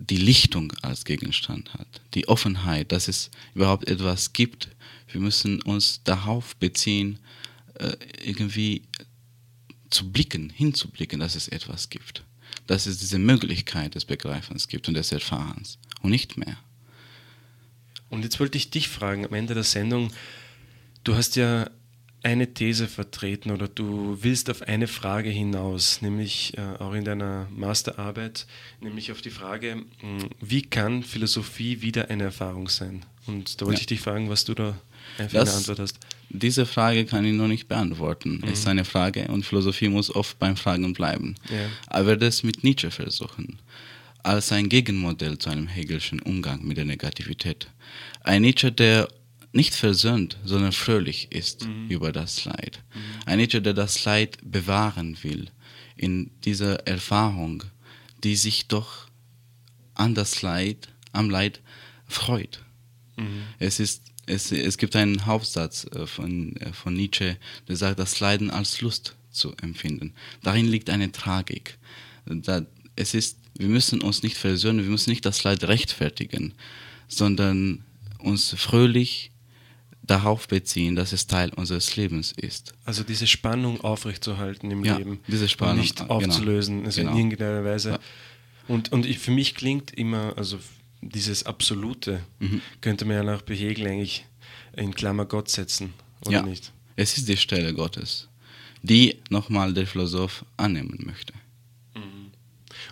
die 0.09 0.17
Lichtung 0.17 0.73
als 0.81 1.05
Gegenstand 1.05 1.73
hat, 1.73 2.01
die 2.13 2.27
Offenheit, 2.27 2.91
dass 2.91 3.07
es 3.07 3.31
überhaupt 3.55 3.87
etwas 3.87 4.33
gibt. 4.33 4.69
Wir 5.07 5.21
müssen 5.21 5.61
uns 5.61 6.01
darauf 6.03 6.55
beziehen, 6.57 7.19
äh, 7.75 7.95
irgendwie 8.23 8.83
zu 9.89 10.11
blicken, 10.11 10.49
hinzublicken, 10.49 11.19
dass 11.19 11.35
es 11.35 11.47
etwas 11.47 11.89
gibt. 11.89 12.23
Dass 12.67 12.85
es 12.85 12.97
diese 12.97 13.19
Möglichkeit 13.19 13.95
des 13.95 14.05
Begreifens 14.05 14.67
gibt 14.67 14.87
und 14.87 14.95
des 14.95 15.11
Erfahrens 15.11 15.77
und 16.01 16.11
nicht 16.11 16.37
mehr. 16.37 16.57
Und 18.09 18.23
jetzt 18.23 18.39
wollte 18.39 18.57
ich 18.57 18.69
dich 18.69 18.89
fragen 18.89 19.25
am 19.25 19.33
Ende 19.33 19.53
der 19.53 19.63
Sendung, 19.63 20.11
du 21.03 21.15
hast 21.15 21.35
ja 21.35 21.69
eine 22.23 22.53
These 22.53 22.87
vertreten 22.87 23.51
oder 23.51 23.67
du 23.67 24.17
willst 24.21 24.49
auf 24.49 24.61
eine 24.63 24.87
Frage 24.87 25.29
hinaus, 25.29 26.01
nämlich 26.01 26.57
äh, 26.57 26.61
auch 26.81 26.93
in 26.93 27.03
deiner 27.03 27.47
Masterarbeit, 27.51 28.47
nämlich 28.79 29.11
auf 29.11 29.21
die 29.21 29.29
Frage, 29.29 29.75
mh, 29.75 29.83
hm, 30.01 30.29
wie 30.39 30.61
kann 30.61 31.03
Philosophie 31.03 31.81
wieder 31.81 32.09
eine 32.09 32.23
Erfahrung 32.23 32.69
sein? 32.69 33.05
Und 33.27 33.61
da 33.61 33.65
wollte 33.65 33.79
ja. 33.79 33.81
ich 33.81 33.87
dich 33.87 34.01
fragen, 34.01 34.29
was 34.29 34.45
du 34.45 34.53
da 34.53 34.75
für 35.17 35.41
eine 35.41 35.51
Antwort 35.51 35.79
hast. 35.79 35.99
Diese 36.29 36.65
Frage 36.65 37.05
kann 37.05 37.25
ich 37.25 37.33
noch 37.33 37.47
nicht 37.47 37.67
beantworten. 37.67 38.37
Mhm. 38.37 38.43
Es 38.45 38.59
ist 38.59 38.67
eine 38.67 38.85
Frage 38.85 39.27
und 39.27 39.45
Philosophie 39.45 39.89
muss 39.89 40.13
oft 40.13 40.39
beim 40.39 40.55
Fragen 40.55 40.93
bleiben. 40.93 41.35
Ja. 41.49 41.69
Aber 41.87 42.17
das 42.17 42.43
mit 42.43 42.63
Nietzsche 42.63 42.89
versuchen, 42.89 43.59
als 44.23 44.51
ein 44.51 44.69
Gegenmodell 44.69 45.37
zu 45.37 45.49
einem 45.49 45.67
Hegelschen 45.67 46.21
Umgang 46.21 46.63
mit 46.63 46.77
der 46.77 46.85
Negativität. 46.85 47.67
Ein 48.21 48.43
Nietzsche, 48.43 48.71
der 48.71 49.09
nicht 49.53 49.75
versöhnt, 49.75 50.37
sondern 50.43 50.71
fröhlich 50.71 51.31
ist 51.31 51.65
mhm. 51.65 51.87
über 51.89 52.11
das 52.11 52.43
Leid. 52.45 52.83
Mhm. 52.93 52.99
Ein 53.25 53.37
Nietzsche, 53.37 53.61
der 53.61 53.73
das 53.73 54.03
Leid 54.03 54.39
bewahren 54.43 55.17
will, 55.21 55.49
in 55.95 56.31
dieser 56.43 56.87
Erfahrung, 56.87 57.63
die 58.23 58.35
sich 58.35 58.67
doch 58.67 59.07
an 59.93 60.15
das 60.15 60.41
Leid, 60.41 60.89
am 61.11 61.29
Leid 61.29 61.61
freut. 62.07 62.63
Mhm. 63.15 63.43
Es 63.59 63.79
ist 63.79 64.01
es, 64.25 64.51
es 64.51 64.77
gibt 64.77 64.95
einen 64.95 65.25
Hauptsatz 65.25 65.85
äh, 65.93 66.07
von, 66.07 66.55
äh, 66.57 66.73
von 66.73 66.93
Nietzsche, 66.93 67.37
der 67.67 67.75
sagt, 67.75 67.99
das 67.99 68.19
Leiden 68.19 68.51
als 68.51 68.81
Lust 68.81 69.15
zu 69.31 69.53
empfinden. 69.61 70.13
Darin 70.41 70.67
liegt 70.67 70.89
eine 70.89 71.11
Tragik. 71.11 71.77
Da, 72.25 72.65
es 72.95 73.13
ist, 73.13 73.37
wir 73.57 73.67
müssen 73.67 74.01
uns 74.01 74.23
nicht 74.23 74.37
versöhnen, 74.37 74.83
wir 74.83 74.89
müssen 74.89 75.09
nicht 75.09 75.25
das 75.25 75.43
Leid 75.43 75.63
rechtfertigen, 75.65 76.53
sondern 77.07 77.83
uns 78.19 78.55
fröhlich 78.57 79.31
darauf 80.05 80.47
beziehen, 80.47 80.95
dass 80.95 81.13
es 81.13 81.27
Teil 81.27 81.49
unseres 81.53 81.95
Lebens 81.95 82.33
ist. 82.33 82.73
Also 82.85 83.03
diese 83.03 83.25
Spannung 83.25 83.81
aufrechtzuerhalten 83.81 84.69
im 84.69 84.83
Ja, 84.83 84.97
Leben. 84.97 85.19
diese 85.27 85.47
Spannung, 85.47 85.79
nicht 85.79 85.95
genau. 85.97 86.09
aufzulösen, 86.15 86.85
also 86.85 86.99
Genau. 87.01 87.13
in 87.13 87.17
irgendeiner 87.17 87.63
Weise. 87.63 87.91
Ja. 87.91 87.99
Und, 88.67 88.91
und 88.91 89.05
ich, 89.05 89.19
für 89.19 89.31
mich 89.31 89.55
klingt 89.55 89.91
immer, 89.93 90.33
also 90.37 90.59
dieses 91.01 91.45
Absolute, 91.45 92.21
Mhm. 92.39 92.61
könnte 92.81 93.05
man 93.05 93.15
ja 93.17 93.23
nach 93.23 93.41
bei 93.41 93.55
Hegel 93.55 93.87
eigentlich 93.87 94.25
in 94.75 94.93
Klammer 94.93 95.25
Gott 95.25 95.49
setzen, 95.49 95.93
oder 96.25 96.31
ja, 96.31 96.41
nicht? 96.41 96.71
es 96.95 97.17
ist 97.17 97.27
die 97.29 97.37
Stelle 97.37 97.73
Gottes, 97.73 98.27
die 98.81 99.17
nochmal 99.29 99.73
der 99.73 99.87
Philosoph 99.87 100.45
annehmen 100.57 100.97
möchte. 101.05 101.33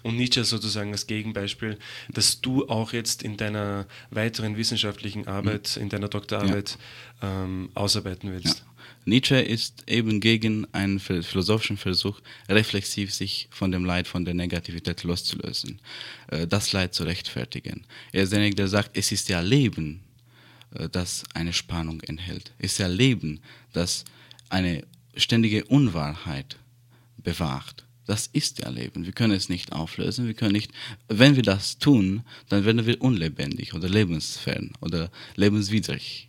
Und 0.04 0.18
Nietzsche 0.18 0.44
sozusagen 0.44 0.92
als 0.92 1.08
Gegenbeispiel, 1.08 1.78
dass 2.10 2.42
du 2.42 2.68
auch 2.68 2.94
jetzt 2.94 3.24
in 3.24 3.38
deiner 3.38 3.86
weiteren 4.10 4.58
wissenschaftlichen 4.58 5.28
Arbeit, 5.28 5.78
in 5.78 5.90
deiner 5.90 6.08
Doktorarbeit 6.08 6.78
ähm, 7.22 7.70
ausarbeiten 7.76 8.30
Ja. 8.30 8.36
willst. 8.36 8.66
Nietzsche 9.06 9.36
ist 9.40 9.84
eben 9.88 10.20
gegen 10.20 10.68
einen 10.74 11.00
phil- 11.00 11.24
philosophischen 11.24 11.78
Versuch, 11.78 12.20
reflexiv 12.48 13.12
sich 13.14 13.48
von 13.52 13.72
dem 13.72 13.84
Leid, 13.84 14.08
von 14.08 14.26
der 14.26 14.36
Negativität 14.36 15.04
loszulösen, 15.04 15.80
äh, 16.28 16.46
das 16.46 16.72
Leid 16.72 16.94
zu 16.94 17.04
rechtfertigen. 17.04 17.86
Er 18.12 18.24
ist 18.24 18.32
derjenige, 18.32 18.56
der 18.58 18.68
sagt, 18.68 18.92
es 18.96 19.12
ist 19.12 19.30
ja 19.30 19.40
Leben, 19.40 20.02
äh, 20.76 20.88
das 20.88 21.24
eine 21.34 21.52
Spannung 21.54 22.02
enthält. 22.02 22.54
Es 22.60 22.74
ist 22.74 22.78
ja 22.78 22.88
Leben, 22.88 23.40
das 23.74 24.06
eine 24.50 24.84
ständige 25.18 25.66
Unwahrheit 25.66 26.58
bewahrt. 27.18 27.86
Das 28.12 28.28
ist 28.28 28.60
ja 28.60 28.68
Leben. 28.68 29.06
Wir 29.06 29.14
können 29.14 29.32
es 29.32 29.48
nicht 29.48 29.72
auflösen. 29.72 30.28
Wir 30.28 30.34
können 30.34 30.52
nicht, 30.52 30.74
wenn 31.08 31.38
wir 31.38 31.44
das 31.44 31.78
tun, 31.78 32.24
dann 32.50 32.66
werden 32.66 32.86
wir 32.86 33.02
unlebendig 33.02 33.74
oder 33.74 33.88
lebensfern 33.88 34.74
oder 34.82 35.10
lebenswidrig. 35.38 36.28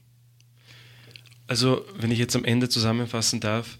Also, 1.49 1.85
wenn 1.97 2.13
ich 2.13 2.21
jetzt 2.21 2.37
am 2.37 2.45
Ende 2.45 2.69
zusammenfassen 2.69 3.41
darf, 3.41 3.79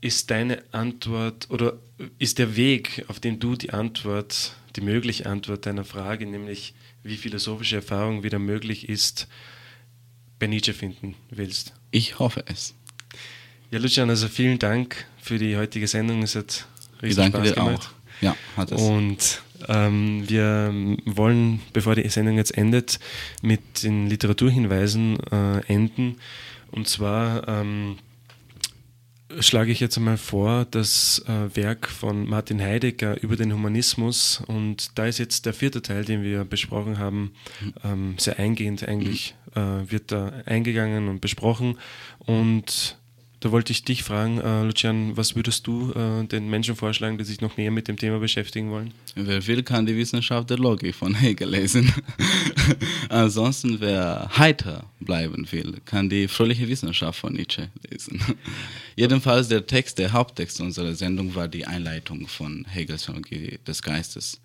ist 0.00 0.30
deine 0.30 0.62
Antwort 0.70 1.50
oder 1.50 1.80
ist 2.20 2.38
der 2.38 2.54
Weg, 2.54 3.06
auf 3.08 3.18
dem 3.18 3.40
du 3.40 3.56
die 3.56 3.70
Antwort, 3.70 4.52
die 4.76 4.80
mögliche 4.80 5.26
Antwort 5.26 5.66
deiner 5.66 5.84
Frage, 5.84 6.26
nämlich 6.26 6.74
wie 7.02 7.16
philosophische 7.16 7.74
Erfahrung 7.74 8.22
wieder 8.22 8.38
möglich 8.38 8.88
ist, 8.88 9.26
bei 10.38 10.46
Nietzsche 10.46 10.74
finden 10.74 11.16
willst? 11.28 11.72
Ich 11.90 12.20
hoffe 12.20 12.44
es. 12.46 12.76
Ja, 13.72 13.80
Lucian, 13.80 14.10
also 14.10 14.28
vielen 14.28 14.60
Dank 14.60 15.06
für 15.20 15.38
die 15.38 15.56
heutige 15.56 15.88
Sendung. 15.88 16.22
Es 16.22 16.36
hat 16.36 16.66
richtig 17.02 17.16
danke 17.16 17.38
Spaß 17.38 17.48
dir 17.48 17.54
gemacht. 17.54 17.90
auch. 17.90 18.22
Ja, 18.22 18.36
hat 18.56 18.72
es. 18.72 18.80
Und 18.80 19.42
ähm, 19.68 20.24
wir 20.28 20.72
wollen, 21.04 21.60
bevor 21.72 21.94
die 21.94 22.08
Sendung 22.08 22.36
jetzt 22.36 22.56
endet, 22.56 22.98
mit 23.42 23.82
den 23.82 24.08
Literaturhinweisen 24.08 25.18
äh, 25.30 25.58
enden. 25.66 26.16
Und 26.70 26.88
zwar 26.88 27.46
ähm, 27.48 27.98
schlage 29.40 29.72
ich 29.72 29.80
jetzt 29.80 29.96
einmal 29.96 30.16
vor, 30.16 30.66
das 30.70 31.24
äh, 31.26 31.54
Werk 31.56 31.88
von 31.88 32.28
Martin 32.28 32.60
Heidegger 32.60 33.22
über 33.22 33.36
den 33.36 33.52
Humanismus. 33.52 34.42
Und 34.46 34.98
da 34.98 35.06
ist 35.06 35.18
jetzt 35.18 35.46
der 35.46 35.54
vierte 35.54 35.82
Teil, 35.82 36.04
den 36.04 36.22
wir 36.22 36.44
besprochen 36.44 36.98
haben, 36.98 37.32
ähm, 37.84 38.14
sehr 38.18 38.38
eingehend 38.38 38.86
eigentlich, 38.86 39.34
äh, 39.54 39.60
wird 39.60 40.12
da 40.12 40.32
eingegangen 40.46 41.08
und 41.08 41.20
besprochen. 41.20 41.78
Und 42.18 42.98
da 43.42 43.50
wollte 43.50 43.72
ich 43.72 43.84
dich 43.84 44.04
fragen, 44.04 44.38
äh, 44.38 44.62
Lucian, 44.62 45.16
was 45.16 45.34
würdest 45.34 45.66
du 45.66 45.92
äh, 45.92 46.24
den 46.24 46.48
Menschen 46.48 46.76
vorschlagen, 46.76 47.18
die 47.18 47.24
sich 47.24 47.40
noch 47.40 47.56
näher 47.56 47.72
mit 47.72 47.88
dem 47.88 47.96
Thema 47.96 48.20
beschäftigen 48.20 48.70
wollen? 48.70 48.94
Wer 49.16 49.44
will, 49.48 49.64
kann 49.64 49.84
die 49.84 49.96
Wissenschaft 49.96 50.48
der 50.48 50.58
Logik 50.58 50.94
von 50.94 51.12
Hegel 51.12 51.50
lesen. 51.50 51.92
Ansonsten, 53.08 53.80
wer 53.80 54.30
heiter 54.38 54.86
bleiben 55.00 55.50
will, 55.50 55.80
kann 55.84 56.08
die 56.08 56.28
fröhliche 56.28 56.68
Wissenschaft 56.68 57.18
von 57.18 57.32
Nietzsche 57.32 57.68
lesen. 57.90 58.22
Jedenfalls 58.96 59.48
der 59.48 59.66
Text, 59.66 59.98
der 59.98 60.12
Haupttext 60.12 60.60
unserer 60.60 60.94
Sendung 60.94 61.34
war 61.34 61.48
die 61.48 61.66
Einleitung 61.66 62.28
von 62.28 62.64
Hegels 62.68 63.06
Theologie 63.06 63.58
des 63.66 63.82
Geistes. 63.82 64.40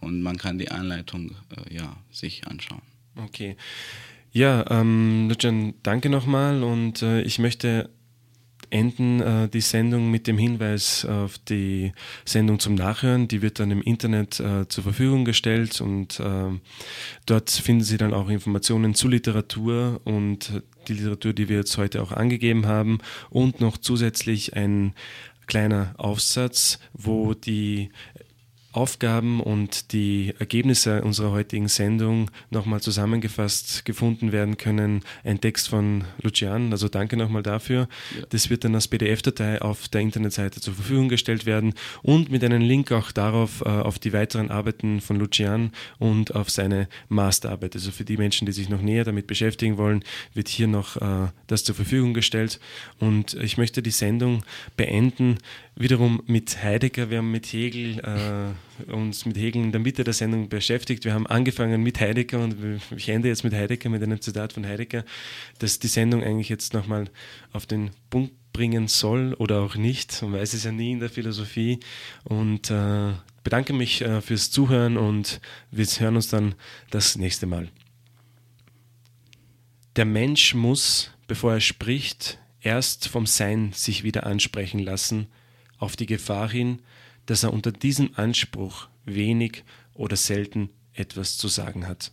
Und 0.00 0.22
man 0.22 0.38
kann 0.38 0.58
die 0.58 0.72
Einleitung 0.72 1.36
äh, 1.56 1.76
ja, 1.76 1.96
sich 2.10 2.48
anschauen. 2.48 2.82
Okay. 3.14 3.56
Ja, 4.32 4.64
ähm, 4.70 5.28
Lucian, 5.28 5.74
danke 5.84 6.10
nochmal 6.10 6.64
und 6.64 7.02
äh, 7.02 7.22
ich 7.22 7.38
möchte 7.38 7.90
enden 8.70 9.20
äh, 9.20 9.48
die 9.48 9.60
Sendung 9.60 10.10
mit 10.10 10.26
dem 10.26 10.38
Hinweis 10.38 11.04
auf 11.04 11.38
die 11.38 11.92
Sendung 12.24 12.58
zum 12.58 12.74
Nachhören. 12.74 13.28
Die 13.28 13.42
wird 13.42 13.58
dann 13.58 13.70
im 13.70 13.82
Internet 13.82 14.40
äh, 14.40 14.68
zur 14.68 14.84
Verfügung 14.84 15.24
gestellt 15.24 15.80
und 15.80 16.20
äh, 16.20 16.58
dort 17.26 17.50
finden 17.50 17.84
Sie 17.84 17.96
dann 17.96 18.14
auch 18.14 18.28
Informationen 18.28 18.94
zu 18.94 19.08
Literatur 19.08 20.00
und 20.04 20.62
die 20.88 20.94
Literatur, 20.94 21.32
die 21.32 21.48
wir 21.48 21.58
jetzt 21.58 21.76
heute 21.76 22.02
auch 22.02 22.12
angegeben 22.12 22.66
haben 22.66 22.98
und 23.28 23.60
noch 23.60 23.76
zusätzlich 23.76 24.54
ein 24.56 24.94
kleiner 25.46 25.94
Aufsatz, 25.98 26.78
wo 26.92 27.34
die 27.34 27.90
Aufgaben 28.72 29.40
und 29.40 29.92
die 29.92 30.32
Ergebnisse 30.38 31.02
unserer 31.02 31.32
heutigen 31.32 31.66
Sendung 31.66 32.30
nochmal 32.50 32.80
zusammengefasst 32.80 33.84
gefunden 33.84 34.30
werden 34.30 34.58
können. 34.58 35.02
Ein 35.24 35.40
Text 35.40 35.68
von 35.68 36.04
Lucian, 36.22 36.70
also 36.70 36.88
danke 36.88 37.16
nochmal 37.16 37.42
dafür. 37.42 37.88
Ja. 38.16 38.26
Das 38.30 38.48
wird 38.48 38.64
dann 38.64 38.74
als 38.76 38.86
PDF-Datei 38.86 39.60
auf 39.60 39.88
der 39.88 40.02
Internetseite 40.02 40.60
zur 40.60 40.74
Verfügung 40.74 41.08
gestellt 41.08 41.46
werden 41.46 41.74
und 42.02 42.30
mit 42.30 42.44
einem 42.44 42.62
Link 42.62 42.92
auch 42.92 43.10
darauf, 43.10 43.62
äh, 43.62 43.68
auf 43.68 43.98
die 43.98 44.12
weiteren 44.12 44.50
Arbeiten 44.50 45.00
von 45.00 45.16
Lucian 45.16 45.72
und 45.98 46.36
auf 46.36 46.48
seine 46.48 46.88
Masterarbeit. 47.08 47.74
Also 47.74 47.90
für 47.90 48.04
die 48.04 48.16
Menschen, 48.16 48.46
die 48.46 48.52
sich 48.52 48.68
noch 48.68 48.82
näher 48.82 49.04
damit 49.04 49.26
beschäftigen 49.26 49.78
wollen, 49.78 50.04
wird 50.34 50.48
hier 50.48 50.68
noch 50.68 50.96
äh, 50.96 51.28
das 51.48 51.64
zur 51.64 51.74
Verfügung 51.74 52.14
gestellt. 52.14 52.60
Und 53.00 53.34
ich 53.34 53.58
möchte 53.58 53.82
die 53.82 53.90
Sendung 53.90 54.44
beenden 54.76 55.38
wiederum 55.74 56.22
mit 56.26 56.62
Heidegger. 56.62 57.10
Wir 57.10 57.18
haben 57.18 57.32
mit 57.32 57.46
Hegel 57.46 57.98
äh, 58.00 58.54
uns 58.86 59.26
mit 59.26 59.36
Hegel 59.36 59.62
in 59.62 59.72
der 59.72 59.80
Mitte 59.80 60.04
der 60.04 60.14
Sendung 60.14 60.48
beschäftigt. 60.48 61.04
Wir 61.04 61.14
haben 61.14 61.26
angefangen 61.26 61.82
mit 61.82 62.00
Heidegger 62.00 62.40
und 62.40 62.56
ich 62.96 63.08
ende 63.08 63.28
jetzt 63.28 63.44
mit 63.44 63.52
Heidegger, 63.52 63.88
mit 63.90 64.02
einem 64.02 64.20
Zitat 64.20 64.52
von 64.52 64.66
Heidegger, 64.66 65.04
das 65.58 65.78
die 65.78 65.88
Sendung 65.88 66.22
eigentlich 66.22 66.48
jetzt 66.48 66.74
nochmal 66.74 67.10
auf 67.52 67.66
den 67.66 67.90
Punkt 68.10 68.32
bringen 68.52 68.88
soll 68.88 69.34
oder 69.34 69.60
auch 69.60 69.76
nicht. 69.76 70.22
Man 70.22 70.32
weiß 70.34 70.54
es 70.54 70.64
ja 70.64 70.72
nie 70.72 70.92
in 70.92 71.00
der 71.00 71.10
Philosophie. 71.10 71.80
Und 72.24 72.70
äh, 72.70 73.12
bedanke 73.44 73.72
mich 73.72 74.02
äh, 74.02 74.20
fürs 74.20 74.50
Zuhören 74.50 74.96
und 74.96 75.40
wir 75.70 75.86
hören 75.86 76.16
uns 76.16 76.28
dann 76.28 76.54
das 76.90 77.16
nächste 77.16 77.46
Mal. 77.46 77.68
Der 79.96 80.04
Mensch 80.04 80.54
muss, 80.54 81.10
bevor 81.26 81.54
er 81.54 81.60
spricht, 81.60 82.38
erst 82.60 83.08
vom 83.08 83.26
Sein 83.26 83.72
sich 83.72 84.04
wieder 84.04 84.26
ansprechen 84.26 84.78
lassen, 84.78 85.26
auf 85.78 85.96
die 85.96 86.06
Gefahr 86.06 86.48
hin, 86.48 86.80
dass 87.30 87.44
er 87.44 87.52
unter 87.52 87.70
diesem 87.70 88.10
Anspruch 88.16 88.88
wenig 89.04 89.62
oder 89.94 90.16
selten 90.16 90.68
etwas 90.94 91.38
zu 91.38 91.46
sagen 91.46 91.86
hat. 91.86 92.10